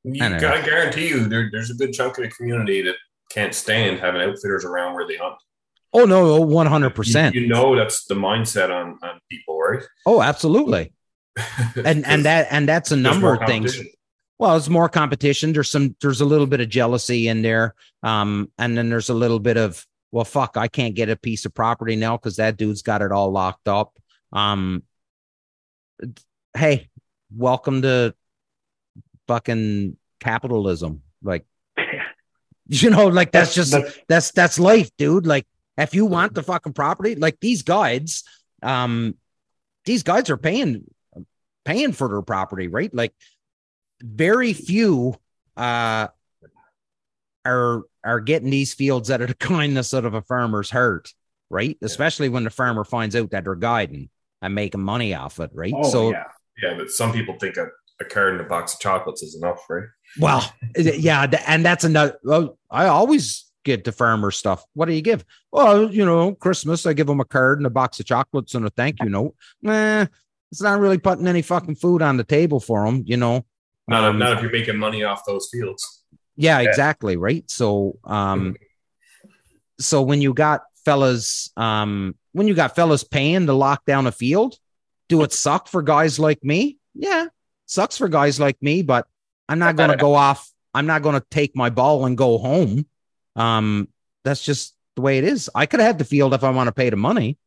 you 0.03 0.23
I 0.23 0.39
gotta 0.39 0.63
guarantee 0.63 1.09
you 1.09 1.27
there, 1.27 1.49
there's 1.51 1.69
a 1.69 1.75
good 1.75 1.93
chunk 1.93 2.17
of 2.17 2.23
the 2.23 2.31
community 2.31 2.81
that 2.83 2.95
can't 3.29 3.53
stand 3.53 3.99
having 3.99 4.21
outfitters 4.21 4.65
around 4.65 4.95
where 4.95 5.07
they 5.07 5.17
hunt. 5.17 5.35
oh 5.93 6.05
no, 6.05 6.39
one 6.41 6.67
hundred 6.67 6.95
percent. 6.95 7.35
You, 7.35 7.41
you 7.41 7.47
know 7.47 7.75
that's 7.75 8.05
the 8.05 8.15
mindset 8.15 8.71
on 8.71 8.97
on 9.03 9.19
people, 9.29 9.59
right? 9.59 9.83
Oh, 10.05 10.21
absolutely. 10.21 10.93
And 11.85 12.05
and 12.05 12.25
that 12.25 12.47
and 12.51 12.67
that's 12.67 12.91
a 12.91 12.97
number 12.97 13.33
of 13.33 13.47
things. 13.47 13.79
Well, 14.37 14.57
it's 14.57 14.67
more 14.67 14.89
competition. 14.89 15.53
There's 15.53 15.69
some 15.69 15.95
there's 16.01 16.19
a 16.19 16.25
little 16.25 16.47
bit 16.47 16.59
of 16.59 16.67
jealousy 16.67 17.29
in 17.29 17.41
there. 17.41 17.73
Um, 18.03 18.51
and 18.57 18.77
then 18.77 18.89
there's 18.89 19.09
a 19.09 19.13
little 19.13 19.39
bit 19.39 19.55
of 19.55 19.85
well, 20.11 20.25
fuck, 20.25 20.57
I 20.57 20.67
can't 20.67 20.93
get 20.93 21.09
a 21.09 21.15
piece 21.15 21.45
of 21.45 21.53
property 21.53 21.95
now 21.95 22.17
because 22.17 22.35
that 22.35 22.57
dude's 22.57 22.81
got 22.81 23.01
it 23.01 23.13
all 23.13 23.31
locked 23.31 23.69
up. 23.69 23.97
Um, 24.33 24.83
hey, 26.55 26.89
welcome 27.35 27.81
to 27.83 28.15
fucking 29.27 29.97
capitalism. 30.19 31.01
Like, 31.23 31.45
you 32.67 32.89
know, 32.89 33.07
like 33.07 33.31
that's 33.31 33.53
just 33.53 33.75
that's 34.07 34.31
that's 34.31 34.59
life, 34.59 34.89
dude. 34.97 35.25
Like, 35.25 35.47
if 35.77 35.93
you 35.95 36.05
want 36.05 36.33
the 36.33 36.43
fucking 36.43 36.73
property, 36.73 37.15
like 37.15 37.39
these 37.39 37.63
guides, 37.63 38.23
um, 38.61 39.15
these 39.85 40.03
guides 40.03 40.29
are 40.29 40.37
paying 40.37 40.85
paying 41.65 41.93
for 41.93 42.07
their 42.07 42.21
property, 42.21 42.67
right? 42.67 42.93
Like, 42.93 43.13
very 44.01 44.53
few 44.53 45.15
uh 45.57 46.07
are 47.45 47.83
are 48.03 48.19
getting 48.19 48.49
these 48.49 48.73
fields 48.73 49.11
out 49.11 49.21
of 49.21 49.27
the 49.27 49.33
kindness 49.35 49.93
of 49.93 50.13
a 50.13 50.21
farmer's 50.21 50.69
heart, 50.69 51.13
right? 51.49 51.77
Especially 51.81 52.29
when 52.29 52.43
the 52.43 52.49
farmer 52.49 52.83
finds 52.83 53.15
out 53.15 53.31
that 53.31 53.43
they're 53.43 53.55
guiding 53.55 54.09
and 54.41 54.55
making 54.55 54.81
money 54.81 55.13
off 55.13 55.39
it, 55.39 55.51
right? 55.53 55.73
Oh 55.75 55.89
so 55.89 56.11
yeah. 56.11 56.23
Yeah, 56.61 56.75
but 56.77 56.91
some 56.91 57.11
people 57.11 57.37
think 57.39 57.57
a, 57.57 57.67
a 57.99 58.05
card 58.05 58.33
and 58.33 58.41
a 58.41 58.43
box 58.43 58.73
of 58.73 58.79
chocolates 58.79 59.23
is 59.23 59.35
enough, 59.35 59.65
right? 59.69 59.85
Well, 60.19 60.53
yeah, 60.75 61.25
and 61.47 61.65
that's 61.65 61.83
another. 61.83 62.19
Well, 62.23 62.57
I 62.69 62.87
always 62.87 63.51
get 63.63 63.83
the 63.83 63.91
farmer 63.91 64.31
stuff. 64.31 64.63
What 64.73 64.85
do 64.85 64.93
you 64.93 65.01
give? 65.01 65.25
Well, 65.51 65.91
you 65.91 66.05
know, 66.05 66.35
Christmas, 66.35 66.85
I 66.85 66.93
give 66.93 67.07
them 67.07 67.19
a 67.19 67.25
card 67.25 67.59
and 67.59 67.65
a 67.65 67.71
box 67.71 67.99
of 67.99 68.05
chocolates 68.05 68.53
and 68.53 68.65
a 68.65 68.69
thank 68.69 69.01
you 69.01 69.09
note. 69.09 69.35
Nah, 69.61 70.05
it's 70.51 70.61
not 70.61 70.79
really 70.79 70.97
putting 70.97 71.27
any 71.27 71.41
fucking 71.41 71.75
food 71.75 72.01
on 72.01 72.17
the 72.17 72.23
table 72.23 72.59
for 72.59 72.85
them, 72.85 73.03
you 73.05 73.17
know. 73.17 73.45
Not, 73.87 74.03
Um, 74.03 74.19
not 74.19 74.33
if 74.33 74.41
you're 74.41 74.51
making 74.51 74.77
money 74.77 75.03
off 75.03 75.23
those 75.25 75.49
fields. 75.51 76.03
Yeah, 76.35 76.59
exactly. 76.59 77.17
Right. 77.17 77.49
So, 77.49 77.97
um, 78.03 78.55
so 79.79 80.01
when 80.01 80.21
you 80.21 80.33
got 80.33 80.61
fellas, 80.85 81.51
um, 81.57 82.15
when 82.34 82.47
you 82.47 82.53
got 82.53 82.75
fellas 82.75 83.03
paying 83.03 83.45
to 83.45 83.53
lock 83.53 83.86
down 83.86 84.07
a 84.07 84.11
field, 84.11 84.57
do 85.09 85.23
it 85.23 85.34
suck 85.34 85.67
for 85.67 85.82
guys 85.82 86.19
like 86.19 86.43
me? 86.43 86.77
Yeah, 86.93 87.27
sucks 87.65 87.97
for 87.97 88.07
guys 88.07 88.39
like 88.39 88.61
me, 88.61 88.82
but 88.82 89.07
I'm 89.49 89.59
not 89.59 89.75
going 89.75 89.91
to 89.91 89.97
go 89.97 90.13
off 90.13 90.51
I'm 90.73 90.86
not 90.86 91.01
going 91.01 91.15
to 91.19 91.25
take 91.29 91.55
my 91.55 91.69
ball 91.69 92.05
and 92.05 92.17
go 92.17 92.38
home. 92.38 92.86
Um, 93.36 93.88
that's 94.23 94.43
just 94.43 94.75
the 94.95 95.01
way 95.01 95.17
it 95.17 95.23
is. 95.23 95.49
I 95.53 95.65
could 95.65 95.79
have 95.79 95.88
had 95.88 95.97
the 95.97 96.05
field 96.05 96.34
if 96.34 96.43
I 96.43 96.49
want 96.49 96.67
to 96.67 96.71
pay 96.71 96.89
the 96.89 96.95
money. 96.95 97.38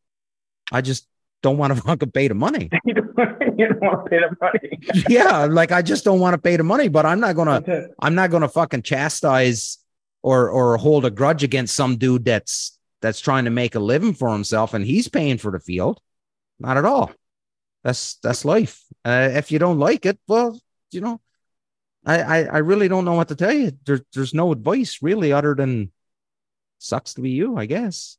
I 0.72 0.80
just 0.80 1.07
don't 1.43 1.57
want 1.57 1.74
to 1.74 1.82
fucking 1.87 2.11
pay 2.11 2.28
the 2.28 2.35
money. 2.35 2.70
you 2.85 2.95
don't 2.95 3.16
want 3.16 4.05
to 4.05 4.11
pay 4.11 4.18
the 4.18 4.37
money. 4.41 5.05
yeah, 5.09 5.45
like 5.45 5.72
I 5.72 5.82
just 5.82 6.05
don't 6.05 6.20
want 6.20 6.35
to 6.35 6.39
pay 6.39 6.57
the 6.57 6.64
money, 6.64 6.89
but 6.89 7.07
I'm 7.07 7.20
not 7.20 7.37
gonna 7.37 7.62
I'm 8.01 8.14
not 8.14 8.30
gonna 8.30 8.49
fucking 8.49 8.82
chastise 8.82 9.78
or 10.22 10.49
or 10.49 10.76
hold 10.76 11.05
a 11.05 11.11
grudge 11.11 11.45
against 11.45 11.74
some 11.74 11.97
dude 11.97 12.24
that's 12.24 12.78
that's 13.05 13.20
trying 13.20 13.44
to 13.44 13.50
make 13.50 13.74
a 13.74 13.78
living 13.80 14.14
for 14.14 14.32
himself 14.32 14.72
and 14.72 14.82
he's 14.82 15.09
paying 15.09 15.36
for 15.36 15.50
the 15.52 15.61
field. 15.61 16.00
Not 16.59 16.78
at 16.78 16.86
all. 16.86 17.12
That's 17.82 18.14
that's 18.22 18.46
life. 18.46 18.82
Uh, 19.05 19.28
if 19.32 19.52
you 19.52 19.59
don't 19.59 19.78
like 19.78 20.07
it, 20.07 20.18
well, 20.26 20.59
you 20.90 21.02
know, 21.02 21.20
I, 22.07 22.22
I 22.22 22.38
I 22.44 22.59
really 22.59 22.88
don't 22.88 23.05
know 23.05 23.12
what 23.12 23.28
to 23.28 23.36
tell 23.36 23.52
you. 23.52 23.72
There, 23.84 24.00
there's 24.14 24.32
no 24.32 24.52
advice 24.52 25.00
really 25.02 25.32
other 25.34 25.55
than 25.55 25.92
sucks 26.78 27.12
to 27.14 27.20
be 27.20 27.30
you, 27.30 27.59
I 27.59 27.66
guess. 27.66 28.16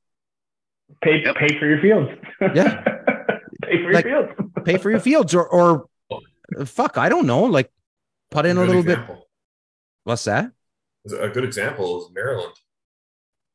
Pay 1.01 1.23
Yep. 1.25 1.35
pay 1.35 1.57
for 1.57 1.65
your 1.65 1.81
fields. 1.81 2.11
Yeah. 2.53 2.83
pay 3.63 3.81
for 3.83 3.91
Like- 3.91 4.05
your 4.05 4.27
fields. 4.35 4.51
Pay 4.65 4.77
for 4.77 4.91
your 4.91 4.99
fields 4.99 5.33
or 5.33 5.47
or 5.47 5.87
uh, 6.11 6.65
fuck, 6.65 6.97
I 6.99 7.09
don't 7.09 7.25
know, 7.25 7.43
like 7.45 7.71
put 8.29 8.45
in 8.45 8.57
a 8.57 8.61
Good 8.61 8.67
little 8.67 8.83
bit. 8.83 8.99
What's 10.03 10.25
that? 10.25 10.51
A 11.19 11.29
good 11.29 11.43
example 11.43 12.01
is 12.05 12.11
Maryland. 12.13 12.53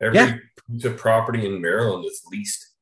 Every 0.01 0.17
Yeah. 0.19 0.37
Of 0.85 0.97
property 0.97 1.47
in 1.47 1.61
Maryland 1.61 2.05
is 2.05 2.23
leased. 2.31 2.75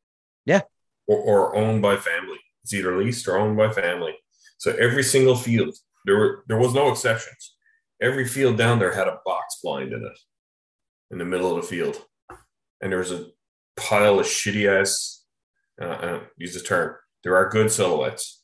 Yeah. 0.44 0.62
Or, 1.06 1.18
or 1.18 1.56
owned 1.56 1.82
by 1.82 1.96
family. 1.96 2.38
It's 2.62 2.74
either 2.74 2.96
leased 2.98 3.26
or 3.28 3.38
owned 3.38 3.56
by 3.56 3.72
family. 3.72 4.14
So 4.58 4.72
every 4.72 5.02
single 5.02 5.36
field, 5.36 5.74
there 6.04 6.16
were 6.16 6.44
there 6.48 6.58
was 6.58 6.74
no 6.74 6.90
exceptions. 6.90 7.54
Every 8.00 8.26
field 8.26 8.56
down 8.58 8.78
there 8.78 8.92
had 8.94 9.08
a 9.08 9.18
box 9.24 9.58
blind 9.62 9.92
in 9.92 10.04
it, 10.04 10.18
in 11.10 11.18
the 11.18 11.24
middle 11.24 11.50
of 11.56 11.62
the 11.62 11.68
field, 11.68 12.02
and 12.80 12.90
there 12.92 12.98
was 12.98 13.10
a 13.12 13.26
pile 13.76 14.18
of 14.20 14.26
shitty 14.26 14.68
ass. 14.68 15.24
Uh, 15.80 15.84
uh, 15.84 16.20
use 16.36 16.54
the 16.54 16.60
term. 16.60 16.96
There 17.24 17.36
are 17.36 17.48
good 17.48 17.70
silhouettes, 17.70 18.42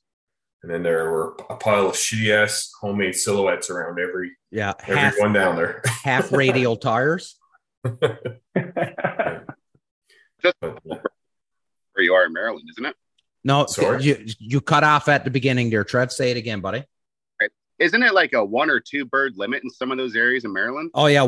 and 0.63 0.73
then 0.73 0.83
there 0.85 1.11
were 1.11 1.37
a 1.51 1.57
pile 1.57 1.87
of 1.89 1.95
shitty 1.95 2.31
ass 2.31 2.71
homemade 2.81 3.15
silhouettes 3.17 3.71
around 3.71 3.99
every 3.99 4.31
Yeah, 4.53 4.73
every 4.83 4.97
half 4.97 5.15
one 5.19 5.33
down 5.33 5.57
there. 5.57 5.83
half 6.05 6.31
radial 6.33 6.77
tires. 6.91 7.37
But, 7.85 8.41
uh, 10.63 10.71
Where 10.83 12.05
you 12.05 12.15
are 12.15 12.27
in 12.27 12.33
Maryland, 12.33 12.69
isn't 12.73 12.87
it? 12.87 12.97
No, 13.45 13.67
Sorry? 13.67 14.03
you 14.03 14.25
you 14.39 14.61
cut 14.61 14.85
off 14.85 15.09
at 15.09 15.25
the 15.25 15.31
beginning 15.31 15.71
there, 15.71 15.85
Trev. 15.85 16.11
Say 16.13 16.31
it 16.31 16.37
again, 16.37 16.61
buddy. 16.61 16.85
Isn't 17.79 18.03
it 18.05 18.15
like 18.15 18.33
a 18.35 18.45
one 18.45 18.71
or 18.71 18.79
two 18.81 19.05
bird 19.05 19.35
limit 19.37 19.65
in 19.65 19.71
some 19.71 19.91
of 19.91 19.99
those 19.99 20.15
areas 20.15 20.45
in 20.45 20.53
Maryland? 20.53 20.91
Oh 20.95 21.07
yeah, 21.07 21.25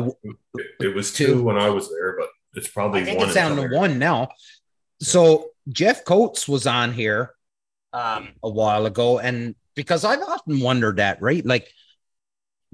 It, 0.55 0.65
it 0.79 0.95
was 0.95 1.11
Two. 1.13 1.27
two. 1.27 1.43
when 1.43 1.57
I 1.57 1.69
was 1.69 1.89
there, 1.89 2.15
but 2.17 2.29
it's 2.53 2.69
probably 2.69 3.01
I 3.01 3.05
think 3.05 3.19
one. 3.19 3.27
it's 3.27 3.35
down 3.35 3.55
to 3.57 3.67
one 3.75 3.99
now. 3.99 4.29
So 5.01 5.49
Jeff 5.69 6.05
Coates 6.05 6.47
was 6.47 6.65
on 6.65 6.93
here 6.93 7.31
um, 7.93 8.29
a 8.41 8.49
while 8.49 8.85
ago, 8.85 9.19
and 9.19 9.55
because 9.75 10.05
I've 10.05 10.21
often 10.21 10.59
wondered 10.61 10.97
that, 10.97 11.21
right? 11.21 11.45
Like, 11.45 11.69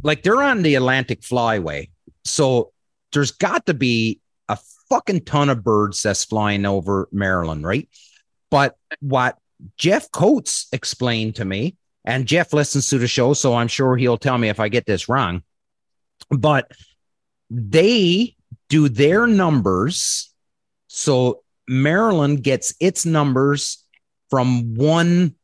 like 0.04 0.22
they're 0.24 0.42
on 0.44 0.62
the 0.62 0.76
Atlantic 0.76 1.22
Flyway, 1.22 1.90
so 2.24 2.72
there's 3.14 3.32
got 3.32 3.66
to 3.68 3.74
be 3.74 4.20
a 4.50 4.58
fucking 4.90 5.22
ton 5.22 5.50
of 5.50 5.64
birds 5.64 6.04
that's 6.04 6.26
flying 6.26 6.66
over 6.66 7.08
Maryland, 7.12 7.66
right? 7.66 7.88
But 8.52 8.76
what 9.00 9.38
Jeff 9.78 10.12
Coates 10.12 10.68
explained 10.72 11.36
to 11.36 11.46
me, 11.46 11.78
and 12.06 12.28
Jeff 12.28 12.52
listens 12.52 12.90
to 12.90 12.98
the 12.98 13.08
show, 13.08 13.34
so 13.34 13.56
I'm 13.56 13.70
sure 13.70 13.96
he'll 13.96 14.18
tell 14.18 14.38
me 14.38 14.50
if 14.50 14.60
I 14.60 14.68
get 14.68 14.86
this 14.86 15.08
wrong. 15.08 15.44
But 16.30 16.70
they 17.50 18.36
do 18.70 18.90
their 18.90 19.26
numbers. 19.28 20.34
So 20.88 21.44
Maryland 21.68 22.44
gets 22.44 22.76
its 22.80 23.06
numbers 23.06 23.84
from 24.30 24.76
one 24.76 25.36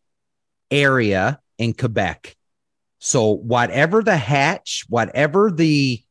area 0.70 1.40
in 1.58 1.74
Quebec. 1.74 2.36
So 3.00 3.32
whatever 3.32 4.04
the 4.04 4.18
hatch, 4.18 4.86
whatever 4.90 5.52
the 5.52 6.04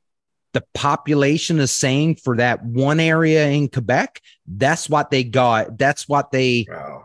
the 0.59 0.65
population 0.75 1.61
is 1.61 1.71
saying 1.71 2.17
for 2.17 2.37
that 2.37 2.65
one 2.65 2.99
area 2.99 3.49
in 3.49 3.69
Quebec, 3.69 4.21
that's 4.49 4.91
what 4.91 5.09
they 5.09 5.23
got. 5.23 5.79
That's 5.79 6.09
what 6.09 6.33
they 6.33 6.67
Wow. 6.69 7.05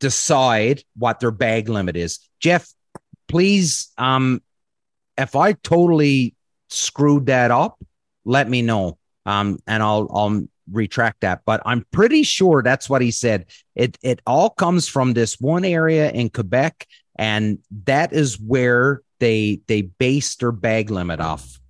decide 0.00 0.82
what 0.96 1.20
their 1.20 1.30
bag 1.30 1.68
limit 1.68 1.96
is. 1.96 2.18
Jeff, 2.40 2.68
please, 3.28 3.92
um, 3.98 4.42
if 5.16 5.36
I 5.36 5.52
totally 5.52 6.34
screwed 6.70 7.26
that 7.26 7.52
up, 7.52 7.78
let 8.24 8.50
me 8.50 8.62
know. 8.62 8.98
Um, 9.26 9.58
and 9.68 9.80
I'll 9.80 10.08
I'll 10.12 10.42
retract 10.72 11.20
that. 11.20 11.42
But 11.46 11.62
I'm 11.64 11.86
pretty 11.92 12.24
sure 12.24 12.62
that's 12.64 12.90
what 12.90 13.00
he 13.00 13.12
said. 13.12 13.46
It 13.76 13.96
it 14.02 14.20
all 14.26 14.50
comes 14.50 14.88
from 14.88 15.12
this 15.12 15.38
one 15.40 15.64
area 15.64 16.10
in 16.10 16.30
Quebec, 16.30 16.84
and 17.16 17.58
that 17.84 18.12
is 18.12 18.40
where 18.40 19.02
they 19.20 19.60
they 19.68 19.82
base 19.82 20.34
their 20.34 20.52
bag 20.52 20.90
limit 20.90 21.20
off. 21.20 21.60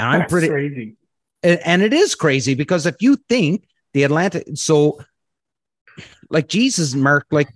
And 0.00 0.08
I'm 0.08 0.20
That's 0.20 0.32
pretty 0.32 0.48
crazy. 0.48 0.96
and 1.42 1.60
and 1.64 1.82
it 1.82 1.92
is 1.92 2.14
crazy 2.14 2.54
because 2.54 2.86
if 2.86 2.96
you 3.00 3.16
think 3.28 3.64
the 3.92 4.04
Atlantic, 4.04 4.46
so 4.54 5.00
like 6.30 6.48
Jesus, 6.48 6.94
Mark, 6.94 7.26
like 7.30 7.48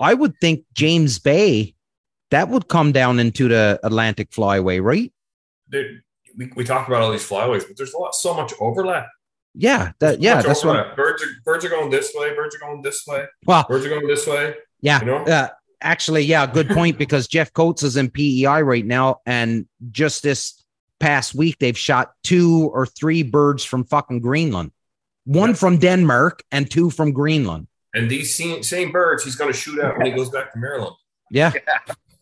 I 0.00 0.14
would 0.14 0.34
think 0.40 0.64
James 0.74 1.18
Bay, 1.18 1.74
that 2.30 2.48
would 2.48 2.68
come 2.68 2.92
down 2.92 3.18
into 3.18 3.48
the 3.48 3.78
Atlantic 3.82 4.30
Flyway, 4.30 4.82
right? 4.82 5.12
There- 5.68 6.02
we, 6.38 6.50
we 6.56 6.64
talked 6.64 6.88
about 6.88 7.02
all 7.02 7.12
these 7.12 7.28
flyways, 7.28 7.66
but 7.68 7.76
there's 7.76 7.92
a 7.92 7.98
lot, 7.98 8.14
so 8.14 8.32
much 8.32 8.54
overlap. 8.58 9.06
Yeah, 9.54 9.92
that 9.98 10.22
yeah, 10.22 10.36
Much 10.36 10.46
that's 10.46 10.64
what. 10.64 10.76
overlap. 10.76 10.96
birds 10.96 11.22
are 11.22 11.26
birds 11.44 11.62
are 11.66 11.68
going 11.68 11.90
this 11.90 12.10
way, 12.14 12.34
birds 12.34 12.56
are 12.56 12.58
going 12.58 12.80
this 12.80 13.04
way, 13.06 13.26
Well, 13.44 13.66
birds 13.68 13.84
are 13.84 13.90
going 13.90 14.06
this 14.06 14.26
way. 14.26 14.54
yeah, 14.80 15.00
You 15.00 15.06
know? 15.08 15.16
uh, 15.24 15.48
actually, 15.82 16.22
yeah, 16.22 16.46
good 16.46 16.70
point 16.70 16.96
because 16.96 17.28
Jeff 17.28 17.52
Coates 17.52 17.82
is 17.82 17.98
in 17.98 18.08
PEI 18.08 18.62
right 18.62 18.86
now, 18.86 19.20
and 19.26 19.66
just 19.90 20.22
this 20.22 20.61
past 21.02 21.34
week 21.34 21.56
they've 21.58 21.76
shot 21.78 22.12
two 22.22 22.70
or 22.72 22.86
three 22.86 23.22
birds 23.24 23.64
from 23.64 23.84
fucking 23.84 24.20
Greenland, 24.20 24.70
one 25.24 25.50
Yeah. 25.50 25.54
from 25.56 25.78
Denmark 25.78 26.42
and 26.50 26.70
two 26.70 26.88
from 26.90 27.12
Greenland. 27.12 27.66
And 27.94 28.08
these 28.10 28.34
same, 28.36 28.62
same 28.62 28.90
birds 28.92 29.24
he's 29.24 29.36
going 29.36 29.52
to 29.52 29.58
shoot 29.58 29.78
at 29.84 29.98
when 29.98 30.06
he 30.06 30.12
goes 30.12 30.30
back 30.30 30.52
to 30.52 30.58
Maryland, 30.58 30.96
Yeah, 31.30 31.52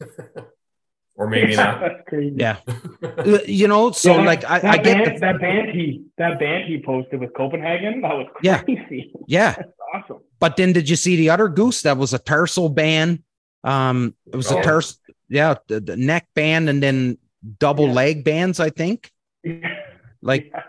or 1.17 1.29
maybe 1.29 1.55
not. 1.57 1.83
Yeah. 2.13 2.57
Uh, 3.03 3.39
you 3.47 3.67
know, 3.69 3.91
so 3.93 4.15
Yeah, 4.17 4.25
like 4.25 4.45
I, 4.45 4.59
that 4.61 4.71
I 4.75 4.77
get 4.79 4.85
band, 5.05 5.17
the, 5.17 5.21
that 5.21 5.41
band 5.41 5.71
he 5.71 6.05
that 6.17 6.39
band 6.39 6.65
he 6.69 6.83
posted 6.83 7.21
with 7.21 7.33
Copenhagen. 7.35 8.01
That 8.03 8.15
was 8.15 8.27
Yeah. 8.43 8.63
crazy. 8.63 9.13
yeah. 9.27 9.55
That's 9.57 9.73
awesome. 9.95 10.19
But 10.39 10.57
then 10.57 10.73
did 10.73 10.89
you 10.89 10.97
see 10.97 11.17
the 11.17 11.31
other 11.31 11.49
goose? 11.49 11.83
That 11.83 11.97
was 11.99 12.13
a 12.15 12.19
tarsal 12.19 12.69
band. 12.69 13.23
Um, 13.65 14.15
it 14.33 14.37
was 14.37 14.51
a 14.51 14.59
Oh. 14.59 14.63
tars, 14.63 14.99
yeah, 15.29 15.55
the, 15.69 15.81
the 15.81 15.97
neck 15.97 16.29
band 16.35 16.69
and 16.71 16.83
then 16.83 17.19
double 17.59 17.87
Yeah. 17.89 17.95
leg 17.95 18.25
bands. 18.25 18.61
I 18.61 18.71
think. 18.71 19.11
Yeah. 19.45 19.75
Like 20.23 20.51
Yeah. 20.53 20.63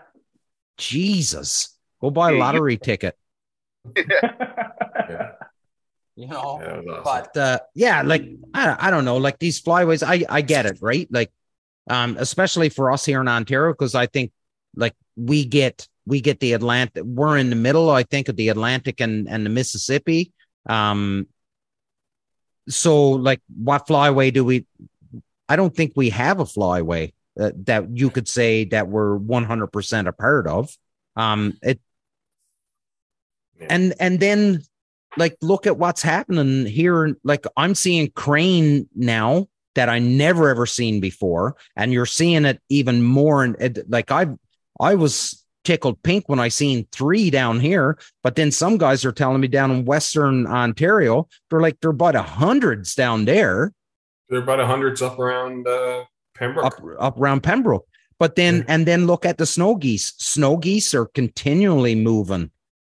Jesus, 0.78 1.76
go 2.00 2.10
buy 2.10 2.30
a 2.30 2.32
Yeah, 2.32 2.38
lottery 2.40 2.76
ticket. 2.82 3.16
Yeah, 3.94 5.32
You 6.16 6.26
know, 6.28 6.58
yeah, 6.62 6.92
awesome. 6.92 7.02
but 7.04 7.36
uh, 7.36 7.58
yeah, 7.74 8.02
like 8.02 8.24
I, 8.54 8.76
I 8.78 8.90
don't 8.90 9.04
know, 9.04 9.18
like 9.18 9.38
these 9.38 9.60
flyways, 9.60 10.02
I 10.06 10.24
I 10.28 10.40
get 10.40 10.64
it, 10.66 10.78
right? 10.80 11.06
Like, 11.10 11.30
um, 11.90 12.16
especially 12.18 12.68
for 12.70 12.90
us 12.90 13.04
here 13.04 13.20
in 13.20 13.28
Ontario, 13.28 13.72
because 13.72 13.94
I 13.94 14.06
think 14.06 14.32
like 14.74 14.94
we 15.16 15.44
get 15.44 15.86
we 16.06 16.20
get 16.20 16.40
the 16.40 16.54
Atlantic, 16.54 17.04
we're 17.04 17.36
in 17.36 17.50
the 17.50 17.56
middle, 17.56 17.90
I 17.90 18.04
think, 18.04 18.28
of 18.28 18.36
the 18.36 18.48
Atlantic 18.48 19.00
and 19.00 19.28
and 19.28 19.44
the 19.44 19.50
Mississippi. 19.50 20.32
Um, 20.66 21.26
so 22.68 23.10
like, 23.10 23.40
what 23.62 23.86
flyway 23.86 24.32
do 24.32 24.44
we? 24.44 24.64
I 25.52 25.56
don't 25.56 25.74
think 25.76 25.92
we 25.94 26.10
have 26.10 26.40
a 26.40 26.44
flyway 26.44 27.12
uh, 27.38 27.50
that 27.64 27.96
you 27.96 28.08
could 28.10 28.28
say 28.28 28.64
that 28.66 28.88
we're 28.88 29.16
one 29.16 29.44
hundred 29.44 29.68
percent 29.68 30.08
a 30.08 30.12
part 30.12 30.46
of. 30.46 30.74
Um, 31.16 31.58
it 31.62 31.78
Yeah. 33.60 33.66
and 33.70 33.94
and 34.00 34.18
then 34.18 34.62
like 35.18 35.36
look 35.42 35.66
at 35.66 35.76
what's 35.78 36.02
happening 36.02 36.66
here 36.66 37.16
like 37.22 37.44
i'm 37.56 37.74
seeing 37.74 38.10
crane 38.10 38.88
now 38.94 39.46
that 39.74 39.88
i 39.88 39.98
never 39.98 40.48
ever 40.48 40.66
seen 40.66 41.00
before 41.00 41.54
and 41.76 41.92
you're 41.92 42.06
seeing 42.06 42.44
it 42.46 42.60
even 42.68 43.02
more 43.02 43.44
and 43.44 43.56
it, 43.60 43.90
like 43.90 44.10
i 44.10 44.26
i 44.80 44.94
was 44.94 45.44
tickled 45.64 46.02
pink 46.02 46.28
when 46.28 46.40
i 46.40 46.48
seen 46.48 46.86
three 46.92 47.30
down 47.30 47.60
here 47.60 47.98
but 48.22 48.34
then 48.36 48.50
some 48.50 48.78
guys 48.78 49.04
are 49.04 49.12
telling 49.12 49.40
me 49.40 49.48
down 49.48 49.70
in 49.70 49.84
western 49.84 50.46
ontario 50.46 51.28
they're 51.50 51.60
like 51.60 51.78
they're 51.80 51.90
about 51.90 52.16
a 52.16 52.22
hundreds 52.22 52.94
down 52.94 53.26
there 53.26 53.70
They're 54.32 54.40
about 54.42 54.60
a 54.60 54.66
hundreds 54.66 55.02
up 55.02 55.18
around 55.18 55.68
uh, 55.68 56.04
Pembroke. 56.34 56.64
up 56.64 56.80
up 56.98 57.20
around 57.20 57.42
pembroke 57.42 57.86
but 58.18 58.34
then 58.36 58.58
Yeah. 58.58 58.64
and 58.68 58.86
then 58.86 59.06
look 59.06 59.26
at 59.26 59.36
the 59.36 59.44
snow 59.44 59.74
geese 59.76 60.14
snow 60.16 60.56
geese 60.56 60.94
are 60.94 61.04
continually 61.06 61.94
moving 61.94 62.50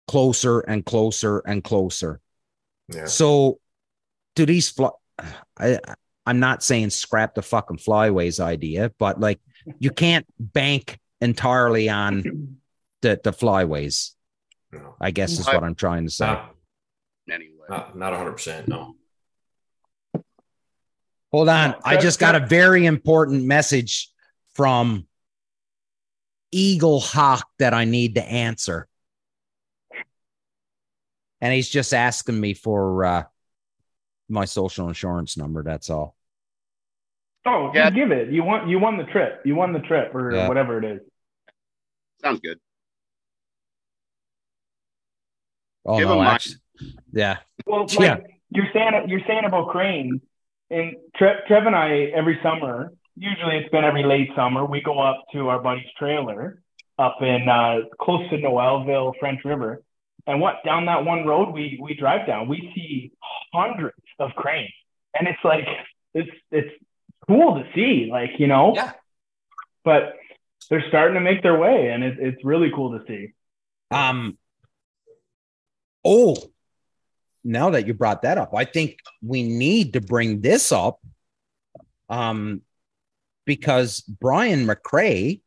closer 0.08 0.62
and 0.62 0.84
closer 0.84 1.40
and 1.46 1.64
closer 1.64 2.20
Yeah. 2.90 3.06
So, 3.06 3.60
do 4.36 4.46
these 4.48 4.70
fly? 4.70 4.90
I 5.60 5.80
I'm 6.26 6.40
not 6.40 6.64
saying 6.64 6.90
scrap 6.90 7.36
the 7.36 7.42
fucking 7.44 7.78
flyways 7.78 8.40
idea, 8.40 8.92
but 8.98 9.20
like 9.20 9.40
you 9.80 9.92
can't 9.92 10.26
bank 10.40 10.98
entirely 11.22 11.88
on 11.90 12.58
the 13.04 13.20
the 13.24 13.32
flyways. 13.32 14.16
No, 14.72 14.96
I 15.00 15.12
guess 15.12 15.38
is 15.40 15.46
what 15.46 15.64
I'm 15.64 15.76
trying 15.76 16.06
to 16.06 16.12
say. 16.12 16.26
not 16.26 16.56
Anyway, 17.30 17.68
not 17.70 17.96
not 17.96 18.12
100. 18.14 18.32
percent 18.34 18.68
No. 18.68 18.96
Hold 21.32 21.50
on. 21.50 21.72
No, 21.72 21.78
I 21.84 21.98
just 21.98 22.20
got 22.20 22.36
a 22.36 22.46
very 22.46 22.86
important 22.86 23.44
message 23.46 24.10
from 24.54 25.06
Eagle 26.52 27.00
Hawk 27.00 27.48
that 27.60 27.74
I 27.74 27.86
need 27.86 28.16
to 28.16 28.24
answer. 28.24 28.88
And 31.42 31.54
he's 31.54 31.70
just 31.70 31.94
asking 31.94 32.40
me 32.40 32.54
for 32.54 33.06
uh, 33.06 33.24
my 34.30 34.46
social 34.46 34.88
insurance 34.88 35.38
number. 35.38 35.62
That's 35.64 35.90
all. 35.90 36.16
Oh, 37.46 37.72
Yeah. 37.74 37.90
give 37.92 38.12
it. 38.12 38.32
You 38.32 38.44
won. 38.44 38.68
You 38.68 38.80
won 38.80 38.98
the 38.98 39.04
trip. 39.06 39.42
You 39.46 39.56
won 39.56 39.72
the 39.74 39.80
trip, 39.80 40.14
or 40.16 40.34
Yeah. 40.34 40.48
whatever 40.48 40.80
it 40.80 40.86
is. 40.86 41.02
sounds 42.22 42.40
good. 42.40 42.60
Oh, 45.86 46.00
Give 46.00 46.08
no, 46.08 46.14
him 46.20 46.26
mine. 46.26 46.36
actually, 46.36 46.56
yeah. 47.14 47.38
Well, 47.66 47.82
like 47.82 48.00
Yeah. 48.00 48.18
you're 48.50 48.68
saying, 48.74 49.06
you're 49.08 49.22
saying 49.28 49.46
about 49.46 49.70
cranes, 49.70 50.20
and 50.70 50.96
Trev, 51.16 51.38
Trev 51.48 51.66
and 51.66 51.76
I 51.76 52.12
every 52.16 52.40
summer. 52.44 52.92
Usually, 53.16 53.58
it's 53.58 53.70
been 53.70 53.84
every 53.84 54.04
late 54.04 54.30
summer. 54.36 54.66
We 54.66 54.82
go 54.82 55.00
up 55.00 55.24
to 55.34 55.50
our 55.50 55.62
buddy's 55.62 55.86
trailer 55.98 56.62
up 57.00 57.18
in 57.22 57.48
uh, 57.50 57.88
close 58.00 58.30
to 58.30 58.38
Noelville, 58.38 59.14
French 59.20 59.42
River, 59.46 59.84
and 60.26 60.42
what 60.42 60.56
down 60.66 60.86
that 60.86 61.06
one 61.06 61.26
road 61.26 61.54
we 61.54 61.80
we 61.82 61.96
drive 61.96 62.28
down, 62.28 62.48
we 62.48 62.72
see 62.76 63.12
hundreds 63.54 63.96
of 64.20 64.32
cranes, 64.36 64.70
and 65.18 65.28
it's 65.28 65.40
like 65.44 65.66
it's 66.14 66.30
it's 66.52 66.72
cool 67.28 67.56
to 67.56 67.64
see, 67.74 68.10
like 68.12 68.32
you 68.38 68.48
know. 68.48 68.74
Yeah. 68.76 68.94
But 69.84 70.16
they're 70.70 70.84
starting 70.90 71.16
to 71.16 71.22
make 71.22 71.44
their 71.44 71.58
way, 71.58 71.90
and 71.90 72.04
it, 72.04 72.18
it's 72.20 72.44
really 72.44 72.72
cool 72.76 72.98
to 72.98 73.06
see. 73.08 73.34
Um. 73.92 74.38
Oh, 76.04 76.36
now 77.48 77.70
that 77.72 77.88
you 77.88 77.94
brought 77.94 78.24
that 78.24 78.38
up, 78.38 78.54
I 78.54 78.66
think 78.66 79.00
we 79.24 79.44
need 79.44 79.94
to 79.94 80.02
bring 80.02 80.42
this 80.42 80.72
up. 80.72 81.00
Um, 82.10 82.62
because 83.46 84.02
Brian 84.02 84.68
McCrae, 84.68 85.42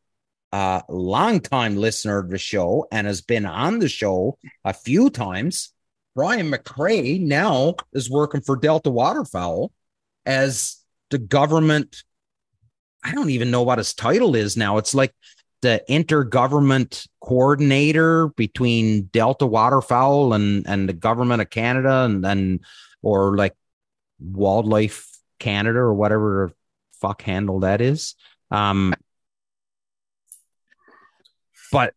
uh, 0.51 0.81
longtime 0.89 1.77
listener 1.77 2.17
of 2.17 2.29
the 2.29 2.37
show 2.37 2.87
and 2.91 3.07
has 3.07 3.21
been 3.21 3.45
on 3.45 3.79
the 3.79 3.87
show 3.87 4.37
a 4.65 4.73
few 4.73 5.09
times. 5.09 5.73
Brian 6.15 6.51
McCrae 6.51 7.21
now 7.21 7.75
is 7.93 8.09
working 8.09 8.41
for 8.41 8.57
Delta 8.57 8.89
Waterfowl 8.89 9.71
as 10.25 10.77
the 11.09 11.19
government. 11.19 12.03
I 13.03 13.13
don't 13.13 13.29
even 13.29 13.51
know 13.51 13.61
what 13.61 13.77
his 13.77 13.93
title 13.93 14.35
is 14.35 14.57
now. 14.57 14.77
It's 14.77 14.93
like 14.93 15.13
the 15.61 15.83
intergovernment 15.89 17.07
coordinator 17.21 18.29
between 18.29 19.03
Delta 19.03 19.45
Waterfowl 19.45 20.33
and 20.33 20.67
and 20.67 20.89
the 20.89 20.93
government 20.93 21.41
of 21.41 21.49
Canada 21.49 22.03
and 22.03 22.25
and 22.25 22.59
or 23.01 23.35
like 23.35 23.55
Wildlife 24.19 25.07
Canada 25.39 25.79
or 25.79 25.93
whatever 25.93 26.51
fuck 26.99 27.21
handle 27.21 27.61
that 27.61 27.81
is. 27.81 28.15
Um, 28.49 28.93
but 31.71 31.93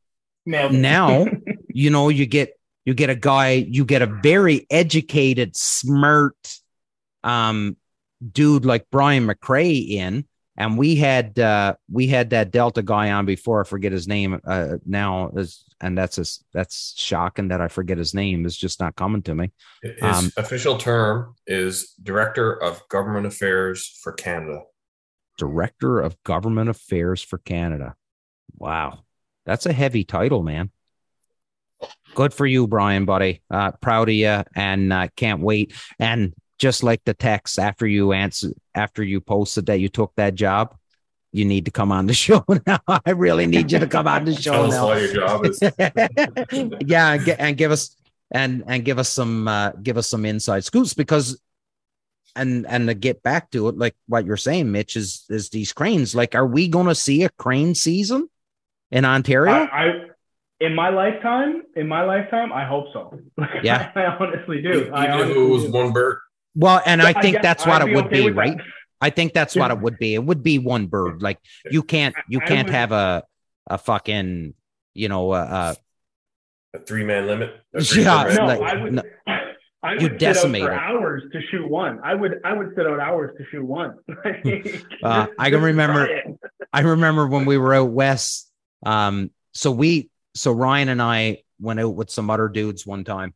now 0.46 1.26
you 1.68 1.90
know 1.90 2.08
you 2.08 2.26
get 2.26 2.58
you 2.84 2.94
get 2.94 3.10
a 3.10 3.14
guy 3.14 3.52
you 3.52 3.84
get 3.84 4.02
a 4.02 4.06
very 4.06 4.66
educated 4.70 5.56
smart 5.56 6.36
um 7.22 7.76
dude 8.32 8.64
like 8.64 8.86
brian 8.90 9.26
mccrae 9.26 9.88
in 9.88 10.24
and 10.56 10.78
we 10.78 10.94
had 10.96 11.38
uh 11.38 11.74
we 11.90 12.06
had 12.06 12.30
that 12.30 12.50
delta 12.50 12.82
guy 12.82 13.10
on 13.10 13.26
before 13.26 13.60
i 13.60 13.64
forget 13.64 13.92
his 13.92 14.06
name 14.06 14.40
uh 14.46 14.76
now 14.86 15.28
is 15.36 15.64
and 15.80 15.98
that's 15.98 16.16
just 16.16 16.44
that's 16.52 16.94
shocking 16.96 17.48
that 17.48 17.60
i 17.60 17.68
forget 17.68 17.98
his 17.98 18.14
name 18.14 18.46
it's 18.46 18.56
just 18.56 18.80
not 18.80 18.94
coming 18.96 19.22
to 19.22 19.34
me. 19.34 19.52
His 19.82 20.02
Um, 20.02 20.30
official 20.36 20.78
term 20.78 21.34
is 21.46 21.94
Director 22.02 22.52
of 22.52 22.86
Government 22.88 23.26
Affairs 23.26 23.86
for 24.02 24.12
Canada. 24.12 24.60
director 25.38 26.00
of 26.00 26.16
government 26.22 26.70
affairs 26.70 27.20
for 27.20 27.38
canada. 27.38 27.96
Wow. 28.56 29.00
That's 29.46 29.66
a 29.66 29.72
heavy 29.72 30.04
title 30.04 30.42
man. 30.44 30.70
Good 32.14 32.32
for 32.32 32.46
you 32.46 32.66
brian 32.68 33.04
buddy. 33.04 33.42
Uh 33.50 33.72
proud 33.72 34.08
of 34.08 34.14
you 34.14 34.42
and 34.54 34.92
uh, 34.92 35.08
can't 35.16 35.40
wait. 35.40 35.72
And 35.98 36.34
just 36.58 36.82
like 36.82 37.02
the 37.04 37.14
text 37.14 37.58
after 37.58 37.86
you 37.86 38.12
answer 38.12 38.48
after 38.74 39.02
you 39.02 39.20
posted 39.20 39.66
that 39.66 39.80
you 39.80 39.88
took 39.88 40.12
that 40.16 40.34
job 40.34 40.76
you 41.32 41.44
need 41.44 41.64
to 41.64 41.70
come 41.70 41.90
on 41.90 42.06
the 42.06 42.14
show 42.24 42.44
now 42.66 42.78
i 42.88 43.10
really 43.10 43.46
need 43.46 43.70
you 43.72 43.78
to 43.78 43.86
come 43.86 44.06
on 44.06 44.24
the 44.24 44.34
show 44.40 44.52
Tell 44.52 44.68
now 44.68 44.86
why 44.86 44.98
your 45.00 45.14
job 45.14 45.44
is. 45.46 45.60
yeah 46.86 47.12
and, 47.12 47.24
gi- 47.24 47.32
and 47.38 47.56
give 47.56 47.72
us 47.72 47.96
and 48.30 48.64
and 48.66 48.84
give 48.84 48.98
us 48.98 49.08
some 49.08 49.48
uh 49.48 49.70
give 49.82 49.96
us 49.96 50.08
some 50.08 50.24
inside 50.24 50.64
scoops 50.64 50.94
because 50.94 51.40
and 52.36 52.66
and 52.66 52.88
to 52.88 52.94
get 52.94 53.22
back 53.22 53.50
to 53.50 53.68
it 53.68 53.76
like 53.78 53.94
what 54.06 54.24
you're 54.24 54.36
saying 54.36 54.70
mitch 54.72 54.96
is 54.96 55.24
is 55.28 55.50
these 55.50 55.72
cranes 55.72 56.14
like 56.14 56.34
are 56.34 56.46
we 56.46 56.68
gonna 56.68 56.94
see 56.94 57.22
a 57.24 57.28
crane 57.30 57.74
season 57.74 58.28
in 58.90 59.04
ontario 59.04 59.52
I, 59.52 59.64
I 59.86 59.92
in 60.60 60.74
my 60.74 60.88
lifetime, 60.88 61.62
in 61.76 61.88
my 61.88 62.04
lifetime, 62.04 62.52
I 62.52 62.64
hope 62.64 62.86
so. 62.92 63.18
Yeah. 63.62 63.90
I 63.94 64.04
honestly 64.04 64.62
do. 64.62 64.72
Even 64.82 64.94
I 64.94 65.06
if 65.06 65.12
honestly 65.14 65.44
it 65.44 65.48
was 65.48 65.64
do. 65.64 65.72
one 65.72 65.92
bird. 65.92 66.18
Well 66.54 66.80
and 66.86 67.02
i 67.02 67.10
I 67.10 67.12
think 67.20 67.34
guess 67.36 67.42
that's 67.42 67.66
what 67.66 67.82
I'd 67.82 67.88
it 67.90 67.94
would 67.94 68.06
okay 68.06 68.18
be 68.20 68.24
with 68.26 68.34
that. 68.36 68.40
right 68.40 68.58
i 69.00 69.10
think 69.10 69.32
that's 69.32 69.54
what 69.56 69.70
it 69.70 69.80
would 69.80 69.98
be 69.98 70.14
it 70.14 70.24
would 70.24 70.42
be 70.42 70.58
one 70.58 70.86
bird 70.86 71.22
like 71.22 71.38
you 71.70 71.82
can't 71.82 72.14
you 72.28 72.40
can't 72.40 72.68
would- 72.68 72.74
have 72.74 72.92
a 72.92 73.24
a 73.68 73.78
fucking 73.78 74.54
you 74.94 75.08
know 75.08 75.30
uh, 75.32 75.74
A 76.74 76.78
three 76.80 77.04
man 77.04 77.26
limit. 77.26 77.50
A 77.74 77.78
Yeah, 77.82 78.24
three-man 78.24 78.34
No, 78.36 78.46
like- 78.46 78.60
I 78.60 78.82
would. 78.82 78.92
no. 78.94 79.02
I 79.82 79.92
You 79.94 79.94
would 79.94 80.02
sit 80.02 80.12
out 80.12 80.18
decimate 80.18 80.62
for 80.62 80.72
it. 80.72 80.78
hours 80.78 81.22
to 81.32 81.40
shoot 81.50 81.68
one. 81.68 82.00
I 82.02 82.14
would. 82.14 82.40
I 82.44 82.52
would 82.54 82.74
sit 82.76 82.86
out 82.86 83.00
hours 83.00 83.36
to 83.38 83.44
shoot 83.50 83.64
one. 83.64 83.96
Uh, 85.02 85.26
I 85.38 85.50
can 85.50 85.60
remember- 85.62 86.08
I 86.72 86.80
remember 86.80 87.26
when 87.26 87.44
we 87.44 87.58
were 87.58 87.74
out 87.74 87.90
west. 87.90 88.50
Um, 88.86 89.30
so 89.52 89.70
we, 89.70 90.10
so 90.34 90.52
Ryan 90.52 90.88
and 90.88 91.02
I 91.02 91.42
went 91.60 91.80
out 91.80 91.94
with 91.94 92.10
some 92.10 92.30
other 92.30 92.48
dudes 92.48 92.86
one 92.86 93.04
time, 93.04 93.34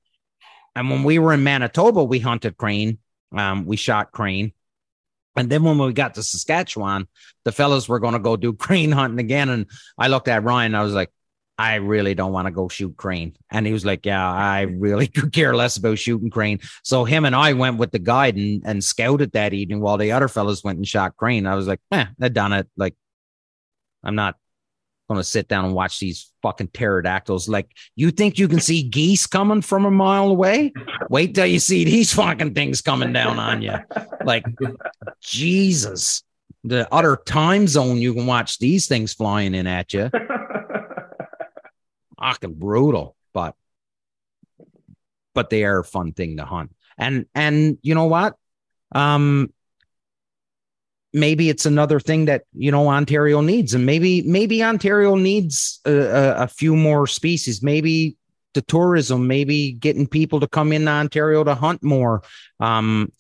and 0.75 0.89
when 0.91 1.05
we 1.05 1.19
were 1.19 1.33
in 1.35 1.43
Manitoba, 1.45 2.03
we 2.05 2.19
hunted 2.19 2.57
crane. 2.57 2.99
Um, 3.37 3.67
we 3.67 3.77
shot 3.77 4.13
crane, 4.13 4.53
and 5.37 5.49
then 5.51 5.63
when 5.63 5.79
we 5.79 5.93
got 5.93 6.15
to 6.15 6.23
Saskatchewan, 6.23 7.07
the 7.45 7.53
fellas 7.53 7.89
were 7.89 8.01
going 8.01 8.15
to 8.15 8.19
go 8.19 8.37
do 8.37 8.53
crane 8.55 8.93
hunting 8.93 9.21
again, 9.21 9.49
and 9.49 9.67
I 9.97 10.09
looked 10.09 10.29
at 10.29 10.43
Ryan. 10.43 10.75
I 10.75 10.83
was 10.83 10.95
like, 10.95 11.11
I 11.57 11.77
really 11.77 12.15
don't 12.15 12.33
want 12.33 12.47
to 12.47 12.53
go 12.53 12.69
shoot 12.69 12.97
crane, 12.97 13.37
and 13.51 13.67
he 13.67 13.73
was 13.73 13.85
like, 13.85 14.07
Yeah, 14.07 14.31
I 14.31 14.63
really 14.63 15.07
could 15.09 15.33
care 15.33 15.55
less 15.55 15.77
about 15.77 15.99
shooting 15.99 16.31
crane. 16.31 16.61
So 16.83 17.05
him 17.05 17.25
and 17.25 17.35
I 17.37 17.53
went 17.53 17.79
with 17.79 17.93
the 17.93 17.99
guide 17.99 18.37
and, 18.37 18.63
and 18.65 18.83
scouted 18.83 19.33
that 19.33 19.55
evening 19.55 19.81
while 19.81 19.97
the 19.99 20.13
other 20.13 20.29
fellas 20.29 20.65
went 20.65 20.79
and 20.79 20.87
shot 20.87 21.17
crane. 21.17 21.47
I 21.47 21.55
was 21.55 21.67
like, 21.67 21.81
eh, 21.93 22.07
they've 22.19 22.33
done 22.33 22.53
it. 22.53 22.69
Like, 22.77 22.95
I'm 24.03 24.15
not 24.15 24.37
going 25.09 25.19
to 25.19 25.25
sit 25.25 25.49
down 25.49 25.65
and 25.65 25.75
watch 25.75 25.99
these 25.99 26.31
fucking 26.43 26.69
pterodactyls. 26.69 27.49
Like, 27.49 27.71
you 27.97 28.11
think 28.11 28.39
you 28.39 28.47
can 28.47 28.61
see 28.61 28.83
geese 28.83 29.27
coming 29.27 29.63
from 29.63 29.87
a 29.87 29.91
mile 29.91 30.29
away? 30.29 30.73
Wait 31.09 31.35
till 31.35 31.47
you 31.47 31.59
see 31.59 31.85
these 31.85 32.13
fucking 32.13 32.55
things 32.55 32.83
coming 32.83 33.13
down 33.13 33.39
on 33.39 33.63
you. 33.63 33.75
Like, 34.25 34.45
Jesus. 35.21 36.23
The 36.65 36.93
other 36.93 37.17
time 37.17 37.67
zone 37.67 37.99
you 37.99 38.15
can 38.15 38.27
watch 38.27 38.59
these 38.59 38.89
things 38.89 39.15
flying 39.15 39.55
in 39.55 39.67
at 39.67 39.95
you. 39.95 40.11
Fucking 42.21 42.55
brutal, 42.55 43.15
but 43.33 43.55
but 45.35 45.51
they 45.51 45.65
are 45.65 45.79
a 45.79 45.85
fun 45.85 46.13
thing 46.13 46.39
to 46.39 46.45
hunt. 46.45 46.75
And 46.99 47.27
and 47.35 47.79
you 47.83 47.95
know 47.95 48.07
what? 48.07 48.35
Um 48.93 49.53
maybe 51.19 51.49
it's 51.49 51.67
another 51.67 52.01
thing 52.01 52.27
that 52.27 52.45
you 52.53 52.71
know 52.71 52.89
Ontario 52.89 53.41
needs, 53.41 53.75
and 53.75 53.85
maybe 53.85 54.23
maybe 54.23 54.63
Ontario 54.63 55.15
needs 55.15 55.81
a, 55.85 55.93
a, 55.93 56.35
a 56.43 56.49
few 56.49 56.77
more 56.77 57.07
species. 57.07 57.63
Maybe 57.63 58.17
the 58.55 58.63
tourism, 58.63 59.27
maybe 59.27 59.73
getting 59.73 60.07
people 60.07 60.41
to 60.41 60.49
come 60.49 60.73
into 60.73 60.91
Ontario 60.91 61.45
to 61.45 61.55
hunt 61.55 61.83
more. 61.83 62.23
Um, 62.61 63.13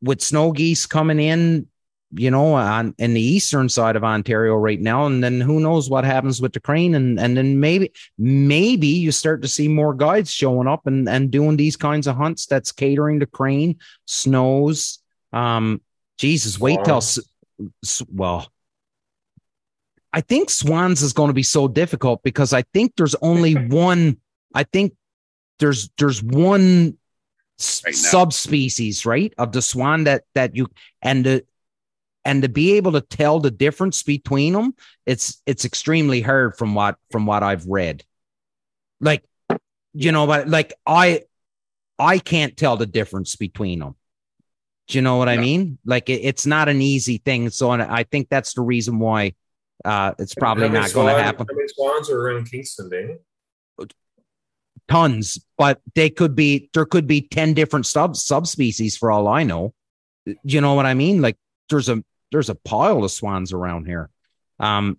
with 0.00 0.20
snow 0.20 0.52
geese 0.52 0.86
coming 0.86 1.18
in, 1.18 1.66
you 2.12 2.30
know, 2.30 2.54
on 2.54 2.94
in 2.98 3.14
the 3.14 3.20
eastern 3.20 3.68
side 3.68 3.96
of 3.96 4.04
Ontario 4.04 4.54
right 4.54 4.80
now, 4.80 5.06
and 5.06 5.22
then 5.22 5.40
who 5.40 5.60
knows 5.60 5.90
what 5.90 6.04
happens 6.04 6.40
with 6.40 6.52
the 6.52 6.60
crane, 6.60 6.94
and 6.94 7.20
and 7.20 7.36
then 7.36 7.60
maybe 7.60 7.92
maybe 8.16 8.86
you 8.86 9.12
start 9.12 9.42
to 9.42 9.48
see 9.48 9.68
more 9.68 9.92
guides 9.92 10.30
showing 10.30 10.68
up 10.68 10.86
and 10.86 11.08
and 11.08 11.30
doing 11.30 11.56
these 11.56 11.76
kinds 11.76 12.06
of 12.06 12.16
hunts 12.16 12.46
that's 12.46 12.72
catering 12.72 13.20
to 13.20 13.26
crane, 13.26 13.78
snows. 14.06 15.00
Um, 15.32 15.82
Jesus, 16.18 16.58
wait 16.58 16.78
till 16.84 17.02
well. 18.10 18.50
I 20.12 20.20
think 20.20 20.50
Swans 20.50 21.02
is 21.02 21.12
going 21.12 21.28
to 21.28 21.34
be 21.34 21.42
so 21.42 21.68
difficult 21.68 22.22
because 22.22 22.52
I 22.52 22.62
think 22.74 22.94
there's 22.96 23.14
only 23.16 23.54
one. 23.68 24.18
I 24.54 24.64
think 24.64 24.94
there's 25.58 25.90
there's 25.98 26.22
one 26.22 26.98
Right 27.84 27.92
subspecies, 27.92 29.04
right, 29.04 29.34
of 29.36 29.50
the 29.50 29.60
swan 29.60 30.04
that 30.04 30.22
that 30.36 30.54
you 30.54 30.68
and 31.02 31.26
the 31.26 31.44
and 32.24 32.42
to 32.42 32.48
be 32.48 32.74
able 32.74 32.92
to 32.92 33.00
tell 33.00 33.40
the 33.40 33.50
difference 33.50 34.04
between 34.04 34.52
them, 34.52 34.74
it's 35.06 35.42
it's 35.44 35.64
extremely 35.64 36.20
hard 36.20 36.56
from 36.56 36.76
what 36.76 36.98
from 37.10 37.26
what 37.26 37.42
I've 37.42 37.66
read. 37.66 38.04
Like, 39.00 39.24
you 39.92 40.12
know, 40.12 40.28
but 40.28 40.48
like 40.48 40.72
I 40.86 41.22
I 41.98 42.20
can't 42.20 42.56
tell 42.56 42.76
the 42.76 42.86
difference 42.86 43.34
between 43.34 43.80
them. 43.80 43.96
Do 44.88 44.96
you 44.96 45.02
know 45.02 45.16
what 45.16 45.28
I 45.28 45.36
mean? 45.36 45.78
Like 45.84 46.08
it, 46.08 46.22
it's 46.22 46.46
not 46.46 46.68
an 46.68 46.80
easy 46.80 47.18
thing. 47.18 47.50
So 47.50 47.70
I 47.70 48.04
think 48.04 48.28
that's 48.30 48.54
the 48.54 48.62
reason 48.62 48.98
why 48.98 49.34
uh 49.84 50.14
it's 50.18 50.34
probably 50.34 50.68
not 50.70 50.92
going 50.92 51.14
to 51.14 51.22
happen. 51.22 51.46
How 51.48 51.54
many 51.54 51.68
swans 51.68 52.10
are 52.10 52.18
around 52.18 52.50
Kingston, 52.50 52.90
Danny? 52.90 53.14
Tons, 54.88 55.38
but 55.58 55.82
they 55.94 56.08
could 56.08 56.34
be 56.34 56.70
there 56.72 56.86
could 56.86 57.06
be 57.06 57.20
10 57.20 57.52
different 57.52 57.84
sub 57.84 58.16
subspecies 58.16 58.96
for 58.96 59.10
all 59.10 59.28
I 59.28 59.42
know. 59.42 59.74
Do 60.24 60.34
you 60.44 60.62
know 60.62 60.72
what 60.72 60.86
I 60.86 60.94
mean? 60.94 61.20
Like 61.20 61.36
there's 61.68 61.90
a 61.90 62.02
there's 62.32 62.48
a 62.48 62.54
pile 62.54 63.04
of 63.04 63.10
swans 63.10 63.52
around 63.52 63.84
here. 63.84 64.08
Um 64.58 64.98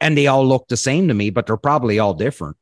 and 0.00 0.18
they 0.18 0.26
all 0.26 0.44
look 0.46 0.66
the 0.66 0.76
same 0.76 1.06
to 1.08 1.14
me, 1.14 1.30
but 1.30 1.46
they're 1.46 1.56
probably 1.56 2.00
all 2.00 2.14
different. 2.14 2.56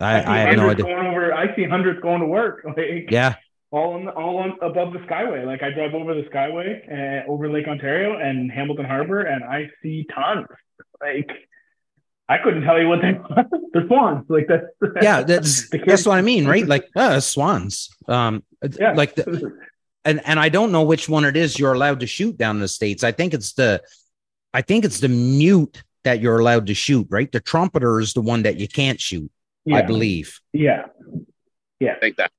I, 0.00 0.20
see 0.20 0.26
I 0.26 0.38
have 0.38 0.56
no 0.56 0.70
idea. 0.70 0.86
Over, 0.86 1.34
I 1.34 1.56
see 1.56 1.64
hundreds 1.64 2.00
going 2.00 2.20
to 2.20 2.26
work. 2.26 2.64
Like, 2.64 3.10
Yeah. 3.10 3.34
All 3.70 3.94
on 3.94 4.04
the, 4.06 4.12
all 4.12 4.38
on 4.38 4.56
above 4.62 4.92
the 4.92 5.00
Skyway. 5.00 5.44
Like 5.44 5.62
I 5.62 5.70
drive 5.70 5.94
over 5.94 6.14
the 6.14 6.22
Skyway 6.30 7.22
uh, 7.24 7.30
over 7.30 7.50
Lake 7.50 7.68
Ontario 7.68 8.16
and 8.18 8.50
Hamilton 8.50 8.86
Harbor, 8.86 9.20
and 9.20 9.44
I 9.44 9.70
see 9.82 10.06
tons. 10.14 10.46
Like 11.00 11.30
I 12.28 12.38
couldn't 12.38 12.62
tell 12.62 12.80
you 12.80 12.88
what 12.88 13.00
they 13.00 13.18
they're 13.72 13.86
swans. 13.86 14.24
Like 14.28 14.46
that's 14.48 14.66
Yeah, 15.02 15.22
that's 15.22 15.68
The 15.70 15.78
that's 15.86 16.06
what 16.06 16.18
I 16.18 16.22
mean, 16.22 16.46
right? 16.46 16.66
Like 16.66 16.86
uh, 16.96 17.20
swans. 17.20 17.90
Um 18.08 18.42
yeah. 18.78 18.92
like 18.92 19.14
the, 19.14 19.52
and 20.04 20.20
and 20.26 20.40
I 20.40 20.48
don't 20.48 20.72
know 20.72 20.82
which 20.82 21.08
one 21.08 21.24
it 21.24 21.36
is 21.36 21.58
you're 21.58 21.72
allowed 21.74 22.00
to 22.00 22.06
shoot 22.06 22.36
down 22.38 22.56
in 22.56 22.62
the 22.62 22.68
states. 22.68 23.04
I 23.04 23.12
think 23.12 23.34
it's 23.34 23.52
the, 23.52 23.82
I 24.54 24.62
think 24.62 24.84
it's 24.84 25.00
the 25.00 25.08
mute 25.08 25.82
that 26.04 26.20
you're 26.20 26.38
allowed 26.38 26.66
to 26.68 26.74
shoot. 26.74 27.06
Right, 27.10 27.30
the 27.30 27.40
trumpeter 27.40 28.00
is 28.00 28.14
the 28.14 28.22
one 28.22 28.42
that 28.42 28.56
you 28.56 28.66
can't 28.68 29.00
shoot. 29.00 29.30
yeah. 29.64 29.76
I 29.76 29.82
believe. 29.82 30.40
Yeah. 30.52 30.86
Yeah. 31.80 31.94
I 31.96 31.98
think 32.00 32.16
that 32.16 32.30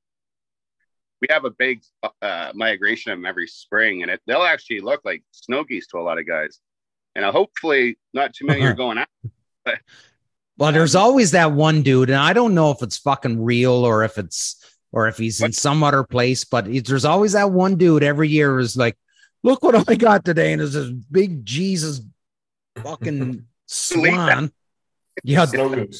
we 1.21 1.27
have 1.29 1.45
a 1.45 1.51
big 1.51 1.81
uh, 2.21 2.51
migration 2.53 3.11
of 3.11 3.17
them 3.17 3.25
every 3.25 3.47
spring, 3.47 4.01
and 4.01 4.11
it, 4.11 4.21
they'll 4.27 4.43
actually 4.43 4.81
look 4.81 5.01
like 5.03 5.23
snow 5.31 5.63
geese 5.63 5.87
to 5.87 5.97
a 5.97 6.01
lot 6.01 6.19
of 6.19 6.27
guys. 6.27 6.59
And 7.15 7.25
uh, 7.25 7.31
hopefully, 7.31 7.97
not 8.13 8.33
too 8.33 8.45
many 8.45 8.61
are 8.61 8.73
going 8.73 8.99
out. 8.99 9.07
Well, 10.57 10.73
there's 10.73 10.95
always 10.95 11.31
that 11.31 11.53
one 11.53 11.83
dude, 11.83 12.09
and 12.09 12.19
I 12.19 12.33
don't 12.33 12.53
know 12.53 12.71
if 12.71 12.83
it's 12.83 12.97
fucking 12.97 13.41
real 13.41 13.71
or 13.71 14.03
if 14.03 14.17
it's 14.17 14.57
or 14.91 15.07
if 15.07 15.17
he's 15.17 15.41
in 15.41 15.53
some 15.53 15.83
other 15.83 16.03
place, 16.03 16.43
but 16.43 16.65
there's 16.85 17.05
always 17.05 17.33
that 17.33 17.51
one 17.51 17.75
dude 17.75 18.03
every 18.03 18.27
year 18.27 18.59
is 18.59 18.75
like, 18.75 18.97
look 19.43 19.63
what 19.63 19.89
I 19.89 19.95
got 19.95 20.25
today, 20.25 20.51
and 20.51 20.59
there's 20.59 20.73
this 20.73 20.89
big 20.89 21.45
Jesus 21.45 22.01
fucking 22.75 23.45
swan. 23.67 24.51
Yeah, 25.23 25.45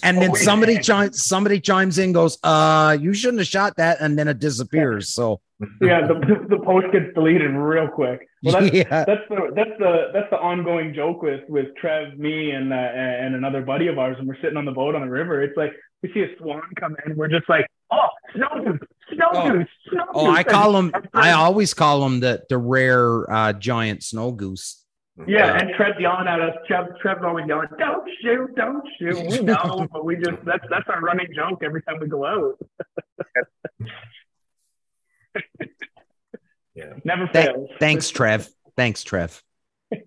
and 0.04 0.18
then 0.22 0.32
Oh, 0.32 0.36
somebody 0.36 0.74
yeah. 0.76 0.82
chimes 0.82 1.26
somebody 1.26 1.60
chimes 1.60 1.98
in 1.98 2.14
goes 2.14 2.38
uh 2.44 2.98
you 3.00 3.14
shouldn't 3.14 3.40
have 3.40 3.48
shot 3.48 3.76
that 3.78 4.00
and 4.00 4.18
then 4.18 4.28
it 4.30 4.40
disappears 4.40 5.10
so 5.10 5.42
Yeah. 5.82 6.08
The 6.08 6.46
the 6.50 6.60
post 6.64 6.88
gets 6.94 7.14
deleted 7.14 7.52
real 7.52 7.90
quick. 7.90 8.30
Well, 8.44 8.62
that's, 8.62 8.74
yeah 8.82 9.04
that's 9.04 9.28
the 9.30 9.52
that's 9.56 9.76
the 9.78 10.08
that's 10.14 10.30
the 10.30 10.38
ongoing 10.40 10.94
joke 10.94 11.22
with 11.22 11.42
with 11.50 11.76
Trev, 11.76 12.18
me, 12.18 12.52
and 12.52 12.72
uh, 12.72 12.76
and 12.78 13.36
another 13.36 13.62
buddy 13.62 13.88
of 13.88 14.00
ours, 14.00 14.16
and 14.20 14.26
we're 14.28 14.40
sitting 14.42 14.56
on 14.56 14.64
the 14.64 14.72
boat 14.72 14.96
on 14.96 15.02
the 15.02 15.10
river. 15.12 15.42
It's 15.44 15.58
like 15.58 15.74
we 16.02 16.14
see 16.14 16.22
a 16.22 16.30
swan 16.38 16.62
come 16.80 16.96
in, 17.06 17.18
we're 17.18 17.28
just 17.28 17.50
like, 17.50 17.68
oh, 17.92 18.08
snow 18.34 18.48
goose, 18.64 18.80
snow 19.14 19.26
Oh. 19.34 19.52
goose, 19.52 19.68
snow 19.92 20.06
oh 20.14 20.28
goose. 20.28 20.38
i 20.38 20.44
call 20.44 20.72
them 20.72 20.94
i 21.14 21.32
always 21.32 21.74
call 21.74 22.00
them 22.02 22.22
the 22.22 22.42
the 22.50 22.58
rare 22.58 23.30
uh 23.30 23.52
giant 23.52 24.02
snow 24.04 24.32
goose 24.32 24.79
Yeah, 25.28 25.58
and 25.58 25.72
Trev's 25.76 26.00
yelling 26.00 26.28
at 26.28 26.40
us. 26.40 26.56
Trev, 26.68 26.98
Trev's 27.02 27.22
always 27.26 27.46
yelling, 27.48 27.68
"Don't 27.78 28.10
shoot, 28.22 28.56
don't 28.56 28.88
shoot." 28.98 29.18
We 29.30 29.40
know, 29.44 29.88
but 29.92 30.06
we 30.06 30.16
just 30.16 30.38
that's 30.46 30.64
that's 30.70 30.88
our 30.88 31.02
running 31.02 31.28
joke 31.36 31.62
every 31.64 31.82
time 31.84 32.00
we 32.00 32.08
go 32.08 32.26
out. 32.26 32.58
Yeah. 36.76 36.94
Never 37.04 37.28
Thank- 37.34 37.50
fails. 37.56 37.70
thanks 37.80 38.10
trev 38.10 38.48
thanks 38.78 39.04
trev 39.04 39.44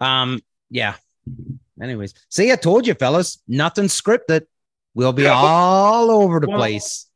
um 0.00 0.40
yeah 0.70 0.94
anyways 1.80 2.12
see 2.28 2.52
i 2.52 2.56
told 2.56 2.86
you 2.86 2.92
fellas 2.94 3.42
nothing 3.48 3.86
scripted 3.86 4.42
we'll 4.94 5.12
be 5.14 5.26
all 5.26 6.10
over 6.10 6.40
the 6.40 6.48
Well, 6.48 6.58
place 6.58 7.07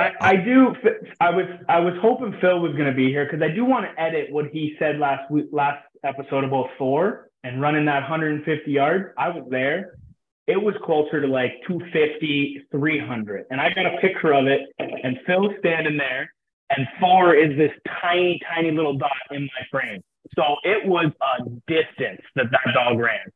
I, 0.00 0.12
I 0.20 0.36
do. 0.36 0.74
I 1.20 1.30
was 1.30 1.46
I 1.68 1.80
was 1.80 1.94
hoping 2.00 2.34
Phil 2.40 2.60
was 2.60 2.72
going 2.72 2.86
to 2.86 2.94
be 2.94 3.08
here 3.08 3.24
because 3.24 3.42
I 3.42 3.54
do 3.54 3.64
want 3.64 3.84
to 3.84 4.00
edit 4.00 4.32
what 4.32 4.46
he 4.46 4.74
said 4.78 4.98
last 4.98 5.30
week, 5.30 5.46
last 5.52 5.84
episode 6.04 6.44
about 6.44 6.68
Thor 6.78 7.30
and 7.44 7.60
running 7.60 7.84
that 7.86 8.00
150 8.00 8.70
yards. 8.70 9.12
I 9.18 9.28
was 9.28 9.46
there. 9.50 9.98
It 10.46 10.60
was 10.60 10.74
closer 10.84 11.20
to 11.20 11.26
like 11.26 11.52
250, 11.68 12.66
300, 12.72 13.46
and 13.50 13.60
I 13.60 13.72
got 13.72 13.86
a 13.86 13.98
picture 14.00 14.32
of 14.32 14.46
it. 14.46 14.62
And 14.78 15.18
Phil's 15.26 15.52
standing 15.60 15.96
there, 15.96 16.32
and 16.70 16.88
Thor 16.98 17.34
is 17.34 17.56
this 17.56 17.70
tiny, 18.00 18.40
tiny 18.52 18.70
little 18.72 18.96
dot 18.96 19.12
in 19.30 19.42
my 19.44 19.66
frame. 19.70 20.02
So 20.34 20.42
it 20.64 20.86
was 20.86 21.12
a 21.20 21.44
distance 21.66 22.22
that 22.34 22.46
that 22.50 22.74
dog 22.74 22.98
ran. 22.98 23.30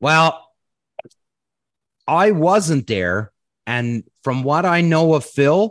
Well, 0.00 0.48
I 2.06 2.32
wasn't 2.32 2.86
there. 2.86 3.31
And 3.66 4.04
from 4.24 4.42
what 4.42 4.64
I 4.66 4.80
know 4.80 5.14
of 5.14 5.24
Phil, 5.24 5.70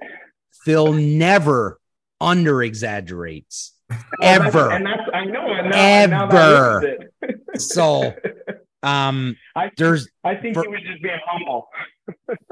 Phil 0.63 0.93
never 0.93 1.79
under 2.19 2.61
exaggerates. 2.63 3.73
Ever. 4.21 4.71
and 4.71 4.85
that's 4.85 5.01
I 5.13 5.25
know. 5.25 5.45
And 5.51 5.69
now, 5.69 5.75
and 5.77 6.11
now 6.11 6.27
that 6.27 6.45
Ever. 6.45 6.97
is. 7.23 7.37
So, 7.73 8.13
um, 8.83 9.35
I 9.55 9.63
think, 9.65 9.75
there's 9.77 10.07
I 10.23 10.35
think 10.35 10.55
for- 10.55 10.63
he 10.63 10.69
was 10.69 10.79
just 10.89 11.03
being 11.03 11.19
humble. 11.27 11.67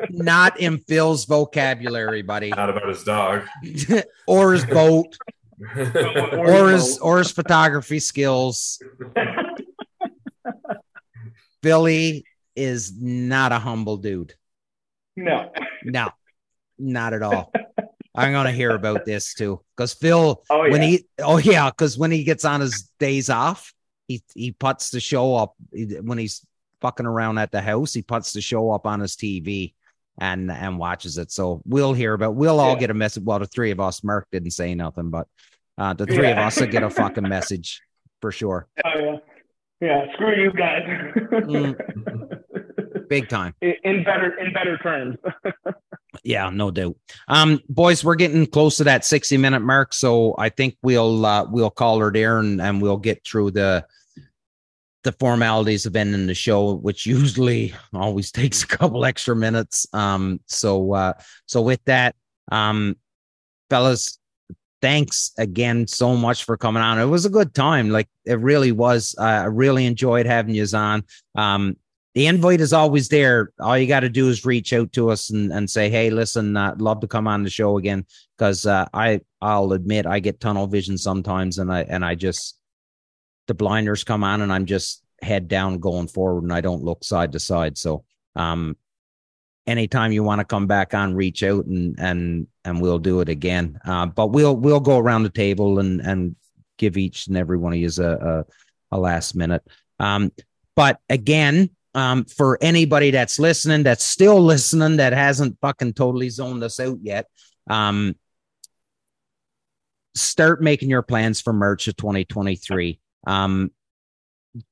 not 0.10 0.60
in 0.60 0.78
Phil's 0.80 1.24
vocabulary, 1.26 2.22
buddy, 2.22 2.50
Not 2.50 2.70
about 2.70 2.90
his 2.90 3.04
dog. 3.06 3.44
or 4.28 4.52
his 4.54 4.66
boat, 4.66 5.18
Or 5.76 6.38
or 6.66 6.70
his 6.72 6.88
his 6.88 6.98
or 7.00 7.18
his 7.20 7.32
photography 7.32 8.00
skills. 8.00 8.82
Billy 11.62 12.26
is 12.56 12.94
not 13.02 13.52
a 13.52 13.60
humble 13.60 13.98
dude. 13.98 14.34
No. 15.24 15.52
No, 15.84 16.10
not 16.78 17.14
at 17.14 17.22
all. 17.22 17.52
I'm 18.16 18.32
gonna 18.34 18.52
hear 18.52 18.72
about 18.72 19.06
this 19.06 19.34
too, 19.34 19.62
because 19.76 19.94
Phil, 19.94 20.44
Oh 20.50 20.64
yeah. 20.66 20.72
when 20.72 20.82
he, 20.82 21.06
oh 21.20 21.38
yeah, 21.38 21.70
because 21.70 21.98
when 21.98 22.12
he 22.12 22.24
gets 22.24 22.44
on 22.46 22.60
his 22.62 22.90
days 23.00 23.30
off, 23.30 23.74
he 24.08 24.24
he 24.34 24.52
puts 24.52 24.90
the 24.90 25.00
show 25.00 25.36
up 25.36 25.56
when 25.72 26.18
he's 26.18 26.46
fucking 26.82 27.06
around 27.06 27.38
at 27.38 27.52
the 27.52 27.62
house. 27.62 27.94
He 27.94 28.02
puts 28.02 28.34
the 28.34 28.42
show 28.42 28.72
up 28.72 28.86
on 28.88 29.00
his 29.00 29.16
TV 29.16 29.74
and 30.18 30.52
and 30.52 30.80
watches 30.80 31.18
it. 31.18 31.32
So 31.32 31.62
we'll 31.66 31.94
hear 31.94 32.14
about. 32.14 32.36
We'll 32.36 32.60
all 32.60 32.74
Yeah. 32.74 32.80
get 32.80 32.90
a 32.90 32.96
message. 32.96 33.24
Well, 33.24 33.40
the 33.40 33.46
three 33.48 33.72
of 33.72 33.80
us, 33.80 34.04
Mark 34.04 34.28
didn't 34.32 34.52
say 34.52 34.74
nothing, 34.76 35.12
but 35.12 35.28
uh, 35.78 35.94
the 35.94 36.06
three 36.08 36.30
of 36.32 36.38
us 36.38 36.60
will 36.60 36.68
get 36.68 36.84
a 36.84 36.90
fucking 36.90 37.28
message 37.30 37.82
for 38.22 38.32
sure, 38.32 38.68
oh 38.84 38.90
yeah. 39.00 39.16
Yeah. 39.82 40.14
Screw 40.14 40.36
you 40.36 40.52
guys. 40.52 42.36
big 43.10 43.30
time. 43.30 43.55
in 43.62 44.03
better 44.03 44.38
in 44.39 44.53
better 44.53 44.78
terms. 44.78 45.18
Yeah, 46.24 46.49
no 46.49 46.72
doubt. 46.72 46.95
Um, 47.28 47.60
boys, 47.70 48.03
we're 48.03 48.16
getting 48.16 48.45
close 48.47 48.78
to 48.78 48.84
that 48.86 49.05
60 49.05 49.38
minute 49.38 49.62
mark. 49.62 49.93
So 49.93 50.36
I 50.38 50.49
think 50.49 50.78
we'll 50.82 51.26
uh 51.26 51.45
we'll 51.49 51.70
call 51.70 51.99
her 51.99 52.12
there 52.12 52.39
and, 52.39 52.60
and 52.62 52.82
we'll 52.82 52.97
get 52.97 53.26
through 53.26 53.51
the 53.51 53.86
the 55.03 55.12
formalities 55.14 55.86
of 55.86 55.95
ending 55.95 56.28
the 56.28 56.34
show, 56.34 56.74
which 56.74 57.05
usually 57.05 57.74
always 57.93 58.32
takes 58.34 58.64
a 58.64 58.68
couple 58.68 59.05
extra 59.05 59.36
minutes. 59.36 59.88
Um, 59.93 60.39
so 60.47 60.93
uh 60.93 61.14
so 61.45 61.62
with 61.62 61.84
that, 61.86 62.16
um 62.51 62.97
fellas, 63.70 64.18
thanks 64.82 65.32
again 65.38 65.88
so 65.88 66.16
much 66.16 66.43
for 66.43 66.57
coming 66.57 66.82
on. 66.82 66.99
It 66.99 67.05
was 67.05 67.26
a 67.26 67.30
good 67.30 67.53
time. 67.53 67.91
Like 67.91 68.10
it 68.26 68.39
really 68.39 68.72
was. 68.72 69.16
Uh, 69.18 69.24
I 69.24 69.45
really 69.45 69.86
enjoyed 69.86 70.26
having 70.26 70.55
you 70.55 70.66
on. 70.74 71.03
Um 71.36 71.78
the 72.16 72.28
invite 72.28 72.62
is 72.62 72.74
always 72.74 73.10
there. 73.10 73.51
All 73.60 73.78
you 73.78 73.88
got 73.88 73.99
to 74.01 74.10
do 74.10 74.30
is 74.30 74.45
reach 74.45 74.74
out 74.74 74.91
to 74.93 75.10
us 75.10 75.30
and, 75.30 75.51
and 75.51 75.70
say, 75.70 75.89
"Hey, 75.89 76.10
listen, 76.10 76.57
uh, 76.57 76.76
love 76.80 77.01
to 77.01 77.07
come 77.07 77.28
on 77.28 77.43
the 77.43 77.49
show 77.49 77.78
again." 77.78 78.05
Because 78.38 78.66
uh, 78.66 78.88
I, 78.93 79.22
I'll 79.41 79.74
admit, 79.74 80.05
I 80.05 80.20
get 80.20 80.39
tunnel 80.39 80.68
vision 80.68 80.97
sometimes, 80.97 81.60
and 81.60 81.72
I 81.72 81.82
and 81.82 82.03
I 82.03 82.16
just 82.16 82.57
the 83.47 83.53
blinders 83.53 84.03
come 84.03 84.24
on, 84.24 84.41
and 84.41 84.51
I'm 84.51 84.66
just 84.66 85.03
head 85.22 85.47
down 85.47 85.80
going 85.80 86.07
forward, 86.07 86.43
and 86.43 86.53
I 86.53 86.62
don't 86.62 86.84
look 86.84 87.03
side 87.03 87.34
to 87.34 87.39
side. 87.39 87.78
So, 87.78 88.05
um, 88.36 88.76
anytime 89.68 90.12
you 90.12 90.24
want 90.24 90.39
to 90.39 90.45
come 90.45 90.66
back 90.66 90.95
on, 90.95 91.14
reach 91.14 91.43
out 91.43 91.66
and 91.66 91.95
and 91.99 92.47
and 92.66 92.82
we'll 92.82 92.99
do 92.99 93.22
it 93.22 93.30
again. 93.30 93.80
Uh, 93.86 94.07
but 94.07 94.28
we'll 94.28 94.55
we'll 94.55 94.80
go 94.80 94.97
around 94.97 95.24
the 95.24 95.30
table 95.30 95.78
and 95.78 96.01
and 96.01 96.36
give 96.78 96.97
each 96.97 97.28
and 97.28 97.38
every 97.38 97.57
one 97.57 97.74
of 97.74 97.80
you 97.80 97.89
a 97.99 98.12
a, 98.12 98.45
a 98.93 98.97
last 98.97 99.36
minute. 99.36 99.62
Um, 99.99 100.32
but 100.76 100.99
again, 101.10 101.70
um, 101.96 102.26
for 102.26 102.58
anybody 102.62 103.12
that's 103.12 103.40
listening, 103.40 103.84
that's 103.84 104.04
still 104.04 104.42
listening, 104.42 104.98
that 104.98 105.14
hasn't 105.14 105.58
fucking 105.62 105.94
totally 105.94 106.30
zoned 106.30 106.64
us 106.64 106.80
out 106.80 107.00
yet, 107.02 107.28
um, 107.70 108.16
start 110.16 110.62
making 110.62 110.90
your 110.90 111.02
plans 111.02 111.42
for 111.42 111.54
March 111.54 111.88
of 111.88 111.96
2023. 111.96 113.00
Um, 113.26 113.72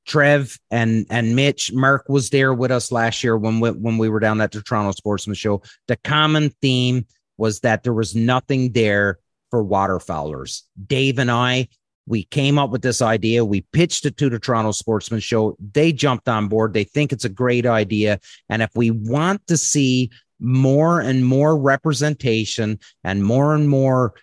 Trev 0.05 0.57
and 0.72 1.05
and 1.09 1.36
Mitch, 1.36 1.72
Mark 1.72 2.09
was 2.09 2.30
there 2.30 2.53
with 2.53 2.72
us 2.72 2.91
last 2.91 3.24
year 3.24 3.38
when 3.38 3.59
we, 3.59 3.70
when 3.72 3.97
we 3.97 4.09
were 4.09 4.20
down 4.20 4.41
at 4.41 4.51
the 4.51 4.61
Toronto 4.61 4.91
Sportsman 4.91 5.36
Show. 5.36 5.61
The 5.88 5.97
common 5.97 6.49
theme 6.61 7.05
was 7.38 7.59
that 7.59 7.84
there 7.84 7.93
was 7.93 8.15
nothing 8.15 8.72
there 8.72 9.20
for 9.51 9.63
waterfowlers. 9.63 10.63
Dave 10.88 11.20
and 11.20 11.30
I, 11.30 11.68
we 12.08 12.24
came 12.24 12.58
up 12.58 12.72
with 12.72 12.82
this 12.82 13.01
idea. 13.01 13.43
We 13.43 13.62
pitched 13.74 14.05
it 14.05 14.18
to 14.18 14.30
the 14.30 14.39
Toronto 14.39 14.72
Sportsman 14.72 15.20
Show. 15.20 15.58
They 15.74 15.91
jumped 15.91 16.30
on 16.30 16.47
board. 16.47 16.74
They 16.74 16.86
think 16.86 17.12
it's 17.12 17.26
a 17.26 17.30
great 17.30 17.66
idea. 17.66 18.20
And 18.49 18.62
if 18.62 18.72
we 18.76 18.91
want 18.91 19.45
to 19.47 19.58
see 19.58 20.10
more 20.39 21.01
and 21.01 21.26
more 21.26 21.58
representation 21.58 22.80
and 23.03 23.24
more 23.24 23.53
and 23.53 23.70
more 23.70 24.14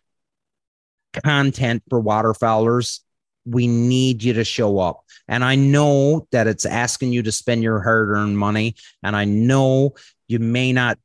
content 1.22 1.82
for 1.91 2.03
waterfowlers, 2.03 3.01
we 3.45 3.66
need 3.66 4.22
you 4.22 4.32
to 4.32 4.45
show 4.45 4.78
up. 4.78 5.05
And 5.28 5.45
I 5.45 5.55
know 5.55 6.26
that 6.32 6.47
it's 6.47 6.64
asking 6.64 7.12
you 7.12 7.22
to 7.22 7.32
spend 7.32 7.62
your 7.62 7.82
hard 7.82 8.09
earned 8.09 8.39
money. 8.39 8.76
And 9.03 9.14
I 9.14 9.26
know 9.26 9.95
you 10.26 10.39
may 10.39 10.72
not 10.72 10.99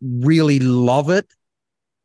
really 0.00 0.60
love 0.60 1.10
it, 1.10 1.26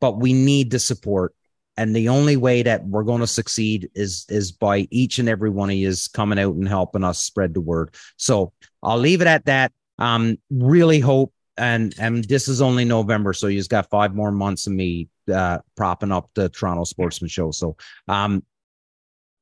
but 0.00 0.18
we 0.18 0.32
need 0.32 0.72
the 0.72 0.80
support. 0.80 1.32
And 1.76 1.94
the 1.94 2.08
only 2.08 2.36
way 2.36 2.62
that 2.62 2.86
we're 2.86 3.02
going 3.02 3.20
to 3.20 3.26
succeed 3.26 3.90
is 3.94 4.26
is 4.28 4.52
by 4.52 4.86
each 4.90 5.18
and 5.18 5.28
every 5.28 5.50
one 5.50 5.70
of 5.70 5.76
you 5.76 5.92
coming 6.12 6.38
out 6.38 6.54
and 6.54 6.68
helping 6.68 7.04
us 7.04 7.18
spread 7.18 7.54
the 7.54 7.60
word. 7.60 7.94
So 8.16 8.52
I'll 8.82 8.98
leave 8.98 9.20
it 9.20 9.26
at 9.26 9.46
that. 9.46 9.72
Um, 9.98 10.38
really 10.50 11.00
hope 11.00 11.32
and 11.56 11.94
and 11.98 12.24
this 12.24 12.48
is 12.48 12.60
only 12.60 12.84
November, 12.84 13.32
so 13.32 13.46
you've 13.46 13.68
got 13.68 13.90
five 13.90 14.14
more 14.14 14.32
months 14.32 14.66
of 14.66 14.72
me 14.72 15.08
uh, 15.32 15.58
propping 15.76 16.12
up 16.12 16.28
the 16.34 16.48
Toronto 16.48 16.84
Sportsman 16.84 17.28
Show. 17.28 17.50
So 17.50 17.76
um, 18.08 18.44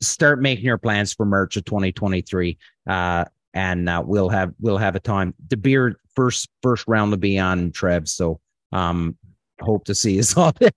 start 0.03 0.41
making 0.41 0.65
your 0.65 0.79
plans 0.79 1.13
for 1.15 1.25
March 1.25 1.57
of 1.57 1.65
2023, 1.65 2.59
uh, 2.87 3.25
and 3.55 3.89
uh, 3.89 4.03
we'll 4.05 4.29
have 4.29 4.53
we'll 4.61 4.79
have 4.79 4.95
a 4.95 5.01
time. 5.01 5.35
The 5.49 5.57
beer 5.57 5.97
first 6.15 6.49
first 6.63 6.87
round 6.87 7.11
will 7.11 7.19
be 7.19 7.39
on 7.39 7.73
Trev, 7.73 8.09
so 8.09 8.41
um, 8.73 9.17
hope 9.63 9.85
to 9.87 9.95
see 9.95 10.19
us 10.19 10.37
all 10.37 10.53
there. 10.59 10.71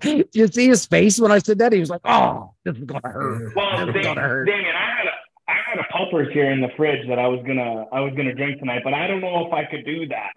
Did 0.00 0.28
you 0.32 0.46
see 0.48 0.68
his 0.68 0.86
face 0.86 1.18
when 1.20 1.32
I 1.32 1.38
said 1.38 1.58
that? 1.58 1.72
He 1.72 1.80
was 1.80 1.90
like, 1.90 2.00
"Oh, 2.04 2.54
this 2.64 2.76
is 2.76 2.84
gonna 2.84 3.00
hurt. 3.04 3.54
Well, 3.56 3.86
this 3.86 3.96
is 3.96 4.04
gonna 4.04 4.20
hurt." 4.20 4.46
Damien, 4.46 4.74
I 4.74 4.96
had 4.96 5.06
a 5.06 5.10
I 5.50 5.54
had 5.66 5.78
a 5.78 5.84
puppers 5.92 6.28
here 6.32 6.50
in 6.50 6.60
the 6.60 6.68
fridge 6.76 7.06
that 7.08 7.18
I 7.18 7.26
was 7.28 7.40
gonna 7.46 7.86
I 7.92 8.00
was 8.00 8.12
gonna 8.16 8.34
drink 8.34 8.58
tonight, 8.60 8.82
but 8.84 8.94
I 8.94 9.06
don't 9.06 9.20
know 9.20 9.46
if 9.46 9.52
I 9.52 9.64
could 9.64 9.84
do 9.84 10.06
that. 10.08 10.30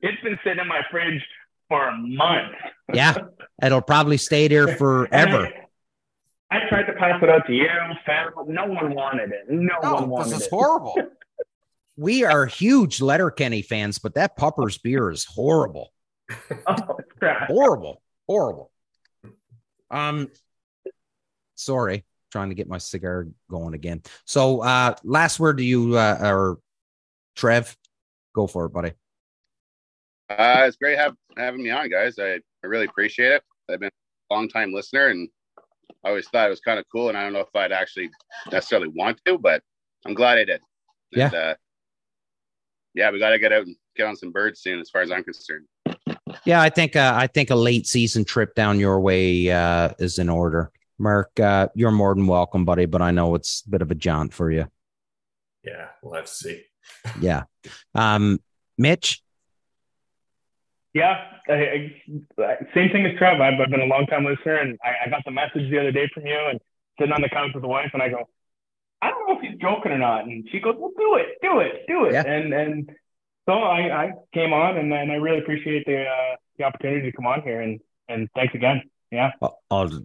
it's 0.00 0.22
been 0.22 0.38
sitting 0.44 0.60
in 0.60 0.68
my 0.68 0.82
fridge 0.90 1.22
for 1.68 1.88
a 1.88 1.96
month. 1.96 2.54
yeah, 2.92 3.14
it'll 3.62 3.80
probably 3.80 4.16
stay 4.18 4.48
there 4.48 4.76
forever. 4.76 5.48
I, 6.50 6.56
I, 6.56 6.68
tried 6.68 6.82
to 6.84 6.92
pass 6.92 7.22
it 7.22 7.30
out 7.30 7.46
to 7.46 7.52
you, 7.54 7.66
Sam. 8.04 8.32
No 8.48 8.66
one 8.66 8.94
wanted 8.94 9.30
it. 9.30 9.48
No, 9.48 9.74
No, 9.82 9.94
one 9.94 10.08
wanted 10.10 10.32
this 10.32 10.40
is 10.40 10.46
it. 10.48 10.50
horrible. 10.50 10.94
we 11.96 12.24
are 12.24 12.44
huge 12.44 13.00
Letterkenny 13.00 13.62
fans, 13.62 13.98
but 13.98 14.14
that 14.16 14.36
Puppers 14.36 14.76
beer 14.76 15.10
is 15.10 15.24
horrible. 15.24 15.92
Oh, 16.66 16.98
crap. 17.18 17.48
horrible, 17.48 18.00
horrible. 18.26 18.70
Um, 19.90 20.30
sorry, 21.54 22.04
trying 22.30 22.48
to 22.48 22.54
get 22.54 22.68
my 22.68 22.78
cigar 22.78 23.28
going 23.50 23.74
again. 23.74 24.02
So, 24.24 24.62
uh, 24.62 24.94
last 25.04 25.38
word 25.38 25.58
to 25.58 25.64
you, 25.64 25.96
uh, 25.96 26.18
or 26.22 26.58
Trev, 27.36 27.76
go 28.34 28.46
for 28.46 28.66
it, 28.66 28.72
buddy. 28.72 28.92
Uh, 30.30 30.64
it's 30.66 30.76
great 30.76 30.98
have, 30.98 31.14
having 31.36 31.62
me 31.62 31.70
on, 31.70 31.90
guys. 31.90 32.18
I, 32.18 32.34
I 32.34 32.66
really 32.66 32.86
appreciate 32.86 33.32
it. 33.32 33.42
I've 33.70 33.80
been 33.80 33.90
a 34.30 34.34
long 34.34 34.48
time 34.48 34.72
listener 34.72 35.08
and 35.08 35.28
I 36.04 36.08
always 36.08 36.28
thought 36.28 36.46
it 36.46 36.50
was 36.50 36.60
kind 36.60 36.78
of 36.78 36.86
cool. 36.90 37.08
And 37.08 37.18
I 37.18 37.22
don't 37.22 37.32
know 37.32 37.40
if 37.40 37.54
I'd 37.54 37.72
actually 37.72 38.10
necessarily 38.50 38.88
want 38.88 39.20
to, 39.26 39.38
but 39.38 39.62
I'm 40.06 40.14
glad 40.14 40.38
I 40.38 40.44
did. 40.44 40.60
Yeah. 41.12 41.28
Uh, 41.28 41.54
yeah, 42.94 43.10
we 43.10 43.18
got 43.18 43.30
to 43.30 43.38
get 43.38 43.52
out 43.52 43.66
and 43.66 43.76
get 43.96 44.06
on 44.06 44.16
some 44.16 44.32
birds 44.32 44.60
soon, 44.60 44.80
as 44.80 44.90
far 44.90 45.02
as 45.02 45.10
I'm 45.10 45.24
concerned. 45.24 45.66
Yeah, 46.44 46.60
I 46.60 46.68
think 46.70 46.96
uh, 46.96 47.12
I 47.16 47.26
think 47.26 47.50
a 47.50 47.54
late 47.54 47.86
season 47.86 48.24
trip 48.24 48.54
down 48.54 48.78
your 48.80 49.00
way 49.00 49.50
uh, 49.50 49.90
is 49.98 50.18
in 50.18 50.28
order. 50.28 50.70
Mark, 50.98 51.38
uh, 51.40 51.68
you're 51.74 51.90
more 51.90 52.14
than 52.14 52.26
welcome, 52.26 52.64
buddy. 52.64 52.86
But 52.86 53.02
I 53.02 53.10
know 53.10 53.34
it's 53.34 53.62
a 53.66 53.70
bit 53.70 53.82
of 53.82 53.90
a 53.90 53.94
jaunt 53.94 54.32
for 54.32 54.50
you. 54.50 54.66
Yeah, 55.64 55.88
we'll 56.02 56.14
have 56.14 56.26
to 56.26 56.30
see. 56.30 56.62
Yeah, 57.20 57.44
um, 57.94 58.40
Mitch. 58.76 59.22
Yeah, 60.94 61.16
I, 61.48 61.92
I, 62.38 62.56
same 62.74 62.90
thing 62.90 63.06
as 63.06 63.16
Trev. 63.16 63.40
I've, 63.40 63.58
I've 63.58 63.70
been 63.70 63.80
a 63.80 63.86
long 63.86 64.06
time 64.06 64.24
listener, 64.24 64.56
and 64.56 64.78
I, 64.84 65.06
I 65.06 65.10
got 65.10 65.24
the 65.24 65.30
message 65.30 65.70
the 65.70 65.78
other 65.78 65.92
day 65.92 66.08
from 66.12 66.26
you, 66.26 66.38
and 66.50 66.60
sitting 66.98 67.12
on 67.14 67.22
the 67.22 67.28
couch 67.30 67.50
with 67.54 67.62
the 67.62 67.68
wife, 67.68 67.90
and 67.94 68.02
I 68.02 68.08
go, 68.10 68.28
I 69.00 69.08
don't 69.10 69.26
know 69.28 69.36
if 69.36 69.40
he's 69.42 69.58
joking 69.60 69.92
or 69.92 69.98
not, 69.98 70.24
and 70.24 70.46
she 70.52 70.60
goes, 70.60 70.74
Well, 70.78 70.92
do 70.98 71.16
it, 71.16 71.38
do 71.40 71.60
it, 71.60 71.84
do 71.88 72.04
it, 72.06 72.12
Yeah. 72.12 72.24
and 72.26 72.52
and 72.52 72.90
so 73.46 73.52
I, 73.52 74.04
I 74.04 74.12
came 74.32 74.52
on, 74.52 74.76
and, 74.76 74.92
and 74.92 75.10
I 75.10 75.16
really 75.16 75.38
appreciate 75.38 75.84
the 75.86 76.04
uh, 76.04 76.36
the 76.58 76.64
opportunity 76.64 77.10
to 77.10 77.16
come 77.16 77.26
on 77.26 77.42
here, 77.42 77.60
and 77.60 77.80
and 78.08 78.28
thanks 78.34 78.54
again. 78.54 78.82
Yeah, 79.10 79.32
I'll, 79.70 80.04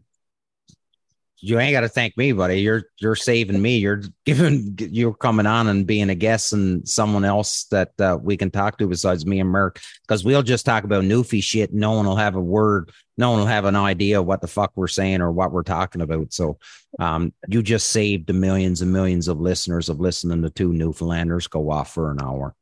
you 1.39 1.59
ain't 1.59 1.73
got 1.73 1.81
to 1.81 1.89
thank 1.89 2.17
me, 2.17 2.31
buddy. 2.31 2.61
You're 2.61 2.83
you're 2.99 3.15
saving 3.15 3.61
me. 3.61 3.77
You're 3.77 4.01
giving 4.25 4.75
you're 4.79 5.13
coming 5.13 5.45
on 5.45 5.67
and 5.67 5.85
being 5.85 6.09
a 6.09 6.15
guest 6.15 6.53
and 6.53 6.87
someone 6.87 7.23
else 7.23 7.65
that 7.65 7.91
uh, 7.99 8.17
we 8.21 8.37
can 8.37 8.49
talk 8.49 8.77
to 8.79 8.87
besides 8.87 9.25
me 9.25 9.39
and 9.39 9.49
Mark 9.49 9.79
because 10.07 10.23
we'll 10.23 10.43
just 10.43 10.65
talk 10.65 10.83
about 10.83 11.03
Newfie 11.03 11.43
shit. 11.43 11.73
No 11.73 11.93
one 11.93 12.05
will 12.05 12.15
have 12.15 12.35
a 12.35 12.41
word. 12.41 12.91
No 13.17 13.31
one 13.31 13.39
will 13.39 13.47
have 13.47 13.65
an 13.65 13.75
idea 13.75 14.21
what 14.21 14.41
the 14.41 14.47
fuck 14.47 14.71
we're 14.75 14.87
saying 14.87 15.21
or 15.21 15.31
what 15.31 15.51
we're 15.51 15.63
talking 15.63 16.01
about. 16.01 16.33
So, 16.33 16.57
um, 16.99 17.33
you 17.47 17.61
just 17.61 17.89
saved 17.89 18.27
the 18.27 18.33
millions 18.33 18.81
and 18.81 18.91
millions 18.91 19.27
of 19.27 19.39
listeners 19.39 19.89
of 19.89 19.99
listening 19.99 20.41
to 20.41 20.49
two 20.49 20.73
Newfoundlanders 20.73 21.47
go 21.47 21.69
off 21.69 21.93
for 21.93 22.11
an 22.11 22.21
hour. 22.21 22.55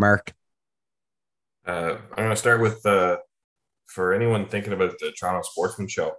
Mark, 0.00 0.32
Uh, 1.66 1.98
I'm 2.12 2.16
going 2.24 2.30
to 2.30 2.36
start 2.36 2.60
with 2.60 2.84
uh, 2.86 3.18
for 3.86 4.14
anyone 4.14 4.46
thinking 4.46 4.72
about 4.72 4.98
the 4.98 5.12
Toronto 5.12 5.42
Sportsman 5.42 5.88
Show. 5.88 6.14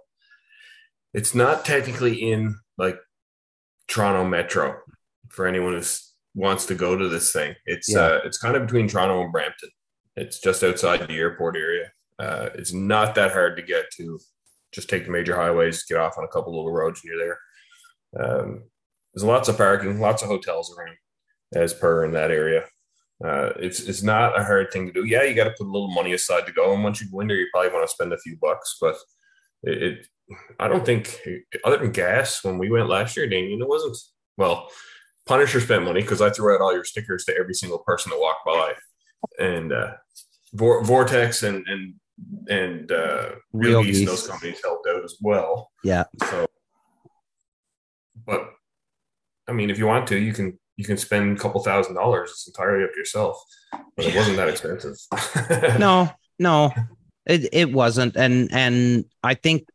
It's 1.12 1.34
not 1.34 1.64
technically 1.64 2.14
in 2.30 2.56
like 2.78 2.96
Toronto 3.88 4.24
Metro 4.24 4.76
for 5.28 5.46
anyone 5.46 5.74
who 5.74 5.82
wants 6.34 6.64
to 6.66 6.74
go 6.76 6.96
to 6.96 7.08
this 7.08 7.32
thing. 7.32 7.54
It's 7.66 7.88
Yeah. 7.92 8.00
uh, 8.00 8.20
it's 8.24 8.38
kind 8.38 8.54
of 8.56 8.62
between 8.62 8.86
Toronto 8.88 9.20
and 9.22 9.32
Brampton. 9.32 9.70
It's 10.16 10.38
just 10.40 10.62
outside 10.62 11.06
the 11.08 11.18
airport 11.18 11.56
area. 11.56 11.90
Uh, 12.18 12.50
it's 12.54 12.72
not 12.72 13.14
that 13.16 13.32
hard 13.32 13.56
to 13.56 13.62
get 13.62 13.90
to. 13.96 14.18
Just 14.70 14.88
take 14.88 15.04
the 15.04 15.10
major 15.10 15.34
highways, 15.36 15.84
get 15.84 15.98
off 15.98 16.16
on 16.16 16.24
a 16.24 16.28
couple 16.28 16.54
little 16.54 16.72
roads, 16.72 17.00
and 17.02 17.10
you're 17.10 17.18
there. 17.18 17.38
Um, 18.24 18.62
there's 19.12 19.24
lots 19.24 19.48
of 19.48 19.56
parking, 19.58 20.00
lots 20.00 20.22
of 20.22 20.28
hotels 20.28 20.74
around, 20.74 20.96
as 21.54 21.74
per 21.74 22.04
in 22.04 22.12
that 22.12 22.30
area. 22.30 22.64
Uh, 23.24 23.52
it's 23.56 23.80
it's 23.80 24.02
not 24.02 24.38
a 24.38 24.42
hard 24.42 24.72
thing 24.72 24.86
to 24.86 24.92
do. 24.92 25.04
Yeah, 25.04 25.22
you 25.22 25.34
got 25.34 25.44
to 25.44 25.50
put 25.50 25.66
a 25.66 25.70
little 25.70 25.92
money 25.92 26.12
aside 26.12 26.46
to 26.46 26.52
go, 26.52 26.74
and 26.74 26.82
once 26.82 27.00
you 27.00 27.10
go 27.10 27.20
in 27.20 27.28
there, 27.28 27.36
you 27.36 27.46
probably 27.52 27.72
want 27.72 27.86
to 27.86 27.92
spend 27.92 28.12
a 28.12 28.18
few 28.18 28.36
bucks. 28.40 28.76
But 28.80 28.96
it, 29.62 29.82
it 29.82 30.06
I 30.58 30.68
don't 30.68 30.84
think, 30.84 31.20
other 31.64 31.76
than 31.76 31.92
gas, 31.92 32.42
when 32.42 32.58
we 32.58 32.70
went 32.70 32.88
last 32.88 33.16
year, 33.16 33.28
Damien, 33.28 33.62
it 33.62 33.68
wasn't. 33.68 33.96
Well, 34.36 34.68
Punisher 35.26 35.60
spent 35.60 35.84
money 35.84 36.00
because 36.00 36.20
I 36.20 36.30
threw 36.30 36.54
out 36.54 36.60
all 36.60 36.72
your 36.72 36.84
stickers 36.84 37.24
to 37.26 37.36
every 37.36 37.54
single 37.54 37.78
person 37.80 38.10
that 38.10 38.18
walked 38.18 38.44
by, 38.44 38.74
and 39.38 39.72
uh, 39.72 39.92
Vor- 40.54 40.82
Vortex 40.82 41.42
and 41.44 41.64
and 41.68 41.94
and 42.48 42.90
uh, 42.90 43.30
Real 43.52 43.84
Geese. 43.84 44.06
those 44.06 44.26
companies 44.26 44.60
helped 44.64 44.88
out 44.88 45.04
as 45.04 45.16
well. 45.20 45.70
Yeah. 45.84 46.04
So, 46.28 46.46
but 48.26 48.50
I 49.48 49.52
mean, 49.52 49.70
if 49.70 49.78
you 49.78 49.86
want 49.86 50.06
to, 50.08 50.18
you 50.18 50.32
can 50.32 50.58
you 50.82 50.86
can 50.86 50.96
spend 50.96 51.38
a 51.38 51.40
couple 51.40 51.62
thousand 51.62 51.94
dollars. 51.94 52.30
It's 52.30 52.48
entirely 52.48 52.82
up 52.84 52.92
to 52.92 52.98
yourself. 52.98 53.40
But 53.96 54.06
it 54.06 54.16
wasn't 54.16 54.36
that 54.36 54.48
expensive. 54.48 54.98
no, 55.78 56.10
no, 56.40 56.72
it 57.24 57.48
it 57.52 57.72
wasn't, 57.72 58.16
and 58.16 58.48
and 58.52 59.04
I 59.22 59.34
think 59.34 59.68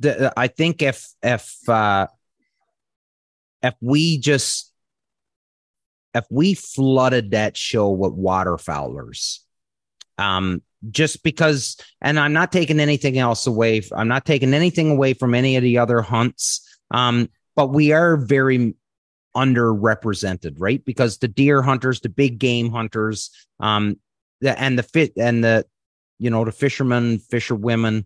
the 0.00 0.32
I 0.36 0.48
think 0.48 0.80
if 0.80 1.06
if 1.22 1.68
uh, 1.68 2.06
if 3.62 3.74
we 3.82 4.18
just 4.18 4.72
if 6.14 6.24
we 6.30 6.54
flooded 6.54 7.32
that 7.32 7.56
show 7.58 7.90
with 7.90 8.12
waterfowlers, 8.12 9.40
um, 10.16 10.62
just 10.90 11.22
because, 11.22 11.76
and 12.00 12.18
I'm 12.18 12.32
not 12.32 12.52
taking 12.52 12.80
anything 12.80 13.18
else 13.18 13.46
away. 13.46 13.82
I'm 13.92 14.08
not 14.08 14.24
taking 14.24 14.54
anything 14.54 14.92
away 14.92 15.12
from 15.12 15.34
any 15.34 15.56
of 15.56 15.62
the 15.62 15.76
other 15.76 16.00
hunts, 16.00 16.66
um, 16.90 17.28
but 17.54 17.68
we 17.68 17.92
are 17.92 18.16
very 18.16 18.74
underrepresented, 19.36 20.54
right? 20.58 20.84
Because 20.84 21.18
the 21.18 21.28
deer 21.28 21.62
hunters, 21.62 22.00
the 22.00 22.08
big 22.08 22.38
game 22.38 22.70
hunters, 22.70 23.30
um, 23.60 23.98
the 24.40 24.58
and 24.60 24.78
the 24.78 24.82
fit 24.82 25.12
and 25.16 25.42
the 25.42 25.66
you 26.18 26.30
know 26.30 26.44
the 26.44 26.52
fishermen, 26.52 27.18
fisher 27.18 27.54
women. 27.54 28.04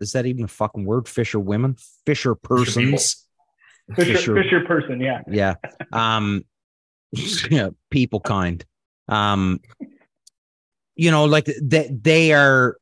Is 0.00 0.12
that 0.12 0.26
even 0.26 0.44
a 0.44 0.48
fucking 0.48 0.84
word? 0.84 1.08
Fisher 1.08 1.40
women, 1.40 1.76
fisher 2.06 2.34
persons. 2.34 3.26
Fisher, 3.96 4.12
Fisher- 4.14 4.42
Fisher 4.42 4.64
person. 4.64 5.00
Yeah, 5.00 5.22
Yeah. 5.28 5.54
Um, 5.92 6.44
yeah, 7.50 7.70
people 7.90 8.20
kind. 8.20 8.64
Um, 9.08 9.60
you 10.94 11.10
know, 11.10 11.24
like 11.24 11.46
they 11.60 11.88
they 11.90 12.32
are 12.32 12.76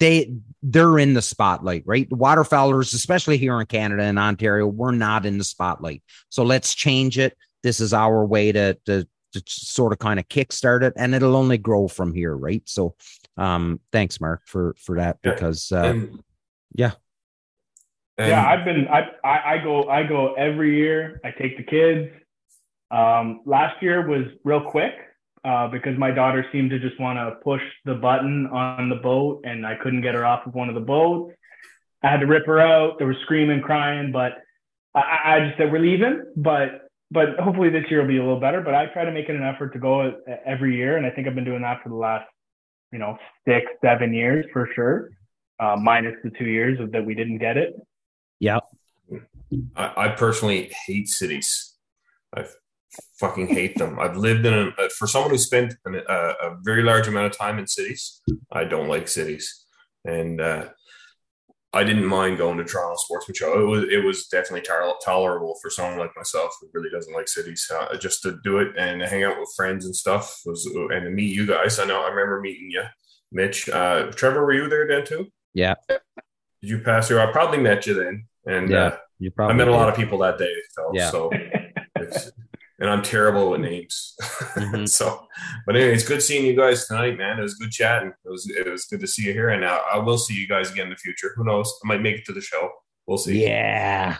they 0.00 0.32
they're 0.62 0.98
in 0.98 1.14
the 1.14 1.22
spotlight, 1.22 1.82
right? 1.86 2.08
Waterfowlers, 2.10 2.94
especially 2.94 3.38
here 3.38 3.58
in 3.60 3.66
Canada 3.66 4.02
and 4.02 4.18
Ontario, 4.18 4.66
we're 4.66 4.92
not 4.92 5.24
in 5.24 5.38
the 5.38 5.44
spotlight. 5.44 6.02
So 6.28 6.42
let's 6.42 6.74
change 6.74 7.18
it. 7.18 7.36
This 7.62 7.80
is 7.80 7.92
our 7.94 8.24
way 8.26 8.52
to 8.52 8.74
to, 8.86 9.06
to 9.32 9.42
sort 9.46 9.92
of 9.92 9.98
kind 9.98 10.18
of 10.20 10.28
kickstart 10.28 10.82
it, 10.82 10.92
and 10.96 11.14
it'll 11.14 11.36
only 11.36 11.58
grow 11.58 11.88
from 11.88 12.12
here, 12.14 12.36
right? 12.36 12.62
So, 12.66 12.94
um, 13.36 13.80
thanks, 13.92 14.20
Mark, 14.20 14.42
for 14.46 14.74
for 14.78 14.96
that 14.96 15.18
Yeah. 15.24 15.32
because 15.34 15.72
uh, 15.72 15.82
And- 15.94 16.22
yeah, 16.74 16.92
and 18.18 18.28
yeah, 18.28 18.48
I've 18.48 18.64
been 18.64 18.86
I, 18.88 19.08
I 19.24 19.54
I 19.54 19.58
go 19.64 19.88
I 19.88 20.02
go 20.04 20.34
every 20.34 20.76
year. 20.76 21.20
I 21.24 21.30
take 21.32 21.56
the 21.56 21.62
kids. 21.64 22.10
Um, 22.90 23.42
last 23.46 23.82
year 23.82 24.06
was 24.06 24.26
real 24.44 24.62
quick 24.62 24.94
uh, 25.44 25.68
because 25.68 25.96
my 25.98 26.10
daughter 26.10 26.44
seemed 26.52 26.70
to 26.70 26.78
just 26.78 26.98
want 27.00 27.18
to 27.18 27.36
push 27.42 27.62
the 27.84 27.94
button 27.94 28.46
on 28.52 28.88
the 28.88 28.96
boat, 28.96 29.42
and 29.44 29.66
I 29.66 29.74
couldn't 29.76 30.02
get 30.02 30.14
her 30.14 30.24
off 30.24 30.46
of 30.46 30.54
one 30.54 30.68
of 30.68 30.74
the 30.74 30.80
boats. 30.80 31.34
I 32.02 32.10
had 32.10 32.20
to 32.20 32.26
rip 32.26 32.46
her 32.46 32.60
out. 32.60 32.98
There 32.98 33.06
was 33.06 33.16
screaming, 33.24 33.60
crying, 33.62 34.12
but 34.12 34.32
I- 34.94 35.00
I, 35.00 35.36
I 35.36 35.40
just 35.46 35.58
said 35.58 35.70
we're 35.72 35.78
leaving. 35.80 36.24
But 36.36 36.88
but 37.12 37.38
hopefully 37.40 37.70
this 37.70 37.84
year 37.90 38.00
will 38.00 38.08
be 38.08 38.18
a 38.18 38.22
little 38.22 38.38
better. 38.40 38.60
But 38.60 38.74
I 38.74 38.86
try 38.86 39.04
to 39.04 39.10
make 39.12 39.28
it 39.28 39.34
an 39.36 39.42
effort 39.42 39.72
to 39.72 39.78
go 39.78 40.14
every 40.46 40.76
year, 40.76 40.96
and 40.96 41.04
I 41.06 41.10
think 41.10 41.26
I've 41.26 41.34
been 41.34 41.44
doing 41.44 41.62
that 41.62 41.82
for 41.82 41.88
the 41.88 41.94
last 41.96 42.28
you 42.92 42.98
know 42.98 43.16
six 43.46 43.66
seven 43.82 44.12
years 44.14 44.46
for 44.52 44.68
sure, 44.74 45.10
uh, 45.58 45.76
minus 45.76 46.14
the 46.24 46.30
two 46.30 46.46
years 46.46 46.78
that 46.92 47.04
we 47.04 47.14
didn't 47.14 47.38
get 47.38 47.56
it. 47.56 47.74
yeah, 48.38 48.60
I, 49.76 49.92
I 49.96 50.08
personally 50.08 50.70
hate 50.86 51.08
cities. 51.08 51.74
I 52.34 52.44
fucking 53.18 53.48
hate 53.48 53.76
them. 53.78 53.98
I've 53.98 54.16
lived 54.16 54.46
in 54.46 54.54
a 54.54 54.88
for 54.90 55.06
someone 55.06 55.30
who 55.30 55.38
spent 55.38 55.74
an, 55.84 55.96
a, 56.08 56.14
a 56.14 56.56
very 56.62 56.82
large 56.82 57.08
amount 57.08 57.26
of 57.26 57.36
time 57.38 57.58
in 57.58 57.66
cities. 57.66 58.20
I 58.52 58.64
don't 58.64 58.88
like 58.88 59.08
cities, 59.08 59.64
and 60.04 60.40
uh, 60.40 60.68
I 61.72 61.84
didn't 61.84 62.06
mind 62.06 62.38
going 62.38 62.58
to 62.58 62.64
Toronto 62.64 62.96
Sportsman 62.96 63.34
Show. 63.36 63.60
It 63.60 63.64
was 63.66 63.84
it 63.90 64.04
was 64.04 64.26
definitely 64.26 64.62
tar- 64.62 64.94
tolerable 65.04 65.56
for 65.62 65.70
someone 65.70 65.98
like 65.98 66.16
myself 66.16 66.50
who 66.60 66.68
really 66.74 66.90
doesn't 66.90 67.14
like 67.14 67.28
cities. 67.28 67.70
Uh, 67.72 67.96
just 67.96 68.22
to 68.22 68.38
do 68.42 68.58
it 68.58 68.76
and 68.76 69.00
hang 69.02 69.24
out 69.24 69.38
with 69.38 69.52
friends 69.56 69.84
and 69.86 69.94
stuff 69.94 70.40
was 70.44 70.66
and 70.66 71.04
to 71.04 71.10
meet 71.10 71.34
you 71.34 71.46
guys. 71.46 71.78
I 71.78 71.84
know 71.84 72.02
I 72.02 72.08
remember 72.08 72.40
meeting 72.40 72.70
you, 72.70 72.82
Mitch. 73.32 73.68
Uh, 73.68 74.10
Trevor, 74.12 74.44
were 74.44 74.52
you 74.52 74.68
there 74.68 74.88
then 74.88 75.04
too? 75.06 75.28
Yeah. 75.54 75.74
Did 75.88 76.00
you 76.70 76.78
pass 76.80 77.08
through? 77.08 77.20
I 77.20 77.30
probably 77.32 77.58
met 77.58 77.86
you 77.86 77.94
then, 77.94 78.26
and 78.46 78.68
Yeah. 78.70 78.84
uh, 78.84 78.96
you 79.18 79.30
I 79.30 79.32
probably 79.34 79.56
met 79.56 79.68
a 79.68 79.72
lot 79.72 79.88
of 79.88 79.94
people 79.96 80.18
that 80.18 80.38
day. 80.38 80.52
Yeah. 80.92 81.10
So, 81.10 81.30
it's, 81.96 82.30
and 82.80 82.88
I'm 82.90 83.02
terrible 83.02 83.50
with 83.50 83.60
names. 83.60 84.14
Mhm. 84.56 84.88
so, 84.88 85.28
but 85.66 85.76
anyway, 85.76 85.94
it's 85.94 86.06
good 86.08 86.22
seeing 86.22 86.44
you 86.44 86.56
guys 86.56 86.86
tonight, 86.86 87.16
man. 87.16 87.38
It 87.38 87.42
was 87.42 87.54
good 87.54 87.70
chatting. 87.70 88.08
It 88.24 88.28
was 88.28 88.50
it 88.50 88.66
was 88.68 88.84
good 88.86 89.00
to 89.00 89.06
see 89.06 89.24
you 89.26 89.32
here, 89.32 89.50
and 89.50 89.64
I, 89.64 89.76
I 89.94 89.98
will 89.98 90.18
see 90.18 90.34
you 90.34 90.48
guys 90.48 90.70
again 90.72 90.86
in 90.86 90.90
the 90.90 90.96
future. 90.96 91.32
Who 91.36 91.44
knows? 91.44 91.72
I 91.84 91.88
might 91.88 92.02
make 92.02 92.16
it 92.16 92.24
to 92.26 92.32
the 92.32 92.40
show. 92.40 92.70
We'll 93.06 93.18
see. 93.18 93.42
Yeah. 93.44 94.16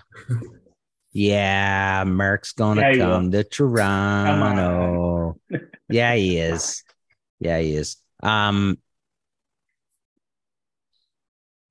Yeah, 1.12 2.04
Mark's 2.06 2.52
gonna 2.52 2.82
Yeah, 2.82 2.92
he 2.92 2.98
will. 3.00 3.06
come 3.10 3.30
to 3.32 3.42
Toronto. 3.44 5.40
yeah, 5.88 6.14
he 6.14 6.38
is. 6.38 6.84
Yeah, 7.40 7.58
he 7.58 7.74
is. 7.74 7.96
Um 8.22 8.78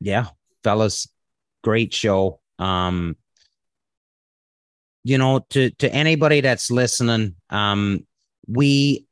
yeah, 0.01 0.27
fellas, 0.63 1.07
great 1.63 1.93
show. 1.93 2.39
Um 2.57 3.15
you 5.03 5.17
know, 5.17 5.45
to 5.51 5.69
to 5.71 5.93
anybody 5.93 6.41
that's 6.41 6.71
listening, 6.71 7.35
um 7.49 8.05
we 8.47 9.05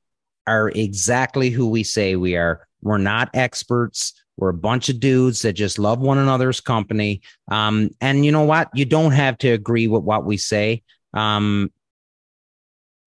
are 0.47 0.69
exactly 0.69 1.49
who 1.49 1.69
we 1.69 1.83
say 1.83 2.15
we 2.15 2.35
are. 2.35 2.67
We're 2.81 2.97
not 2.97 3.29
experts. 3.33 4.13
We're 4.37 4.49
a 4.49 4.53
bunch 4.53 4.87
of 4.89 4.99
dudes 4.99 5.41
that 5.41 5.53
just 5.53 5.79
love 5.79 5.99
one 5.99 6.19
another's 6.19 6.61
company. 6.61 7.21
Um, 7.49 7.89
and 8.01 8.23
you 8.23 8.31
know 8.31 8.43
what? 8.43 8.69
You 8.73 8.85
don't 8.85 9.11
have 9.11 9.37
to 9.39 9.49
agree 9.49 9.87
with 9.87 10.03
what 10.03 10.25
we 10.25 10.37
say. 10.37 10.83
Um, 11.13 11.71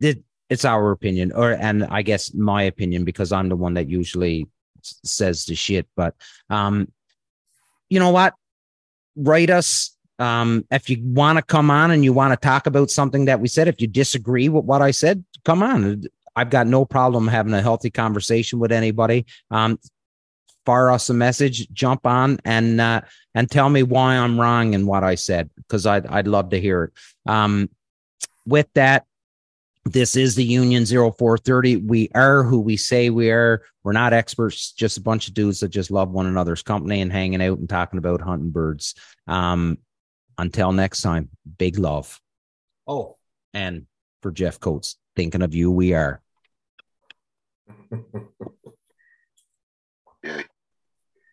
it, 0.00 0.22
it's 0.48 0.64
our 0.64 0.90
opinion, 0.90 1.32
or 1.32 1.52
and 1.52 1.84
I 1.84 2.02
guess 2.02 2.34
my 2.34 2.64
opinion 2.64 3.04
because 3.04 3.30
I'm 3.32 3.48
the 3.48 3.56
one 3.56 3.74
that 3.74 3.88
usually 3.88 4.48
says 4.82 5.44
the 5.44 5.54
shit. 5.54 5.86
But 5.94 6.14
um, 6.48 6.90
you 7.88 8.00
know 8.00 8.10
what? 8.10 8.34
Write 9.14 9.50
us. 9.50 9.96
Um, 10.20 10.66
if 10.70 10.90
you 10.90 10.98
want 11.02 11.38
to 11.38 11.42
come 11.42 11.70
on 11.70 11.90
and 11.90 12.04
you 12.04 12.12
want 12.12 12.32
to 12.32 12.46
talk 12.46 12.66
about 12.66 12.90
something 12.90 13.24
that 13.24 13.40
we 13.40 13.48
said, 13.48 13.68
if 13.68 13.80
you 13.80 13.86
disagree 13.86 14.50
with 14.50 14.66
what 14.66 14.82
I 14.82 14.90
said, 14.90 15.24
come 15.44 15.62
on. 15.62 16.04
I've 16.36 16.50
got 16.50 16.66
no 16.66 16.84
problem 16.84 17.26
having 17.26 17.54
a 17.54 17.62
healthy 17.62 17.90
conversation 17.90 18.58
with 18.58 18.70
anybody. 18.70 19.24
Um, 19.50 19.78
fire 20.66 20.90
us 20.90 21.08
a 21.08 21.14
message, 21.14 21.68
jump 21.72 22.06
on 22.06 22.38
and 22.44 22.80
uh, 22.80 23.00
and 23.34 23.50
tell 23.50 23.70
me 23.70 23.82
why 23.82 24.16
I'm 24.16 24.38
wrong 24.38 24.74
in 24.74 24.86
what 24.86 25.02
I 25.02 25.14
said 25.14 25.50
because 25.56 25.86
I'd 25.86 26.06
I'd 26.06 26.28
love 26.28 26.50
to 26.50 26.60
hear 26.60 26.84
it. 26.84 26.92
Um, 27.30 27.70
with 28.46 28.68
that, 28.74 29.06
this 29.84 30.16
is 30.16 30.34
the 30.34 30.44
Union 30.44 30.84
0430. 30.84 31.76
We 31.76 32.10
are 32.14 32.42
who 32.42 32.60
we 32.60 32.76
say 32.76 33.10
we 33.10 33.30
are. 33.30 33.62
We're 33.82 33.92
not 33.92 34.12
experts, 34.12 34.72
just 34.72 34.98
a 34.98 35.02
bunch 35.02 35.28
of 35.28 35.34
dudes 35.34 35.60
that 35.60 35.68
just 35.68 35.90
love 35.90 36.10
one 36.10 36.26
another's 36.26 36.62
company 36.62 37.00
and 37.00 37.10
hanging 37.10 37.42
out 37.42 37.58
and 37.58 37.68
talking 37.68 37.98
about 37.98 38.20
hunting 38.20 38.50
birds. 38.50 38.94
Um, 39.26 39.78
until 40.40 40.72
next 40.72 41.02
time, 41.02 41.28
big 41.58 41.78
love. 41.78 42.18
Oh, 42.86 43.16
and 43.52 43.86
for 44.22 44.30
Jeff 44.30 44.58
Coates, 44.58 44.96
thinking 45.14 45.42
of 45.42 45.54
you, 45.54 45.70
we 45.70 45.92
are. 45.92 46.22